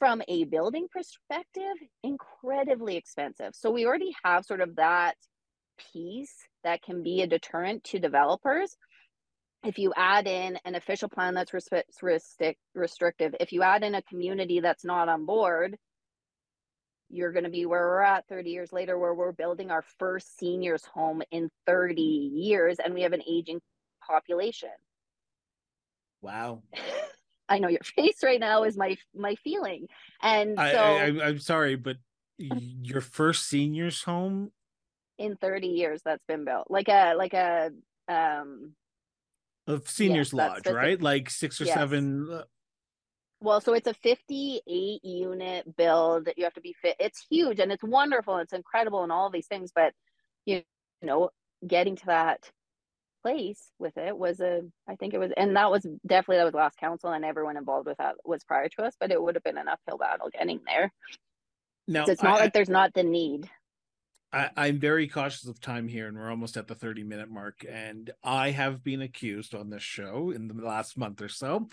From 0.00 0.22
a 0.26 0.44
building 0.44 0.88
perspective, 0.92 1.76
incredibly 2.02 2.96
expensive. 2.96 3.52
So 3.54 3.70
we 3.70 3.86
already 3.86 4.14
have 4.24 4.44
sort 4.44 4.60
of 4.60 4.74
that 4.76 5.14
piece 5.92 6.34
that 6.64 6.82
can 6.82 7.02
be 7.02 7.22
a 7.22 7.26
deterrent 7.28 7.84
to 7.84 8.00
developers. 8.00 8.76
If 9.64 9.78
you 9.78 9.92
add 9.96 10.26
in 10.26 10.58
an 10.64 10.74
official 10.74 11.08
plan 11.08 11.34
that's 11.34 11.52
restric- 11.52 12.56
restrictive, 12.74 13.34
if 13.40 13.52
you 13.52 13.62
add 13.62 13.82
in 13.82 13.94
a 13.94 14.02
community 14.02 14.60
that's 14.60 14.84
not 14.84 15.08
on 15.08 15.24
board, 15.24 15.76
you're 17.08 17.32
going 17.32 17.44
to 17.44 17.50
be 17.50 17.64
where 17.64 17.86
we're 17.86 18.00
at 18.00 18.26
30 18.28 18.50
years 18.50 18.72
later, 18.72 18.98
where 18.98 19.14
we're 19.14 19.32
building 19.32 19.70
our 19.70 19.84
first 19.98 20.38
seniors 20.38 20.84
home 20.84 21.22
in 21.30 21.50
30 21.66 22.02
years 22.02 22.78
and 22.84 22.92
we 22.92 23.02
have 23.02 23.12
an 23.12 23.22
aging 23.28 23.60
population. 24.06 24.70
wow 26.20 26.62
I 27.48 27.58
know 27.58 27.68
your 27.68 27.80
face 27.82 28.22
right 28.22 28.40
now 28.40 28.64
is 28.64 28.76
my 28.76 28.96
my 29.14 29.34
feeling. 29.36 29.86
And 30.22 30.56
so 30.56 30.62
I, 30.62 31.06
I, 31.06 31.26
I'm 31.26 31.38
sorry, 31.38 31.76
but 31.76 31.98
your 32.38 33.00
first 33.00 33.48
seniors 33.48 34.02
home 34.02 34.50
in 35.18 35.36
30 35.36 35.68
years 35.68 36.00
that's 36.04 36.24
been 36.26 36.44
built. 36.44 36.70
Like 36.70 36.88
a 36.88 37.14
like 37.14 37.34
a 37.34 37.70
um 38.08 38.72
of 39.66 39.88
seniors 39.88 40.32
Yes, 40.32 40.34
lodge, 40.34 40.66
right? 40.66 41.00
Like 41.00 41.30
six 41.30 41.60
or 41.60 41.64
Yes. 41.64 41.74
seven. 41.74 42.30
uh, 42.30 42.44
well, 43.40 43.60
so 43.60 43.74
it's 43.74 43.86
a 43.88 43.94
58 43.94 45.04
unit 45.04 45.76
build. 45.76 46.26
That 46.26 46.38
you 46.38 46.44
have 46.44 46.54
to 46.54 46.60
be 46.60 46.74
fit. 46.80 46.96
It's 46.98 47.26
huge 47.30 47.60
and 47.60 47.70
it's 47.72 47.84
wonderful. 47.84 48.38
It's 48.38 48.52
incredible 48.52 49.02
and 49.02 49.12
all 49.12 49.30
these 49.30 49.46
things, 49.46 49.70
but 49.74 49.92
you 50.46 50.62
know, 51.02 51.30
getting 51.66 51.96
to 51.96 52.06
that 52.06 52.50
place 53.22 53.70
with 53.78 53.96
it 53.96 54.16
was 54.16 54.40
a 54.40 54.60
I 54.86 54.96
think 54.96 55.14
it 55.14 55.18
was 55.18 55.32
and 55.36 55.56
that 55.56 55.70
was 55.70 55.82
definitely 56.06 56.36
that 56.36 56.44
was 56.44 56.54
last 56.54 56.76
council 56.78 57.10
and 57.10 57.24
everyone 57.24 57.56
involved 57.56 57.86
with 57.86 57.96
that 57.98 58.16
was 58.24 58.44
prior 58.44 58.68
to 58.70 58.82
us, 58.82 58.94
but 59.00 59.10
it 59.10 59.20
would 59.22 59.34
have 59.34 59.44
been 59.44 59.58
an 59.58 59.68
uphill 59.68 59.98
battle 59.98 60.28
getting 60.30 60.60
there. 60.66 60.92
Now, 61.88 62.06
So 62.06 62.12
it's 62.12 62.22
not 62.22 62.38
I- 62.38 62.44
like 62.44 62.52
there's 62.52 62.68
not 62.70 62.94
the 62.94 63.02
need. 63.02 63.50
I, 64.34 64.50
I'm 64.56 64.80
very 64.80 65.06
cautious 65.06 65.46
of 65.46 65.60
time 65.60 65.86
here, 65.86 66.08
and 66.08 66.16
we're 66.16 66.28
almost 66.28 66.56
at 66.56 66.66
the 66.66 66.74
30 66.74 67.04
minute 67.04 67.30
mark. 67.30 67.64
And 67.68 68.10
I 68.24 68.50
have 68.50 68.82
been 68.82 69.00
accused 69.00 69.54
on 69.54 69.70
this 69.70 69.82
show 69.82 70.30
in 70.30 70.48
the 70.48 70.54
last 70.54 70.98
month 70.98 71.22
or 71.22 71.28
so 71.28 71.68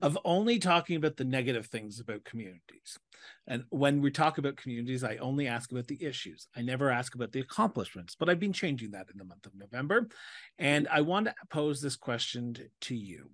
of 0.00 0.18
only 0.24 0.58
talking 0.58 0.96
about 0.96 1.18
the 1.18 1.24
negative 1.24 1.66
things 1.66 2.00
about 2.00 2.24
communities. 2.24 2.98
And 3.46 3.64
when 3.68 4.00
we 4.00 4.10
talk 4.10 4.38
about 4.38 4.56
communities, 4.56 5.04
I 5.04 5.16
only 5.16 5.46
ask 5.46 5.70
about 5.70 5.88
the 5.88 6.02
issues. 6.02 6.48
I 6.56 6.62
never 6.62 6.90
ask 6.90 7.14
about 7.14 7.32
the 7.32 7.40
accomplishments, 7.40 8.16
but 8.18 8.30
I've 8.30 8.40
been 8.40 8.52
changing 8.52 8.92
that 8.92 9.08
in 9.12 9.18
the 9.18 9.24
month 9.24 9.44
of 9.44 9.54
November. 9.54 10.08
And 10.58 10.88
I 10.90 11.02
want 11.02 11.26
to 11.26 11.34
pose 11.50 11.82
this 11.82 11.96
question 11.96 12.56
to 12.82 12.94
you 12.94 13.30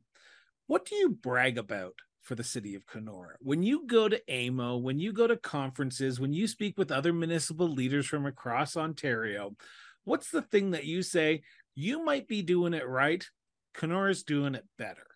What 0.66 0.86
do 0.86 0.96
you 0.96 1.10
brag 1.10 1.56
about 1.56 1.94
for 2.22 2.34
the 2.34 2.44
city 2.44 2.74
of 2.74 2.86
Kenora. 2.86 3.34
When 3.40 3.62
you 3.62 3.86
go 3.86 4.08
to 4.08 4.20
AMO, 4.32 4.78
when 4.78 4.98
you 4.98 5.12
go 5.12 5.26
to 5.26 5.36
conferences, 5.36 6.20
when 6.20 6.32
you 6.32 6.46
speak 6.46 6.78
with 6.78 6.92
other 6.92 7.12
municipal 7.12 7.68
leaders 7.68 8.06
from 8.06 8.26
across 8.26 8.76
Ontario, 8.76 9.56
what's 10.04 10.30
the 10.30 10.42
thing 10.42 10.70
that 10.70 10.84
you 10.84 11.02
say 11.02 11.42
you 11.74 12.04
might 12.04 12.28
be 12.28 12.42
doing 12.42 12.74
it 12.74 12.86
right? 12.86 13.26
Kenora's 13.74 14.22
doing 14.22 14.54
it 14.54 14.64
better. 14.78 15.06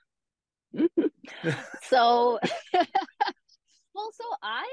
so 1.82 2.38
well 2.74 4.10
so 4.12 4.24
i 4.42 4.66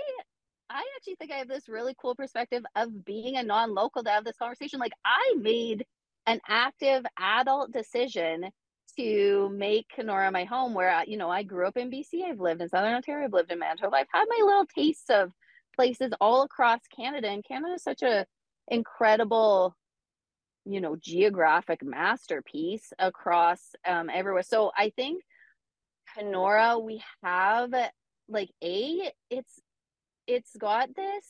i 0.69 0.84
actually 0.96 1.15
think 1.15 1.32
i 1.32 1.38
have 1.38 1.48
this 1.48 1.69
really 1.69 1.96
cool 2.00 2.15
perspective 2.15 2.63
of 2.76 3.06
being 3.06 3.38
a 3.38 3.43
non-local 3.43 4.04
to 4.04 4.10
have 4.10 4.26
this 4.26 4.38
conversation 4.38 4.80
like 4.80 4.91
i 5.06 5.34
made 5.38 5.86
an 6.26 6.39
active 6.48 7.04
adult 7.17 7.72
decision 7.72 8.46
to 8.98 9.50
make 9.54 9.88
kenora 9.90 10.32
my 10.32 10.44
home 10.44 10.74
where 10.74 10.90
I, 10.90 11.04
you 11.04 11.18
know 11.18 11.30
i 11.30 11.44
grew 11.44 11.68
up 11.68 11.78
in 11.78 11.92
bc 11.92 12.24
i've 12.24 12.40
lived 12.40 12.62
in 12.62 12.70
southern 12.70 12.94
ontario 12.94 13.26
i've 13.26 13.34
lived 13.34 13.52
in 13.52 13.60
manitoba 13.60 13.98
i've 13.98 14.08
had 14.12 14.26
my 14.30 14.46
little 14.46 14.66
tastes 14.66 15.10
of 15.10 15.32
places 15.76 16.12
all 16.22 16.44
across 16.44 16.82
canada 16.96 17.30
and 17.30 17.44
canada 17.44 17.74
is 17.74 17.84
such 17.84 18.04
a 18.04 18.26
incredible 18.70 19.76
you 20.66 20.80
know 20.80 20.96
geographic 20.96 21.84
masterpiece 21.84 22.94
across 22.98 23.76
um 23.86 24.10
everywhere. 24.10 24.44
So 24.44 24.72
i 24.78 24.92
think 24.96 25.24
Kenora, 26.16 26.78
we 26.80 27.02
have 27.24 27.74
like 28.30 28.52
a 28.64 29.12
it's 29.30 29.60
it's 30.28 30.56
got 30.58 30.96
this 30.96 31.26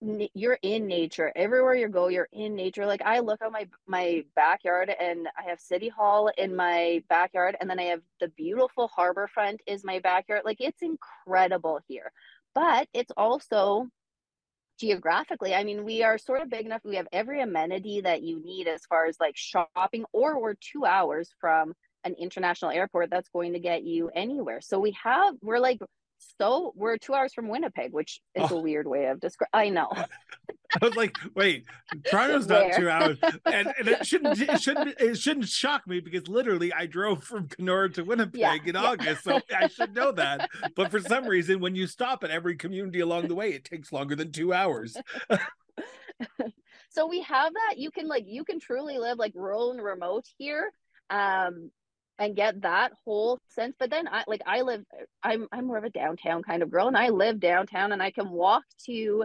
you're 0.00 0.58
in 0.62 0.86
nature. 0.86 1.32
Everywhere 1.34 1.74
you 1.74 1.88
go 1.88 2.08
you're 2.08 2.28
in 2.32 2.54
nature. 2.54 2.86
Like 2.86 3.02
i 3.02 3.20
look 3.20 3.40
at 3.42 3.52
my 3.52 3.68
my 3.86 4.24
backyard 4.36 4.90
and 5.00 5.28
i 5.38 5.48
have 5.48 5.60
city 5.60 5.88
hall 5.88 6.30
in 6.36 6.54
my 6.54 7.02
backyard 7.08 7.56
and 7.60 7.68
then 7.68 7.78
i 7.78 7.84
have 7.84 8.00
the 8.20 8.28
beautiful 8.28 8.88
harbor 8.88 9.26
front 9.26 9.60
is 9.66 9.84
my 9.84 9.98
backyard. 10.00 10.42
Like 10.44 10.60
it's 10.60 10.82
incredible 10.82 11.80
here. 11.88 12.12
But 12.54 12.88
it's 12.92 13.12
also 13.16 13.88
geographically 14.80 15.54
i 15.54 15.62
mean 15.62 15.84
we 15.84 16.02
are 16.02 16.18
sort 16.18 16.42
of 16.42 16.50
big 16.50 16.66
enough 16.66 16.80
we 16.84 16.96
have 16.96 17.06
every 17.12 17.40
amenity 17.40 18.00
that 18.00 18.24
you 18.24 18.42
need 18.44 18.66
as 18.66 18.84
far 18.86 19.06
as 19.06 19.16
like 19.20 19.36
shopping 19.36 20.04
or 20.12 20.42
we're 20.42 20.54
two 20.54 20.84
hours 20.84 21.32
from 21.40 21.72
an 22.04 22.14
international 22.18 22.70
airport 22.70 23.10
that's 23.10 23.28
going 23.30 23.52
to 23.54 23.58
get 23.58 23.82
you 23.82 24.10
anywhere. 24.14 24.60
So 24.60 24.78
we 24.78 24.96
have 25.02 25.34
we're 25.42 25.58
like 25.58 25.80
so 26.40 26.72
we're 26.76 26.96
two 26.98 27.14
hours 27.14 27.32
from 27.34 27.48
Winnipeg, 27.48 27.92
which 27.92 28.20
is 28.34 28.50
Oh. 28.50 28.58
a 28.58 28.60
weird 28.60 28.86
way 28.86 29.06
of 29.06 29.20
describing. 29.20 29.50
I 29.52 29.68
know. 29.68 29.88
I 30.82 30.84
was 30.84 30.96
like, 30.96 31.16
wait, 31.36 31.66
Toronto's 32.10 32.48
not 32.48 32.72
two 32.74 32.90
hours, 32.90 33.16
and, 33.46 33.72
and 33.78 33.88
it 33.88 34.04
shouldn't 34.06 34.40
it 34.40 34.60
shouldn't 34.60 34.94
it 35.00 35.16
shouldn't 35.16 35.46
shock 35.48 35.86
me 35.86 36.00
because 36.00 36.26
literally 36.26 36.72
I 36.72 36.86
drove 36.86 37.22
from 37.22 37.46
Kenora 37.48 37.90
to 37.92 38.02
Winnipeg 38.02 38.40
Yeah, 38.40 38.54
in 38.54 38.74
yeah. 38.74 38.82
August, 38.82 39.22
so 39.24 39.40
I 39.56 39.68
should 39.68 39.94
know 39.94 40.10
that. 40.12 40.50
But 40.74 40.90
for 40.90 40.98
some 41.00 41.26
reason, 41.26 41.60
when 41.60 41.76
you 41.76 41.86
stop 41.86 42.24
at 42.24 42.30
every 42.30 42.56
community 42.56 43.00
along 43.00 43.28
the 43.28 43.34
way, 43.36 43.50
it 43.52 43.64
takes 43.64 43.92
longer 43.92 44.16
than 44.16 44.32
two 44.32 44.52
hours. 44.52 44.96
so 46.90 47.06
we 47.06 47.20
have 47.22 47.52
that. 47.52 47.78
You 47.78 47.90
can 47.90 48.08
like 48.08 48.24
you 48.26 48.44
can 48.44 48.58
truly 48.58 48.98
live 48.98 49.18
like 49.18 49.32
rural 49.34 49.70
and 49.70 49.82
remote 49.82 50.24
here. 50.38 50.72
Um 51.10 51.70
and 52.18 52.36
get 52.36 52.62
that 52.62 52.92
whole 53.04 53.38
sense. 53.48 53.74
But 53.78 53.90
then 53.90 54.08
I 54.08 54.24
like 54.26 54.42
I 54.46 54.62
live 54.62 54.84
I'm 55.22 55.48
I'm 55.52 55.66
more 55.66 55.78
of 55.78 55.84
a 55.84 55.90
downtown 55.90 56.42
kind 56.42 56.62
of 56.62 56.70
girl 56.70 56.88
and 56.88 56.96
I 56.96 57.08
live 57.08 57.40
downtown 57.40 57.92
and 57.92 58.02
I 58.02 58.10
can 58.10 58.30
walk 58.30 58.64
to 58.86 59.24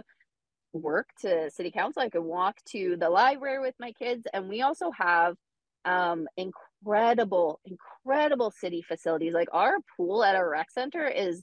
work 0.72 1.08
to 1.20 1.50
city 1.50 1.70
council. 1.70 2.02
I 2.02 2.10
can 2.10 2.24
walk 2.24 2.56
to 2.70 2.96
the 2.98 3.10
library 3.10 3.60
with 3.60 3.74
my 3.78 3.92
kids. 3.92 4.26
And 4.32 4.48
we 4.48 4.62
also 4.62 4.90
have 4.90 5.36
um 5.84 6.26
incredible, 6.36 7.60
incredible 7.64 8.50
city 8.50 8.82
facilities. 8.82 9.34
Like 9.34 9.48
our 9.52 9.76
pool 9.96 10.24
at 10.24 10.36
our 10.36 10.48
rec 10.48 10.70
center 10.70 11.06
is 11.06 11.42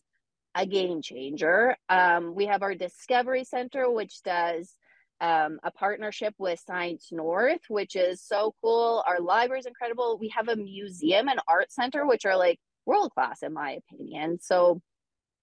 a 0.55 0.65
game 0.65 1.01
changer. 1.01 1.77
Um, 1.87 2.33
we 2.33 2.47
have 2.47 2.63
our 2.63 2.73
Discovery 2.73 3.43
Center, 3.43 3.89
which 3.91 4.23
does 4.23 4.73
um, 5.19 5.59
a 5.63 5.71
partnership 5.71 6.33
with 6.37 6.59
Science 6.65 7.09
North, 7.11 7.61
which 7.69 7.95
is 7.95 8.21
so 8.21 8.53
cool. 8.61 9.03
Our 9.07 9.19
library 9.19 9.59
is 9.59 9.65
incredible. 9.65 10.17
We 10.19 10.29
have 10.29 10.47
a 10.47 10.55
museum 10.55 11.27
and 11.27 11.39
art 11.47 11.71
center, 11.71 12.05
which 12.05 12.25
are 12.25 12.37
like 12.37 12.59
world 12.85 13.11
class, 13.13 13.41
in 13.43 13.53
my 13.53 13.79
opinion. 13.91 14.39
So 14.41 14.81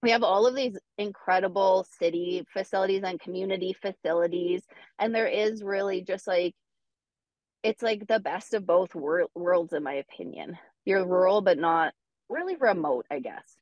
we 0.01 0.11
have 0.11 0.23
all 0.23 0.45
of 0.45 0.55
these 0.55 0.77
incredible 0.97 1.85
city 1.99 2.45
facilities 2.53 3.03
and 3.03 3.19
community 3.19 3.75
facilities. 3.81 4.63
And 4.99 5.13
there 5.13 5.27
is 5.27 5.63
really 5.63 6.01
just 6.01 6.27
like, 6.27 6.53
it's 7.63 7.81
like 7.81 8.07
the 8.07 8.19
best 8.19 8.53
of 8.53 8.65
both 8.65 8.93
wor- 8.93 9.29
worlds, 9.33 9.73
in 9.73 9.83
my 9.83 9.95
opinion. 9.95 10.57
You're 10.85 11.05
rural, 11.05 11.41
but 11.41 11.57
not 11.57 11.93
really 12.29 12.55
remote, 12.55 13.07
I 13.09 13.19
guess. 13.19 13.57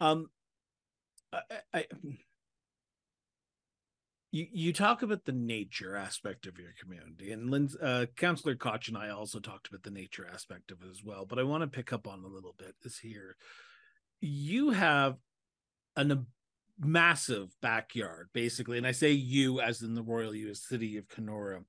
Um, 0.00 0.30
I, 1.32 1.40
I, 1.74 1.84
you 4.36 4.46
you 4.52 4.72
talk 4.72 5.02
about 5.02 5.24
the 5.24 5.32
nature 5.32 5.96
aspect 5.96 6.46
of 6.46 6.58
your 6.58 6.72
community, 6.78 7.32
and 7.32 7.50
Lindsay, 7.50 7.78
uh, 7.80 8.06
Councillor 8.16 8.54
Koch 8.54 8.88
and 8.88 8.96
I 8.96 9.08
also 9.08 9.40
talked 9.40 9.68
about 9.68 9.82
the 9.82 9.90
nature 9.90 10.28
aspect 10.32 10.70
of 10.70 10.82
it 10.82 10.90
as 10.90 11.02
well. 11.02 11.24
But 11.24 11.38
I 11.38 11.42
want 11.44 11.62
to 11.62 11.66
pick 11.68 11.92
up 11.92 12.06
on 12.06 12.22
a 12.22 12.28
little 12.28 12.54
bit 12.58 12.74
is 12.84 12.98
here. 12.98 13.36
You 14.20 14.70
have 14.70 15.16
an, 15.96 16.12
a 16.12 16.24
massive 16.78 17.48
backyard, 17.62 18.28
basically, 18.34 18.76
and 18.76 18.86
I 18.86 18.92
say 18.92 19.12
you 19.12 19.60
as 19.60 19.80
in 19.80 19.94
the 19.94 20.02
Royal 20.02 20.34
U.S. 20.34 20.60
City 20.60 20.98
of 20.98 21.08
Kenora. 21.08 21.62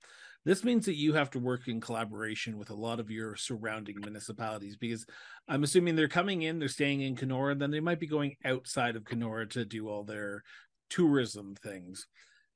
This 0.43 0.63
means 0.63 0.85
that 0.85 0.95
you 0.95 1.13
have 1.13 1.29
to 1.31 1.39
work 1.39 1.67
in 1.67 1.81
collaboration 1.81 2.57
with 2.57 2.69
a 2.69 2.75
lot 2.75 3.01
of 3.01 3.11
your 3.11 3.35
surrounding 3.35 3.97
municipalities 3.99 4.77
because 4.77 5.05
I'm 5.47 5.63
assuming 5.63 5.95
they're 5.97 6.07
coming 6.07 6.43
in, 6.43 6.57
they're 6.57 6.69
staying 6.69 7.01
in 7.01 7.17
Kenora, 7.17 7.55
then 7.55 7.71
they 7.71 7.81
might 7.81 7.99
be 7.99 8.07
going 8.07 8.37
outside 8.45 8.95
of 8.95 9.03
Kenora 9.03 9.45
to 9.49 9.65
do 9.65 9.89
all 9.89 10.05
their 10.05 10.43
tourism 10.89 11.55
things. 11.55 12.07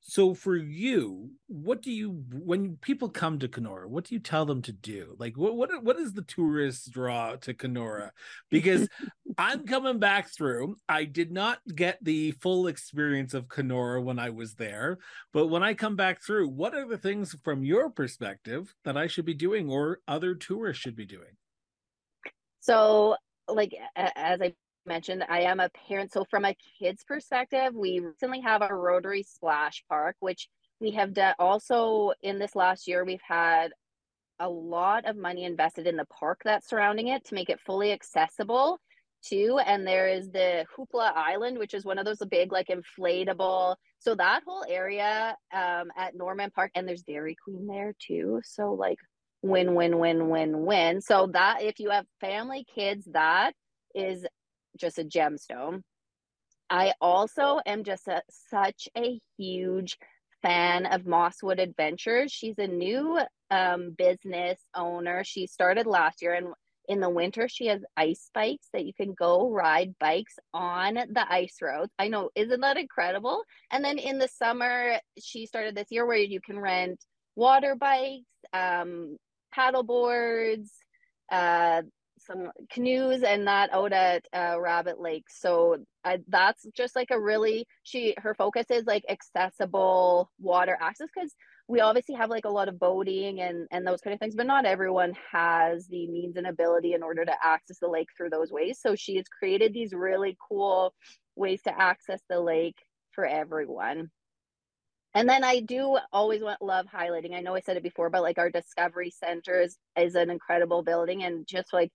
So 0.04 0.34
for 0.34 0.56
you, 0.56 1.30
what 1.46 1.80
do 1.80 1.92
you 1.92 2.24
when 2.32 2.76
people 2.76 3.08
come 3.08 3.38
to 3.38 3.48
Kenora, 3.48 3.88
what 3.88 4.04
do 4.04 4.16
you 4.16 4.20
tell 4.20 4.44
them 4.44 4.60
to 4.62 4.72
do? 4.72 5.14
Like 5.16 5.36
what 5.36 5.56
what 5.56 5.70
what 5.84 5.96
is 5.96 6.12
the 6.12 6.22
tourist 6.22 6.90
draw 6.90 7.36
to 7.36 7.54
Kenora? 7.54 8.12
Because 8.50 8.88
I'm 9.38 9.64
coming 9.64 10.00
back 10.00 10.28
through. 10.28 10.76
I 10.88 11.04
did 11.04 11.30
not 11.30 11.60
get 11.72 11.98
the 12.02 12.32
full 12.32 12.66
experience 12.66 13.32
of 13.32 13.48
Kenora 13.48 14.02
when 14.02 14.18
I 14.18 14.30
was 14.30 14.54
there, 14.54 14.98
but 15.32 15.46
when 15.46 15.62
I 15.62 15.72
come 15.72 15.94
back 15.94 16.20
through, 16.20 16.48
what 16.48 16.74
are 16.74 16.86
the 16.86 16.98
things 16.98 17.36
from 17.44 17.62
your 17.62 17.88
perspective 17.88 18.74
that 18.84 18.96
I 18.96 19.06
should 19.06 19.24
be 19.24 19.34
doing 19.34 19.70
or 19.70 20.00
other 20.08 20.34
tourists 20.34 20.82
should 20.82 20.96
be 20.96 21.06
doing? 21.06 21.36
So, 22.58 23.16
like 23.48 23.72
as 23.96 24.40
I 24.40 24.54
mentioned, 24.86 25.24
I 25.28 25.42
am 25.42 25.60
a 25.60 25.70
parent. 25.88 26.12
So, 26.12 26.24
from 26.30 26.44
a 26.44 26.56
kid's 26.78 27.04
perspective, 27.04 27.74
we 27.74 28.00
recently 28.00 28.40
have 28.40 28.62
a 28.62 28.74
Rotary 28.74 29.22
Splash 29.22 29.84
Park, 29.88 30.16
which 30.20 30.48
we 30.80 30.90
have 30.92 31.14
done. 31.14 31.34
Also, 31.38 32.12
in 32.22 32.38
this 32.38 32.56
last 32.56 32.88
year, 32.88 33.04
we've 33.04 33.20
had 33.26 33.72
a 34.38 34.48
lot 34.48 35.04
of 35.04 35.16
money 35.16 35.44
invested 35.44 35.86
in 35.86 35.96
the 35.96 36.06
park 36.06 36.40
that's 36.44 36.68
surrounding 36.68 37.08
it 37.08 37.24
to 37.26 37.34
make 37.34 37.48
it 37.48 37.60
fully 37.60 37.92
accessible 37.92 38.80
too. 39.22 39.58
And 39.64 39.86
there 39.86 40.08
is 40.08 40.30
the 40.30 40.66
Hoopla 40.76 41.12
Island, 41.14 41.58
which 41.58 41.74
is 41.74 41.84
one 41.84 41.98
of 41.98 42.04
those 42.04 42.18
big, 42.30 42.52
like 42.52 42.68
inflatable. 42.68 43.76
So 44.00 44.14
that 44.16 44.42
whole 44.44 44.64
area 44.68 45.36
um, 45.54 45.92
at 45.96 46.16
Norman 46.16 46.50
Park, 46.50 46.72
and 46.74 46.86
there's 46.86 47.02
Dairy 47.02 47.36
Queen 47.44 47.66
there 47.66 47.94
too. 47.98 48.40
So 48.44 48.72
like 48.72 48.98
win, 49.42 49.74
win, 49.74 49.98
win, 49.98 50.28
win, 50.28 50.64
win. 50.66 51.00
So 51.00 51.28
that 51.32 51.62
if 51.62 51.78
you 51.78 51.90
have 51.90 52.06
family, 52.20 52.66
kids, 52.74 53.08
that 53.12 53.52
is 53.94 54.26
just 54.76 54.98
a 54.98 55.04
gemstone. 55.04 55.82
I 56.70 56.94
also 57.00 57.60
am 57.66 57.84
just 57.84 58.08
a, 58.08 58.22
such 58.30 58.88
a 58.96 59.20
huge 59.36 59.98
fan 60.42 60.86
of 60.86 61.02
Mosswood 61.02 61.60
Adventures. 61.60 62.32
She's 62.32 62.58
a 62.58 62.66
new 62.66 63.20
um, 63.50 63.94
business 63.96 64.58
owner. 64.74 65.22
She 65.24 65.46
started 65.46 65.86
last 65.86 66.22
year, 66.22 66.34
and 66.34 66.48
in 66.88 67.00
the 67.00 67.10
winter, 67.10 67.48
she 67.48 67.66
has 67.66 67.82
ice 67.96 68.30
bikes 68.34 68.68
that 68.72 68.84
you 68.84 68.92
can 68.92 69.12
go 69.12 69.50
ride 69.50 69.94
bikes 70.00 70.38
on 70.52 70.94
the 70.94 71.24
ice 71.30 71.56
roads. 71.62 71.92
I 71.98 72.08
know, 72.08 72.30
isn't 72.34 72.60
that 72.60 72.76
incredible? 72.76 73.42
And 73.70 73.84
then 73.84 73.98
in 73.98 74.18
the 74.18 74.28
summer, 74.28 74.98
she 75.18 75.46
started 75.46 75.74
this 75.74 75.88
year 75.90 76.06
where 76.06 76.16
you 76.16 76.40
can 76.40 76.58
rent 76.58 77.04
water 77.36 77.76
bikes, 77.76 78.24
um, 78.52 79.16
paddle 79.52 79.84
boards, 79.84 80.72
uh, 81.30 81.82
some 82.26 82.50
canoes 82.70 83.22
and 83.22 83.46
that 83.46 83.72
out 83.72 83.92
at 83.92 84.26
uh, 84.32 84.60
Rabbit 84.60 85.00
Lake. 85.00 85.26
So 85.28 85.78
uh, 86.04 86.18
that's 86.28 86.66
just 86.76 86.96
like 86.96 87.10
a 87.10 87.20
really 87.20 87.66
she 87.82 88.14
her 88.18 88.34
focus 88.34 88.66
is 88.70 88.84
like 88.86 89.04
accessible 89.08 90.30
water 90.40 90.76
access 90.80 91.08
because 91.14 91.34
we 91.68 91.80
obviously 91.80 92.14
have 92.14 92.30
like 92.30 92.44
a 92.44 92.50
lot 92.50 92.68
of 92.68 92.78
boating 92.78 93.40
and 93.40 93.66
and 93.70 93.86
those 93.86 94.00
kind 94.00 94.14
of 94.14 94.20
things, 94.20 94.34
but 94.34 94.46
not 94.46 94.64
everyone 94.64 95.14
has 95.32 95.86
the 95.88 96.06
means 96.08 96.36
and 96.36 96.46
ability 96.46 96.94
in 96.94 97.02
order 97.02 97.24
to 97.24 97.34
access 97.42 97.78
the 97.78 97.88
lake 97.88 98.08
through 98.16 98.30
those 98.30 98.52
ways. 98.52 98.78
So 98.80 98.94
she 98.96 99.16
has 99.16 99.26
created 99.28 99.72
these 99.72 99.92
really 99.92 100.36
cool 100.48 100.94
ways 101.36 101.62
to 101.62 101.80
access 101.80 102.20
the 102.28 102.40
lake 102.40 102.76
for 103.12 103.24
everyone. 103.26 104.10
And 105.14 105.28
then 105.28 105.44
I 105.44 105.60
do 105.60 105.98
always 106.12 106.42
want 106.42 106.62
love 106.62 106.86
highlighting. 106.86 107.34
I 107.34 107.40
know 107.40 107.54
I 107.54 107.60
said 107.60 107.76
it 107.76 107.82
before, 107.82 108.08
but 108.08 108.22
like 108.22 108.38
our 108.38 108.50
Discovery 108.50 109.10
Center 109.10 109.60
is, 109.60 109.76
is 109.96 110.14
an 110.14 110.30
incredible 110.30 110.82
building 110.82 111.22
and 111.24 111.46
just 111.46 111.72
like 111.72 111.90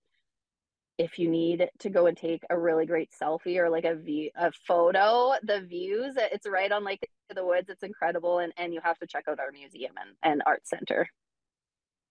if 0.98 1.18
you 1.18 1.28
need 1.28 1.68
to 1.78 1.88
go 1.88 2.06
and 2.06 2.16
take 2.16 2.42
a 2.50 2.58
really 2.58 2.84
great 2.84 3.10
selfie 3.10 3.56
or 3.56 3.70
like 3.70 3.84
a 3.84 3.94
view 3.94 4.30
a 4.36 4.50
photo 4.66 5.32
the 5.42 5.60
views 5.60 6.14
it's 6.16 6.46
right 6.48 6.72
on 6.72 6.84
like 6.84 7.08
the 7.34 7.44
woods 7.44 7.68
it's 7.68 7.82
incredible 7.82 8.38
and 8.40 8.52
and 8.56 8.74
you 8.74 8.80
have 8.82 8.98
to 8.98 9.06
check 9.06 9.24
out 9.28 9.38
our 9.40 9.52
museum 9.52 9.92
and, 10.00 10.10
and 10.22 10.42
art 10.44 10.66
center 10.66 11.08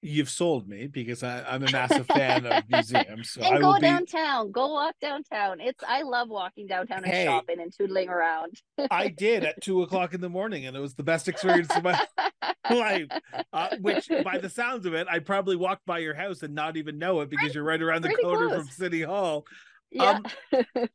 you've 0.01 0.29
sold 0.29 0.67
me 0.67 0.87
because 0.87 1.23
I, 1.23 1.55
am 1.55 1.63
a 1.63 1.71
massive 1.71 2.05
fan 2.05 2.45
of 2.45 2.63
museums. 2.69 3.31
So 3.31 3.41
and 3.41 3.57
I 3.57 3.59
go 3.59 3.75
be... 3.75 3.81
downtown. 3.81 4.51
Go 4.51 4.73
walk 4.73 4.95
downtown. 5.01 5.59
It's 5.59 5.83
I 5.87 6.03
love 6.03 6.29
walking 6.29 6.67
downtown 6.67 7.03
and 7.03 7.07
hey, 7.07 7.25
shopping 7.25 7.59
and 7.59 7.71
tootling 7.71 8.09
around. 8.09 8.61
I 8.91 9.07
did 9.09 9.43
at 9.43 9.61
two 9.61 9.81
o'clock 9.83 10.13
in 10.13 10.21
the 10.21 10.29
morning, 10.29 10.65
and 10.65 10.75
it 10.75 10.79
was 10.79 10.95
the 10.95 11.03
best 11.03 11.27
experience 11.27 11.75
of 11.75 11.83
my 11.83 11.99
life. 12.69 13.07
Uh, 13.51 13.75
which, 13.81 14.09
by 14.23 14.37
the 14.37 14.49
sounds 14.49 14.85
of 14.85 14.93
it, 14.93 15.07
I 15.09 15.19
probably 15.19 15.55
walked 15.55 15.85
by 15.85 15.99
your 15.99 16.13
house 16.13 16.43
and 16.43 16.53
not 16.53 16.77
even 16.77 16.97
know 16.97 17.21
it 17.21 17.29
because 17.29 17.45
pretty, 17.45 17.55
you're 17.55 17.63
right 17.63 17.81
around 17.81 18.03
the 18.03 18.13
corner 18.13 18.47
close. 18.47 18.59
from 18.59 18.67
City 18.69 19.01
Hall. 19.01 19.45
Yeah. 19.91 20.19
Um, 20.51 20.87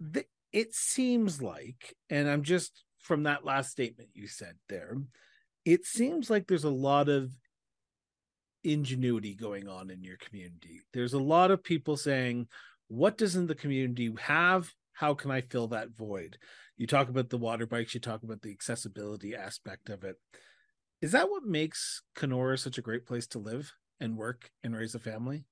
the, 0.00 0.24
it 0.52 0.74
seems 0.74 1.40
like, 1.40 1.94
and 2.10 2.28
I'm 2.28 2.42
just 2.42 2.84
from 2.98 3.24
that 3.24 3.44
last 3.44 3.70
statement 3.70 4.10
you 4.14 4.26
said 4.26 4.54
there, 4.68 4.96
it 5.64 5.86
seems 5.86 6.30
like 6.30 6.46
there's 6.46 6.64
a 6.64 6.70
lot 6.70 7.08
of 7.08 7.30
ingenuity 8.64 9.34
going 9.34 9.68
on 9.68 9.90
in 9.90 10.02
your 10.02 10.16
community. 10.16 10.80
There's 10.92 11.14
a 11.14 11.18
lot 11.18 11.50
of 11.50 11.62
people 11.62 11.96
saying, 11.96 12.48
What 12.88 13.18
doesn't 13.18 13.46
the 13.46 13.54
community 13.54 14.12
have? 14.20 14.72
How 14.92 15.14
can 15.14 15.30
I 15.30 15.40
fill 15.40 15.68
that 15.68 15.90
void? 15.90 16.38
You 16.76 16.86
talk 16.86 17.08
about 17.08 17.30
the 17.30 17.38
water 17.38 17.66
bikes, 17.66 17.94
you 17.94 18.00
talk 18.00 18.22
about 18.22 18.42
the 18.42 18.50
accessibility 18.50 19.34
aspect 19.34 19.88
of 19.90 20.04
it. 20.04 20.16
Is 21.00 21.12
that 21.12 21.30
what 21.30 21.44
makes 21.44 22.02
Kenora 22.14 22.56
such 22.58 22.78
a 22.78 22.82
great 22.82 23.06
place 23.06 23.26
to 23.28 23.38
live 23.38 23.72
and 24.00 24.16
work 24.16 24.50
and 24.62 24.74
raise 24.74 24.94
a 24.94 24.98
family? 24.98 25.44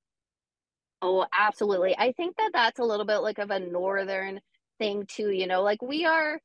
Oh, 1.03 1.27
absolutely. 1.37 1.97
I 1.99 2.13
think 2.13 2.37
that 2.37 2.51
that's 2.53 2.79
a 2.79 2.85
little 2.85 3.05
bit 3.05 3.19
like 3.19 3.39
of 3.39 3.51
a 3.51 3.59
northern 3.59 4.41
thing 4.79 5.05
too, 5.07 5.31
you 5.31 5.47
know, 5.47 5.63
like 5.63 5.83
we 5.83 6.07
are 6.07 6.41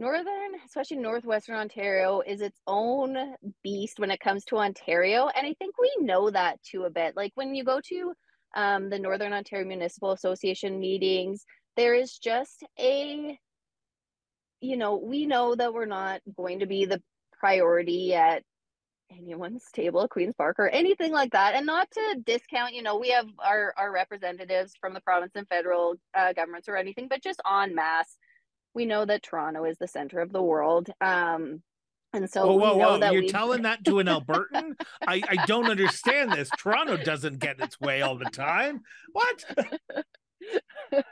northern, 0.00 0.52
especially 0.66 0.96
northwestern 0.96 1.56
Ontario, 1.56 2.22
is 2.26 2.40
its 2.40 2.58
own 2.66 3.16
beast 3.62 4.00
when 4.00 4.10
it 4.10 4.18
comes 4.18 4.44
to 4.46 4.56
Ontario. 4.56 5.28
And 5.28 5.46
I 5.46 5.54
think 5.54 5.76
we 5.78 5.94
know 6.00 6.30
that 6.30 6.60
too 6.62 6.84
a 6.84 6.90
bit. 6.90 7.16
Like 7.16 7.32
when 7.34 7.54
you 7.54 7.62
go 7.62 7.80
to 7.88 8.12
um, 8.56 8.90
the 8.90 8.98
Northern 8.98 9.32
Ontario 9.32 9.68
Municipal 9.68 10.12
Association 10.12 10.80
meetings, 10.80 11.44
there 11.76 11.94
is 11.94 12.18
just 12.18 12.64
a, 12.78 13.38
you 14.60 14.76
know, 14.76 14.96
we 14.96 15.26
know 15.26 15.54
that 15.54 15.72
we're 15.72 15.84
not 15.84 16.20
going 16.36 16.60
to 16.60 16.66
be 16.66 16.86
the 16.86 17.02
priority 17.38 18.14
at 18.14 18.42
anyone's 19.10 19.64
table 19.74 20.06
Queen's 20.08 20.34
Park 20.34 20.56
or 20.58 20.68
anything 20.68 21.12
like 21.12 21.32
that. 21.32 21.54
And 21.54 21.66
not 21.66 21.90
to 21.90 22.22
discount, 22.24 22.74
you 22.74 22.82
know, 22.82 22.98
we 22.98 23.10
have 23.10 23.26
our, 23.38 23.74
our 23.76 23.92
representatives 23.92 24.72
from 24.80 24.94
the 24.94 25.00
province 25.00 25.32
and 25.34 25.48
federal 25.48 25.94
uh, 26.16 26.32
governments 26.32 26.68
or 26.68 26.76
anything, 26.76 27.06
but 27.08 27.22
just 27.22 27.40
en 27.48 27.74
masse 27.74 28.16
we 28.74 28.86
know 28.86 29.04
that 29.04 29.22
Toronto 29.22 29.64
is 29.64 29.78
the 29.78 29.88
center 29.88 30.20
of 30.20 30.32
the 30.32 30.42
world. 30.42 30.90
Um, 31.00 31.62
and 32.12 32.28
so 32.28 32.46
whoa, 32.46 32.74
whoa, 32.74 32.98
whoa. 32.98 33.10
you're 33.10 33.22
we... 33.22 33.28
telling 33.32 33.62
that 33.62 33.84
to 33.84 34.00
an 34.00 34.06
Albertan? 34.06 34.74
I, 35.06 35.22
I 35.28 35.46
don't 35.46 35.70
understand 35.70 36.32
this. 36.32 36.50
Toronto 36.58 36.96
doesn't 36.96 37.38
get 37.38 37.60
its 37.60 37.80
way 37.80 38.02
all 38.02 38.16
the 38.16 38.24
time. 38.26 38.80
What? 39.12 39.44
so 40.92 41.02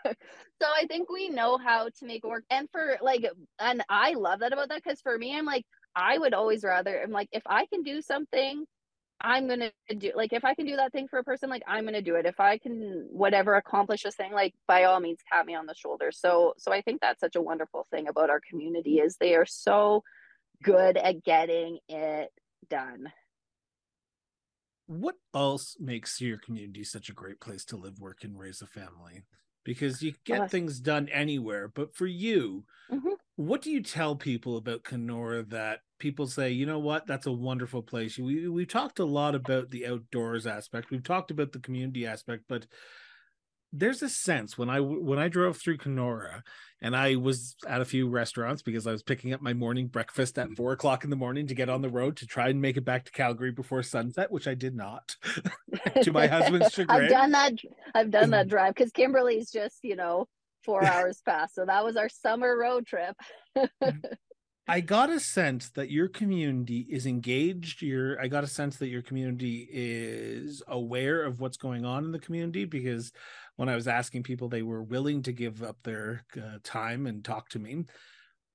I 0.63 0.87
think 0.89 1.11
we 1.11 1.29
know 1.29 1.59
how 1.59 1.89
to 1.89 2.07
make 2.07 2.25
work. 2.25 2.45
And 2.51 2.69
for 2.73 2.99
like, 3.01 3.25
and 3.61 3.85
I 3.89 4.15
love 4.15 4.41
that 4.41 4.53
about 4.53 4.71
that 4.71 4.83
because 4.83 5.01
for 5.01 5.17
me, 5.17 5.37
I'm 5.37 5.47
like, 5.47 5.65
I 5.95 6.19
would 6.19 6.35
always 6.35 6.65
rather, 6.65 7.01
I'm 7.01 7.11
like, 7.11 7.29
if 7.33 7.43
I 7.47 7.67
can 7.67 7.83
do 7.83 8.03
something 8.03 8.65
I'm 9.21 9.49
gonna 9.49 9.73
do 9.97 10.13
like 10.15 10.33
if 10.33 10.45
I 10.45 10.55
can 10.55 10.67
do 10.67 10.77
that 10.77 10.93
thing 10.93 11.09
for 11.09 11.19
a 11.19 11.25
person, 11.25 11.51
like 11.51 11.63
I'm 11.67 11.85
gonna 11.85 12.03
do 12.03 12.15
it. 12.15 12.27
If 12.27 12.39
I 12.39 12.59
can 12.59 13.09
whatever 13.11 13.55
accomplish 13.55 14.03
this 14.03 14.15
thing, 14.15 14.33
like 14.33 14.55
by 14.67 14.85
all 14.85 15.01
means 15.01 15.19
tap 15.31 15.45
me 15.47 15.55
on 15.55 15.67
the 15.67 15.75
shoulder. 15.75 16.13
So 16.13 16.55
so 16.59 16.73
I 16.73 16.83
think 16.83 17.01
that's 17.01 17.21
such 17.21 17.35
a 17.35 17.43
wonderful 17.43 17.87
thing 17.91 18.09
about 18.09 18.31
our 18.31 18.41
community 18.49 18.99
is 18.99 19.17
they 19.17 19.35
are 19.35 19.47
so 19.47 20.05
good 20.63 20.97
at 20.97 21.25
getting 21.25 21.79
it 21.89 22.31
done. 22.71 23.13
What 24.87 25.17
else 25.35 25.77
makes 25.79 26.21
your 26.21 26.39
community 26.39 26.85
such 26.85 27.09
a 27.11 27.15
great 27.15 27.41
place 27.41 27.65
to 27.67 27.77
live, 27.77 28.01
work, 28.01 28.25
and 28.25 28.39
raise 28.39 28.63
a 28.63 28.67
family? 28.67 29.25
Because 29.65 30.03
you 30.03 30.15
get 30.25 30.43
uh, 30.43 30.49
things 30.49 30.81
done 30.81 31.09
anywhere, 31.11 31.69
but 31.69 31.95
for 31.95 32.07
you, 32.07 32.65
mm-hmm. 32.91 33.11
What 33.39 33.63
do 33.63 33.71
you 33.71 33.85
tell 33.85 34.17
people 34.17 34.57
about 34.57 34.83
Kenora 34.83 35.45
that 35.45 35.83
people 36.01 36.27
say, 36.27 36.51
you 36.51 36.67
know 36.67 36.81
what, 36.81 37.07
that's 37.07 37.29
a 37.29 37.33
wonderful 37.33 37.83
place. 37.83 38.19
We 38.19 38.49
we've 38.49 38.67
talked 38.67 38.99
a 38.99 39.05
lot 39.05 39.37
about 39.37 39.71
the 39.71 39.87
outdoors 39.87 40.45
aspect. 40.45 40.91
We've 40.91 41.05
talked 41.05 41.31
about 41.31 41.53
the 41.53 41.61
community 41.61 42.05
aspect, 42.05 42.47
but 42.49 42.67
there's 43.73 44.03
a 44.03 44.09
sense 44.09 44.59
when 44.59 44.69
I 44.69 44.81
when 44.81 45.21
I 45.21 45.29
drove 45.29 45.57
through 45.57 45.77
Kenora 45.77 46.43
and 46.83 46.97
I 46.97 47.15
was 47.15 47.55
at 47.65 47.81
a 47.81 47.85
few 47.85 48.09
restaurants 48.09 48.61
because 48.61 48.89
I 48.89 48.91
was 48.91 49.05
picking 49.05 49.33
up 49.33 49.41
my 49.41 49.53
morning 49.53 49.87
breakfast 49.87 50.37
at 50.37 50.57
four 50.57 50.73
o'clock 50.73 51.05
in 51.05 51.11
the 51.11 51.15
morning 51.15 51.47
to 51.47 51.55
get 51.55 51.69
on 51.69 51.81
the 51.81 51.89
road 51.89 52.17
to 52.17 52.27
try 52.27 52.49
and 52.49 52.61
make 52.61 52.77
it 52.77 52.85
back 52.85 53.05
to 53.05 53.13
Calgary 53.13 53.53
before 53.53 53.85
sunset, 53.85 54.33
which 54.33 54.49
I 54.49 54.55
did 54.55 54.75
not. 54.75 55.15
to 56.03 56.11
my 56.11 56.27
husband's 56.27 56.71
chagrin. 56.75 57.03
I've 57.03 57.09
done 57.09 57.31
that. 57.31 57.53
I've 57.95 58.11
done 58.11 58.31
that 58.31 58.49
drive 58.49 58.75
because 58.75 58.91
Kimberley's 58.91 59.53
just 59.53 59.79
you 59.85 59.95
know 59.95 60.27
four 60.65 60.85
hours 60.93 61.23
past, 61.25 61.55
so 61.55 61.65
that 61.65 61.85
was 61.85 61.97
our 61.97 62.09
summer 62.09 62.57
road 62.57 62.87
trip. 62.87 63.17
I 64.71 64.81
got 64.81 65.09
a 65.09 65.19
sense 65.19 65.71
that 65.71 65.91
your 65.91 66.09
community 66.09 66.87
is 66.91 67.07
engaged. 67.07 67.81
Your 67.81 68.21
I 68.21 68.29
got 68.29 68.45
a 68.45 68.49
sense 68.49 68.77
that 68.77 68.89
your 68.89 69.01
community 69.01 69.67
is 69.73 70.63
aware 70.69 71.23
of 71.23 71.41
what's 71.41 71.57
going 71.57 71.87
on 71.87 72.05
in 72.05 72.13
the 72.13 72.19
community 72.19 72.67
because 72.67 73.11
when 73.57 73.71
I 73.71 73.75
was 73.75 73.89
asking 73.89 74.25
people, 74.25 74.49
they 74.49 74.63
were 74.63 74.83
willing 74.83 75.23
to 75.23 75.33
give 75.33 75.63
up 75.63 75.79
their 75.83 76.27
uh, 76.37 76.59
time 76.63 77.07
and 77.07 77.25
talk 77.25 77.49
to 77.51 77.59
me. 77.59 77.87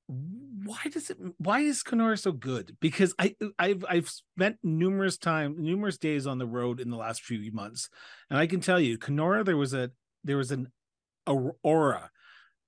Why 0.05 0.81
does 0.91 1.09
it? 1.09 1.17
Why 1.37 1.61
is 1.61 1.81
Kenora 1.81 2.17
so 2.17 2.31
good? 2.31 2.77
Because 2.79 3.15
I 3.17 3.35
I've 3.57 3.83
I've 3.89 4.09
spent 4.09 4.57
numerous 4.61 5.17
time 5.17 5.55
numerous 5.57 5.97
days 5.97 6.27
on 6.27 6.37
the 6.37 6.45
road 6.45 6.79
in 6.79 6.91
the 6.91 6.97
last 6.97 7.23
few 7.23 7.51
months, 7.51 7.89
and 8.29 8.37
I 8.37 8.45
can 8.45 8.59
tell 8.59 8.79
you, 8.79 8.99
Kenora 8.99 9.43
there 9.43 9.57
was 9.57 9.73
a 9.73 9.89
there 10.23 10.37
was 10.37 10.51
an 10.51 10.71
aura 11.28 12.11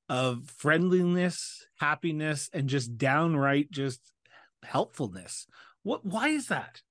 of 0.07 0.49
friendliness, 0.49 1.65
happiness, 1.79 2.49
and 2.53 2.69
just 2.69 2.97
downright 2.97 3.71
just 3.71 4.11
helpfulness. 4.63 5.47
What 5.83 6.05
why 6.05 6.29
is 6.29 6.47
that? 6.47 6.81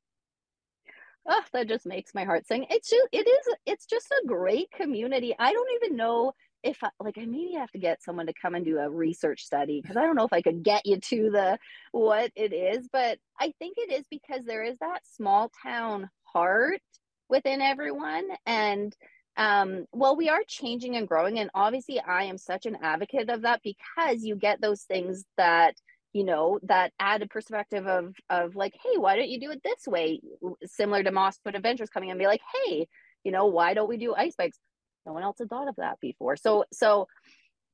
Oh, 1.27 1.43
that 1.53 1.69
just 1.69 1.87
makes 1.87 2.15
my 2.15 2.25
heart 2.25 2.47
sing. 2.47 2.67
It's 2.71 2.91
just 2.91 3.09
it 3.13 3.27
is 3.27 3.55
it's 3.67 3.87
just 3.87 4.11
a 4.11 4.27
great 4.27 4.71
community. 4.71 5.35
I 5.39 5.53
don't 5.53 5.83
even 5.83 5.97
know 5.97 6.33
if 6.63 6.83
I, 6.83 6.91
like 7.01 7.19
I 7.19 7.25
maybe 7.27 7.55
have 7.55 7.71
to 7.73 7.79
get 7.79 8.03
someone 8.03 8.27
to 8.27 8.33
come 8.41 8.55
and 8.55 8.65
do 8.65 8.79
a 8.79 8.91
research 8.91 9.45
study 9.45 9.81
because 9.81 9.97
I 9.97 10.03
don't 10.03 10.17
know 10.17 10.25
if 10.25 10.33
I 10.33 10.43
could 10.43 10.63
get 10.63 10.87
you 10.87 10.99
to 10.99 11.31
the 11.31 11.59
what 11.93 12.31
it 12.37 12.53
is, 12.53 12.89
but 12.93 13.19
I 13.39 13.53
think 13.59 13.77
it 13.79 13.93
is 13.93 14.07
because 14.11 14.45
there 14.45 14.65
is 14.65 14.77
that 14.81 15.01
small 15.07 15.51
town 15.63 16.11
heart 16.25 16.81
within 17.29 17.61
everyone 17.61 18.29
and 18.45 18.95
um, 19.37 19.87
well, 19.93 20.17
we 20.17 20.29
are 20.29 20.43
changing 20.47 20.97
and 20.97 21.09
growing. 21.09 21.39
And 21.39 21.51
obviously, 21.55 22.01
I 22.01 22.25
am 22.25 22.39
such 22.39 22.67
an 22.67 22.79
advocate 22.83 23.29
of 23.29 23.43
that 23.43 23.61
because 23.63 24.23
you 24.23 24.37
get 24.37 24.61
those 24.61 24.83
things 24.83 25.25
that 25.37 25.75
you 26.13 26.25
know 26.25 26.61
that 26.63 26.93
added 27.01 27.29
perspective 27.29 27.89
of 27.89 28.15
of 28.31 28.55
like 28.55 28.73
hey 28.85 28.99
why 28.99 29.17
don't 29.17 29.29
you 29.29 29.41
do 29.41 29.51
it 29.51 29.61
this 29.65 29.85
way 29.89 30.21
similar 30.65 31.03
to 31.03 31.11
mosswood 31.11 31.57
adventures 31.57 31.91
coming 31.91 32.11
and 32.11 32.21
be 32.21 32.27
like 32.29 32.41
hey 32.55 32.87
you 33.25 33.33
know 33.33 33.47
why 33.47 33.75
don't 33.75 33.89
we 33.89 33.97
do 33.97 34.15
ice 34.15 34.37
bikes 34.37 34.61
no 35.07 35.13
one 35.13 35.23
else 35.23 35.39
had 35.39 35.49
thought 35.49 35.69
of 35.69 35.77
that 35.77 36.01
before. 36.01 36.37
So 36.37 36.65
so 36.73 37.09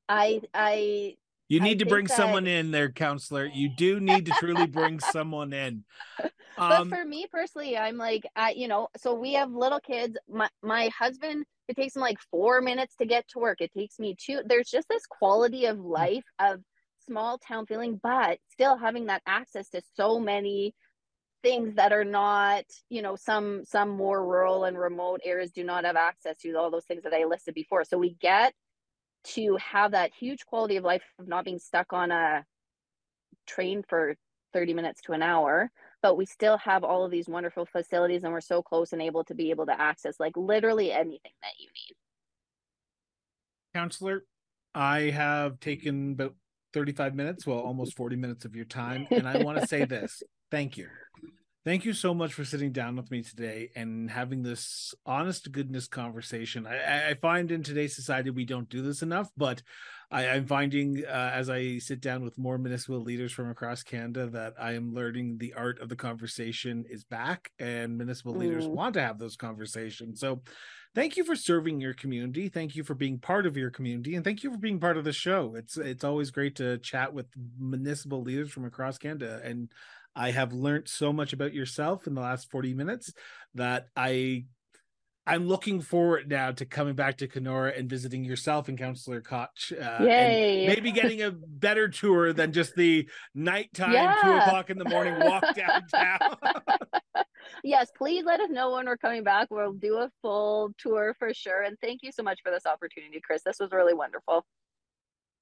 I 0.09 0.41
I 0.53 1.15
you 1.51 1.59
need 1.59 1.81
I 1.81 1.83
to 1.83 1.85
bring 1.85 2.07
someone 2.07 2.47
in 2.47 2.71
there, 2.71 2.89
councillor. 2.89 3.45
You 3.45 3.67
do 3.67 3.99
need 3.99 4.25
to 4.27 4.31
truly 4.31 4.67
bring 4.67 5.01
someone 5.01 5.51
in. 5.51 5.83
but 6.21 6.31
Um, 6.57 6.89
for 6.89 7.03
me 7.03 7.27
personally, 7.29 7.77
I'm 7.77 7.97
like, 7.97 8.23
I, 8.37 8.51
you 8.51 8.69
know, 8.69 8.87
so 8.95 9.13
we 9.13 9.33
have 9.33 9.51
little 9.51 9.81
kids. 9.81 10.17
My 10.29 10.47
my 10.63 10.89
husband, 10.97 11.45
it 11.67 11.75
takes 11.75 11.95
him 11.95 12.01
like 12.01 12.19
four 12.31 12.61
minutes 12.61 12.95
to 12.97 13.05
get 13.05 13.27
to 13.29 13.39
work. 13.39 13.59
It 13.59 13.73
takes 13.73 13.99
me 13.99 14.15
two. 14.17 14.41
There's 14.45 14.69
just 14.69 14.87
this 14.87 15.05
quality 15.05 15.65
of 15.65 15.79
life 15.79 16.23
of 16.39 16.61
small 17.05 17.37
town 17.37 17.65
feeling, 17.65 17.99
but 18.01 18.39
still 18.49 18.77
having 18.77 19.07
that 19.07 19.21
access 19.25 19.69
to 19.71 19.81
so 19.95 20.19
many 20.19 20.73
things 21.43 21.75
that 21.75 21.91
are 21.91 22.05
not, 22.05 22.63
you 22.89 23.01
know, 23.01 23.17
some 23.17 23.65
some 23.65 23.89
more 23.89 24.25
rural 24.25 24.63
and 24.63 24.77
remote 24.77 25.19
areas 25.25 25.51
do 25.51 25.65
not 25.65 25.83
have 25.83 25.97
access 25.97 26.37
to 26.37 26.53
all 26.53 26.71
those 26.71 26.85
things 26.85 27.03
that 27.03 27.13
I 27.13 27.25
listed 27.25 27.55
before. 27.55 27.83
So 27.83 27.97
we 27.97 28.15
get 28.21 28.53
to 29.23 29.57
have 29.57 29.91
that 29.91 30.11
huge 30.17 30.45
quality 30.45 30.77
of 30.77 30.83
life 30.83 31.03
of 31.19 31.27
not 31.27 31.45
being 31.45 31.59
stuck 31.59 31.93
on 31.93 32.11
a 32.11 32.45
train 33.47 33.83
for 33.87 34.15
30 34.53 34.73
minutes 34.73 35.01
to 35.01 35.13
an 35.13 35.21
hour 35.21 35.71
but 36.01 36.17
we 36.17 36.25
still 36.25 36.57
have 36.57 36.83
all 36.83 37.05
of 37.05 37.11
these 37.11 37.29
wonderful 37.29 37.65
facilities 37.65 38.23
and 38.23 38.33
we're 38.33 38.41
so 38.41 38.61
close 38.61 38.91
and 38.91 39.01
able 39.01 39.23
to 39.23 39.33
be 39.33 39.49
able 39.49 39.65
to 39.65 39.81
access 39.81 40.19
like 40.19 40.35
literally 40.35 40.91
anything 40.91 41.31
that 41.41 41.53
you 41.59 41.67
need 41.67 41.95
councillor, 43.73 44.23
I 44.73 45.01
have 45.11 45.59
taken 45.59 46.13
about 46.13 46.35
35 46.73 47.15
minutes, 47.15 47.45
well, 47.45 47.59
almost 47.59 47.95
40 47.95 48.15
minutes 48.15 48.45
of 48.45 48.55
your 48.55 48.65
time. 48.65 49.07
And 49.11 49.27
I 49.27 49.43
want 49.43 49.59
to 49.59 49.67
say 49.67 49.85
this 49.85 50.23
thank 50.49 50.77
you. 50.77 50.87
Thank 51.63 51.85
you 51.85 51.93
so 51.93 52.15
much 52.15 52.33
for 52.33 52.43
sitting 52.43 52.71
down 52.71 52.95
with 52.95 53.11
me 53.11 53.21
today 53.21 53.69
and 53.75 54.09
having 54.09 54.41
this 54.41 54.95
honest 55.05 55.43
to 55.43 55.51
goodness 55.51 55.87
conversation. 55.87 56.65
I- 56.65 57.11
I, 57.11 57.13
find 57.13 57.51
in 57.51 57.61
today's 57.61 57.95
society 57.95 58.31
we 58.31 58.45
don't 58.45 58.67
do 58.67 58.81
this 58.81 59.03
enough, 59.03 59.29
but 59.37 59.61
I, 60.09 60.27
I'm 60.29 60.47
finding 60.47 61.03
uh, 61.07 61.31
as 61.33 61.51
I 61.51 61.77
sit 61.77 62.01
down 62.01 62.23
with 62.23 62.39
more 62.39 62.57
municipal 62.57 62.99
leaders 62.99 63.31
from 63.31 63.51
across 63.51 63.83
Canada 63.83 64.27
that 64.31 64.55
I 64.59 64.73
am 64.73 64.95
learning 64.95 65.37
the 65.37 65.53
art 65.53 65.79
of 65.79 65.89
the 65.89 65.95
conversation 65.95 66.83
is 66.89 67.03
back, 67.03 67.51
and 67.59 67.95
municipal 67.95 68.33
leaders 68.33 68.65
Mm. 68.67 68.71
want 68.71 68.93
to 68.95 69.01
have 69.03 69.19
those 69.19 69.35
conversations. 69.35 70.19
So, 70.19 70.41
thank 70.95 71.15
you 71.15 71.23
for 71.23 71.35
serving 71.35 71.79
your 71.79 71.93
community. 71.93 72.49
Thank 72.49 72.75
you 72.75 72.83
for 72.83 72.95
being 72.95 73.19
part 73.19 73.45
of 73.45 73.55
your 73.55 73.69
community, 73.69 74.15
and 74.15 74.25
thank 74.25 74.43
you 74.43 74.51
for 74.51 74.57
being 74.57 74.79
part 74.79 74.97
of 74.97 75.03
the 75.03 75.13
show. 75.13 75.53
It's 75.55 75.77
it's 75.77 76.03
always 76.03 76.31
great 76.31 76.55
to 76.55 76.79
chat 76.79 77.13
with 77.13 77.27
municipal 77.59 78.21
leaders 78.21 78.51
from 78.51 78.65
across 78.65 78.97
Canada, 78.97 79.39
and 79.43 79.71
I 80.15 80.31
have 80.31 80.53
learned 80.53 80.87
so 80.87 81.13
much 81.13 81.33
about 81.33 81.53
yourself 81.53 82.07
in 82.07 82.15
the 82.15 82.21
last 82.21 82.51
40 82.51 82.73
minutes 82.73 83.13
that 83.55 83.87
I 83.95 84.45
I'm 85.27 85.47
looking 85.47 85.81
forward 85.81 86.29
now 86.29 86.51
to 86.51 86.65
coming 86.65 86.95
back 86.95 87.17
to 87.17 87.27
Kenora 87.27 87.73
and 87.77 87.87
visiting 87.87 88.25
yourself 88.25 88.69
and 88.69 88.77
Councillor 88.77 89.21
Koch. 89.21 89.71
Uh, 89.71 89.83
and 89.83 90.67
maybe 90.67 90.91
getting 90.91 91.21
a 91.21 91.31
better 91.31 91.87
tour 91.87 92.33
than 92.33 92.51
just 92.51 92.75
the 92.75 93.07
nighttime, 93.35 93.91
two 94.23 94.31
o'clock 94.31 94.71
in 94.71 94.79
the 94.79 94.89
morning 94.89 95.15
walk 95.19 95.43
downtown. 95.55 96.37
yes 97.63 97.91
please 97.95 98.23
let 98.25 98.39
us 98.39 98.49
know 98.49 98.71
when 98.71 98.87
we're 98.87 98.97
coming 98.97 99.23
back. 99.23 99.47
We'll 99.51 99.73
do 99.73 99.97
a 99.97 100.09
full 100.23 100.73
tour 100.79 101.15
for 101.19 101.33
sure. 101.33 101.61
And 101.61 101.77
thank 101.81 102.01
you 102.01 102.11
so 102.11 102.23
much 102.23 102.39
for 102.43 102.51
this 102.51 102.65
opportunity 102.65 103.21
chris. 103.23 103.43
This 103.43 103.59
was 103.59 103.71
really 103.71 103.93
wonderful 103.93 104.45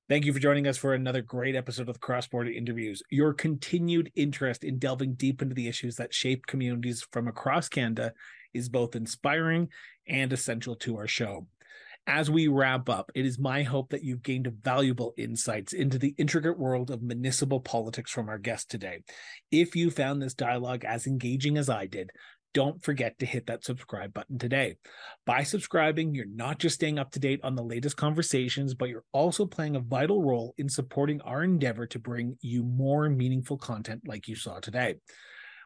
Thank 0.09 0.25
you 0.25 0.33
for 0.33 0.39
joining 0.39 0.65
us 0.65 0.75
for 0.75 0.95
another 0.95 1.21
great 1.21 1.55
episode 1.55 1.87
of 1.87 1.93
the 1.93 1.99
Cross 1.99 2.29
Border 2.29 2.49
Interviews. 2.49 3.03
Your 3.11 3.31
continued 3.31 4.11
interest 4.15 4.63
in 4.63 4.79
delving 4.79 5.13
deep 5.13 5.39
into 5.39 5.53
the 5.53 5.67
issues 5.67 5.97
that 5.97 6.15
shape 6.15 6.47
communities 6.47 7.05
from 7.11 7.27
across 7.27 7.69
Canada 7.69 8.13
is 8.51 8.69
both 8.69 8.95
inspiring 8.95 9.69
and 10.07 10.33
essential 10.33 10.75
to 10.77 10.97
our 10.97 11.05
show. 11.05 11.45
As 12.07 12.31
we 12.31 12.47
wrap 12.47 12.89
up, 12.89 13.11
it 13.13 13.23
is 13.23 13.37
my 13.37 13.61
hope 13.61 13.91
that 13.91 14.03
you've 14.03 14.23
gained 14.23 14.51
valuable 14.63 15.13
insights 15.15 15.73
into 15.73 15.99
the 15.99 16.15
intricate 16.17 16.57
world 16.57 16.89
of 16.89 17.03
municipal 17.03 17.59
politics 17.59 18.09
from 18.09 18.29
our 18.29 18.39
guest 18.39 18.71
today. 18.71 19.03
If 19.51 19.75
you 19.75 19.91
found 19.91 20.23
this 20.23 20.33
dialogue 20.33 20.85
as 20.85 21.05
engaging 21.05 21.55
as 21.55 21.69
I 21.69 21.85
did, 21.85 22.09
don't 22.53 22.83
forget 22.83 23.17
to 23.19 23.25
hit 23.25 23.47
that 23.47 23.63
subscribe 23.63 24.13
button 24.13 24.37
today. 24.37 24.77
By 25.25 25.43
subscribing, 25.43 26.15
you're 26.15 26.25
not 26.25 26.59
just 26.59 26.75
staying 26.75 26.99
up 26.99 27.11
to 27.11 27.19
date 27.19 27.39
on 27.43 27.55
the 27.55 27.63
latest 27.63 27.97
conversations, 27.97 28.73
but 28.73 28.89
you're 28.89 29.05
also 29.11 29.45
playing 29.45 29.75
a 29.75 29.81
vital 29.81 30.23
role 30.23 30.53
in 30.57 30.69
supporting 30.69 31.21
our 31.21 31.43
endeavor 31.43 31.85
to 31.87 31.99
bring 31.99 32.37
you 32.41 32.63
more 32.63 33.09
meaningful 33.09 33.57
content 33.57 34.01
like 34.07 34.27
you 34.27 34.35
saw 34.35 34.59
today. 34.59 34.95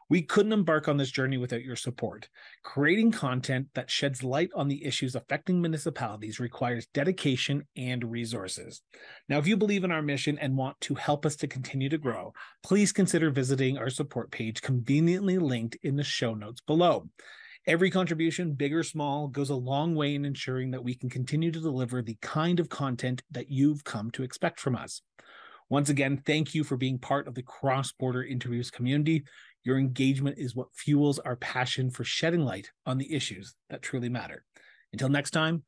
We 0.10 0.22
couldn't 0.22 0.54
embark 0.54 0.88
on 0.88 0.98
this 0.98 1.12
journey 1.12 1.38
without 1.38 1.64
your 1.64 1.76
support. 1.76 2.30
Creating 2.64 3.12
content 3.12 3.68
that 3.74 3.90
sheds 3.90 4.24
light 4.24 4.50
on 4.56 4.68
the 4.68 4.86
issues 4.86 5.16
affecting 5.16 5.62
municipalities 5.62 6.40
requires 6.40 6.88
dedication 6.94 7.64
and 7.76 8.04
resources. 8.04 8.82
Now, 9.30 9.38
if 9.38 9.48
you 9.48 9.58
believe 9.58 9.84
in 9.84 9.92
our 9.92 10.02
mission 10.02 10.38
and 10.40 10.58
want 10.58 10.80
to 10.82 10.96
help 10.96 11.26
us 11.26 11.36
to 11.38 11.48
continue 11.48 11.90
to 11.90 11.98
grow, 11.98 12.34
please 12.64 12.92
consider 12.92 13.32
visiting 13.32 13.78
our 13.78 13.90
support 13.90 14.32
page 14.32 14.62
conveniently 14.62 15.38
linked 15.38 15.78
in 15.84 15.96
the 15.96 16.04
show 16.04 16.34
notes 16.34 16.62
below. 16.62 17.10
Every 17.66 17.90
contribution, 17.90 18.54
big 18.54 18.74
or 18.74 18.84
small, 18.84 19.30
goes 19.30 19.50
a 19.50 19.56
long 19.56 19.96
way 19.96 20.16
in 20.16 20.26
ensuring 20.26 20.72
that 20.72 20.84
we 20.84 20.96
can 20.96 21.10
continue 21.10 21.50
to 21.50 21.62
deliver 21.62 22.02
the 22.02 22.18
kind 22.22 22.60
of 22.60 22.68
content 22.68 23.24
that 23.32 23.50
you've 23.50 23.86
come 23.86 24.12
to 24.12 24.24
expect 24.24 24.60
from 24.60 24.76
us. 24.76 25.02
Once 25.70 25.90
again, 25.90 26.22
thank 26.26 26.54
you 26.54 26.64
for 26.64 26.76
being 26.76 27.00
part 27.00 27.28
of 27.28 27.36
the 27.36 27.42
cross 27.42 27.94
border 27.94 28.22
interviews 28.22 28.70
community. 28.70 29.24
Your 29.64 29.78
engagement 29.78 30.38
is 30.38 30.56
what 30.56 30.76
fuels 30.76 31.20
our 31.20 31.38
passion 31.38 31.90
for 31.90 32.04
shedding 32.04 32.44
light 32.44 32.72
on 32.86 32.98
the 32.98 33.14
issues 33.14 33.56
that 33.70 33.82
truly 33.82 34.10
matter. 34.10 34.44
Until 34.92 35.10
next 35.10 35.32
time, 35.32 35.64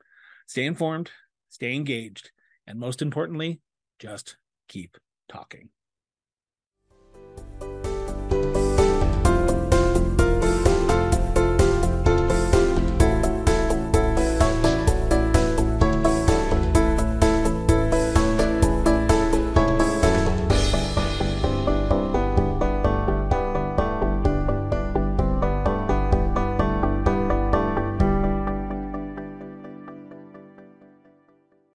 stay 0.47 0.65
informed, 0.65 1.11
stay 1.49 1.73
engaged, 1.73 2.31
and 2.67 2.79
most 2.79 3.01
importantly, 3.01 3.61
just 3.99 4.37
keep 4.67 4.97
talking. 5.29 5.69